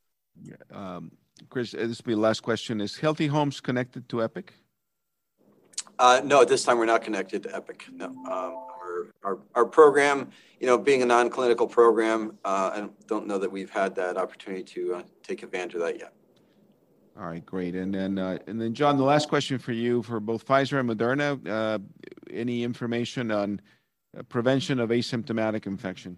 Um, 0.73 1.13
Chris, 1.51 1.75
uh, 1.75 1.79
this 1.79 1.99
will 1.99 2.09
be 2.09 2.15
the 2.15 2.21
last 2.21 2.41
question. 2.43 2.81
Is 2.81 2.97
Healthy 2.97 3.27
Homes 3.27 3.61
connected 3.61 4.09
to 4.09 4.23
Epic? 4.23 4.55
Uh, 5.99 6.21
no, 6.25 6.43
at 6.43 6.49
this 6.49 6.65
time 6.65 6.79
we're 6.79 6.87
not 6.87 7.03
connected 7.03 7.43
to 7.43 7.55
Epic. 7.55 7.87
No. 7.93 8.07
Um, 8.07 8.68
our, 9.25 9.39
our 9.55 9.65
program, 9.65 10.31
you 10.61 10.67
know, 10.67 10.79
being 10.79 11.03
a 11.03 11.07
non-clinical 11.07 11.67
program, 11.67 12.39
uh, 12.45 12.71
I 12.75 12.89
don't 13.07 13.27
know 13.27 13.39
that 13.39 13.51
we've 13.51 13.71
had 13.71 13.95
that 13.97 14.17
opportunity 14.17 14.63
to 14.65 14.97
uh, 14.97 15.03
take 15.23 15.43
advantage 15.43 15.75
of 15.75 15.81
that 15.81 15.99
yet. 15.99 16.13
All 17.19 17.27
right, 17.27 17.45
great. 17.45 17.75
And 17.75 17.93
then, 17.93 18.19
uh, 18.19 18.39
and 18.47 18.61
then, 18.61 18.75
John, 18.75 18.97
the 18.97 19.03
last 19.03 19.29
question 19.29 19.59
for 19.59 19.73
you 19.73 20.03
for 20.03 20.21
both 20.21 20.47
Pfizer 20.47 20.79
and 20.79 20.89
Moderna. 20.89 21.49
Uh, 21.49 21.79
any 22.31 22.63
information 22.63 23.33
on 23.33 23.61
uh, 24.17 24.23
prevention 24.23 24.79
of 24.79 24.91
asymptomatic 24.91 25.67
infection? 25.67 26.17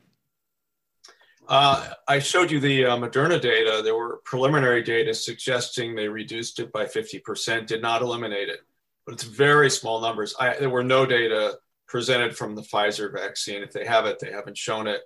Uh, 1.49 1.95
I 2.07 2.19
showed 2.19 2.51
you 2.51 2.61
the 2.61 2.85
uh, 2.85 2.97
Moderna 2.97 3.41
data. 3.41 3.81
There 3.83 3.97
were 3.97 4.21
preliminary 4.25 4.83
data 4.83 5.15
suggesting 5.15 5.95
they 5.95 6.07
reduced 6.07 6.61
it 6.61 6.71
by 6.71 6.85
50%, 6.85 7.67
did 7.67 7.83
not 7.83 8.03
eliminate 8.03 8.49
it, 8.49 8.61
but 9.05 9.15
it's 9.15 9.25
very 9.25 9.71
small 9.71 10.01
numbers. 10.01 10.35
I, 10.39 10.57
there 10.59 10.71
were 10.71 10.85
no 10.85 11.07
data 11.07 11.59
presented 11.91 12.37
from 12.37 12.55
the 12.55 12.63
Pfizer 12.63 13.13
vaccine. 13.13 13.63
If 13.63 13.73
they 13.73 13.85
have 13.85 14.07
it, 14.07 14.19
they 14.21 14.31
haven't 14.31 14.57
shown 14.57 14.87
it. 14.87 15.03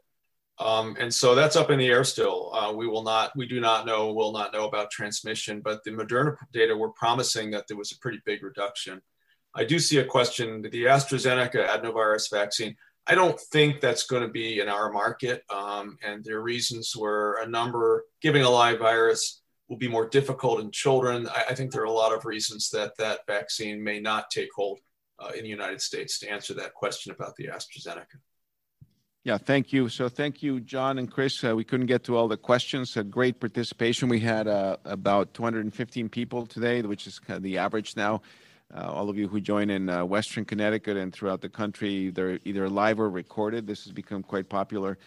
Um, 0.61 0.97
and 1.01 1.13
so 1.13 1.35
that's 1.35 1.57
up 1.57 1.71
in 1.71 1.81
the 1.81 1.89
air 1.89 2.05
still. 2.05 2.55
Uh, 2.55 2.73
we 2.73 2.87
will 2.87 3.03
not, 3.03 3.33
we 3.35 3.49
do 3.49 3.59
not 3.59 3.87
know, 3.87 4.13
will 4.13 4.33
not 4.33 4.53
know 4.53 4.69
about 4.69 4.91
transmission, 4.91 5.61
but 5.61 5.83
the 5.83 5.91
Moderna 5.91 6.37
data 6.53 6.77
were 6.77 6.91
promising 6.91 7.51
that 7.51 7.67
there 7.67 7.77
was 7.77 7.91
a 7.91 7.99
pretty 7.99 8.21
big 8.25 8.45
reduction. 8.45 9.03
I 9.57 9.65
do 9.65 9.79
see 9.81 9.99
a 9.99 10.05
question, 10.05 10.63
the 10.63 10.85
AstraZeneca 10.85 11.67
adenovirus 11.67 12.31
vaccine, 12.31 12.77
I 13.07 13.15
don't 13.15 13.39
think 13.39 13.81
that's 13.81 14.07
going 14.07 14.23
to 14.23 14.29
be 14.29 14.61
in 14.61 14.69
our 14.69 14.93
market. 14.93 15.43
Um, 15.51 15.99
and 16.07 16.25
there 16.25 16.39
are 16.39 16.43
reasons 16.43 16.95
where 16.97 17.35
a 17.35 17.47
number, 17.47 18.05
giving 18.21 18.43
a 18.43 18.51
live 18.51 18.79
virus 18.79 19.43
will 19.69 19.77
be 19.77 19.89
more 19.89 20.09
difficult 20.09 20.61
in 20.61 20.71
children. 20.71 21.29
I, 21.29 21.45
I 21.51 21.55
think 21.55 21.71
there 21.71 21.83
are 21.83 21.87
a 21.87 21.93
lot 21.93 22.15
of 22.15 22.25
reasons 22.25 22.71
that 22.71 22.97
that 22.99 23.21
vaccine 23.27 23.83
may 23.83 24.01
not 24.01 24.31
take 24.31 24.49
hold 24.55 24.81
uh, 25.19 25.31
in 25.37 25.43
the 25.43 25.49
United 25.49 25.81
States 25.81 26.19
to 26.21 26.29
answer 26.29 26.55
that 26.55 26.75
question 26.75 27.13
about 27.13 27.37
the 27.37 27.47
AstraZeneca. 27.47 28.19
Yeah, 29.25 29.39
thank 29.39 29.73
you. 29.73 29.89
So 29.89 30.11
thank 30.11 30.43
you, 30.43 30.61
John 30.61 30.99
and 30.99 31.11
Chris. 31.11 31.43
Uh, 31.43 31.57
we 31.57 31.65
couldn't 31.65 31.87
get 31.87 32.05
to 32.05 32.17
all 32.17 32.29
the 32.29 32.37
questions. 32.37 32.95
A 32.99 33.03
great 33.03 33.41
participation. 33.41 34.11
We 34.11 34.21
had 34.21 34.47
uh, 34.47 34.77
about 34.85 35.33
215 35.33 36.11
people 36.11 36.45
today, 36.45 36.83
which 36.83 37.07
is 37.07 37.19
kind 37.19 37.39
of 37.39 37.43
the 37.43 37.57
average 37.57 37.97
now. 37.97 38.21
Uh, 38.75 38.83
all 38.83 39.09
of 39.09 39.17
you 39.17 39.27
who 39.27 39.41
join 39.41 39.71
in 39.71 39.89
uh, 39.89 40.05
Western 40.05 40.45
Connecticut 40.45 40.99
and 40.99 41.11
throughout 41.11 41.41
the 41.41 41.49
country, 41.49 42.11
they're 42.11 42.39
either 42.45 42.69
live 42.69 43.01
or 43.01 43.09
recorded. 43.09 43.67
This 43.67 43.85
has 43.85 43.93
become 43.93 44.23
quite 44.23 44.51
popular. 44.51 44.99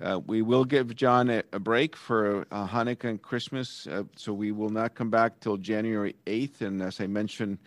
Uh, 0.00 0.20
we 0.26 0.42
will 0.42 0.64
give 0.64 0.94
John 0.94 1.28
a, 1.28 1.42
a 1.52 1.58
break 1.58 1.96
for 1.96 2.46
uh, 2.52 2.68
Hanukkah 2.68 3.04
and 3.08 3.20
Christmas, 3.20 3.88
so 4.14 4.32
we 4.32 4.52
will 4.52 4.68
not 4.68 4.94
come 4.94 5.10
back 5.10 5.40
till 5.40 5.56
January 5.56 6.14
8th. 6.26 6.60
And 6.60 6.80
as 6.82 7.00
I 7.00 7.08
mentioned 7.08 7.58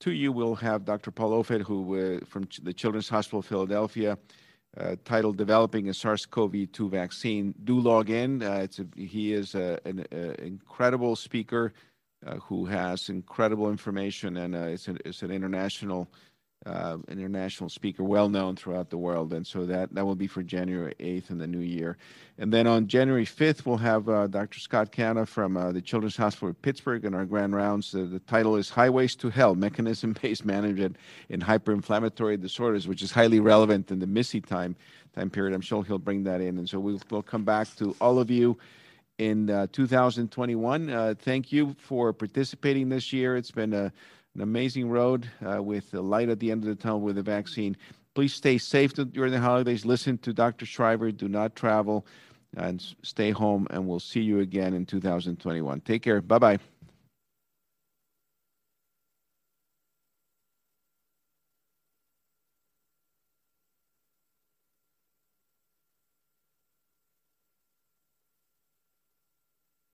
to 0.00 0.12
you, 0.12 0.32
we'll 0.32 0.54
have 0.56 0.84
Dr. 0.84 1.10
Paul 1.10 1.42
Offit, 1.42 1.62
who 1.62 2.16
uh, 2.16 2.24
from 2.24 2.46
Ch- 2.46 2.60
the 2.62 2.72
Children's 2.72 3.08
Hospital 3.08 3.42
Philadelphia, 3.42 4.18
uh, 4.76 4.96
titled 5.04 5.36
"Developing 5.36 5.88
a 5.88 5.94
SARS-CoV-2 5.94 6.90
Vaccine." 6.90 7.54
Do 7.64 7.78
log 7.80 8.10
in. 8.10 8.42
Uh, 8.42 8.60
it's 8.62 8.78
a, 8.78 8.86
he 8.96 9.32
is 9.32 9.54
a, 9.54 9.78
an 9.84 10.04
a 10.12 10.40
incredible 10.42 11.16
speaker 11.16 11.72
uh, 12.26 12.36
who 12.36 12.66
has 12.66 13.08
incredible 13.08 13.70
information, 13.70 14.36
and 14.36 14.54
uh, 14.54 14.58
it's, 14.58 14.88
an, 14.88 14.98
it's 15.04 15.22
an 15.22 15.30
international 15.30 16.08
uh, 16.68 16.98
international 17.08 17.70
speaker, 17.70 18.04
well 18.04 18.28
known 18.28 18.54
throughout 18.54 18.90
the 18.90 18.98
world. 18.98 19.32
And 19.32 19.46
so 19.46 19.64
that, 19.66 19.94
that 19.94 20.04
will 20.04 20.14
be 20.14 20.26
for 20.26 20.42
January 20.42 20.94
8th 21.00 21.30
in 21.30 21.38
the 21.38 21.46
new 21.46 21.60
year. 21.60 21.96
And 22.36 22.52
then 22.52 22.66
on 22.66 22.86
January 22.86 23.24
5th, 23.24 23.64
we'll 23.64 23.78
have 23.78 24.08
uh, 24.08 24.26
Dr. 24.26 24.60
Scott 24.60 24.92
Canna 24.92 25.26
from 25.26 25.56
uh, 25.56 25.72
the 25.72 25.80
Children's 25.80 26.16
Hospital 26.16 26.50
of 26.50 26.60
Pittsburgh 26.62 27.04
in 27.04 27.14
our 27.14 27.24
grand 27.24 27.54
rounds. 27.54 27.92
The 27.92 28.20
title 28.26 28.56
is 28.56 28.70
Highways 28.70 29.16
to 29.16 29.30
Hell 29.30 29.54
Mechanism 29.54 30.14
Based 30.20 30.44
Management 30.44 30.96
in 31.28 31.40
Hyperinflammatory 31.40 32.40
Disorders, 32.40 32.86
which 32.86 33.02
is 33.02 33.10
highly 33.10 33.40
relevant 33.40 33.90
in 33.90 33.98
the 33.98 34.06
MIS-C 34.06 34.42
time, 34.42 34.76
time 35.14 35.30
period. 35.30 35.54
I'm 35.54 35.62
sure 35.62 35.82
he'll 35.82 35.98
bring 35.98 36.24
that 36.24 36.40
in. 36.40 36.58
And 36.58 36.68
so 36.68 36.78
we'll, 36.78 37.00
we'll 37.10 37.22
come 37.22 37.44
back 37.44 37.74
to 37.76 37.96
all 38.00 38.18
of 38.18 38.30
you 38.30 38.58
in 39.18 39.50
uh, 39.50 39.66
2021. 39.72 40.90
Uh, 40.90 41.14
thank 41.18 41.50
you 41.50 41.74
for 41.78 42.12
participating 42.12 42.88
this 42.88 43.12
year. 43.12 43.36
It's 43.36 43.50
been 43.50 43.74
a 43.74 43.92
an 44.38 44.42
amazing 44.42 44.88
road 44.88 45.28
uh, 45.44 45.60
with 45.60 45.90
the 45.90 46.00
light 46.00 46.28
at 46.28 46.38
the 46.38 46.52
end 46.52 46.62
of 46.62 46.68
the 46.68 46.76
tunnel 46.76 47.00
with 47.00 47.16
the 47.16 47.22
vaccine. 47.22 47.76
Please 48.14 48.32
stay 48.32 48.56
safe 48.56 48.94
during 48.94 49.32
the 49.32 49.40
holidays. 49.40 49.84
Listen 49.84 50.16
to 50.18 50.32
Dr. 50.32 50.64
Shriver. 50.64 51.10
Do 51.10 51.28
not 51.28 51.56
travel 51.56 52.06
and 52.56 52.80
stay 53.02 53.32
home. 53.32 53.66
And 53.70 53.88
we'll 53.88 53.98
see 53.98 54.20
you 54.20 54.38
again 54.38 54.74
in 54.74 54.86
2021. 54.86 55.80
Take 55.80 56.02
care. 56.02 56.20
Bye 56.20 56.38
bye. 56.38 56.58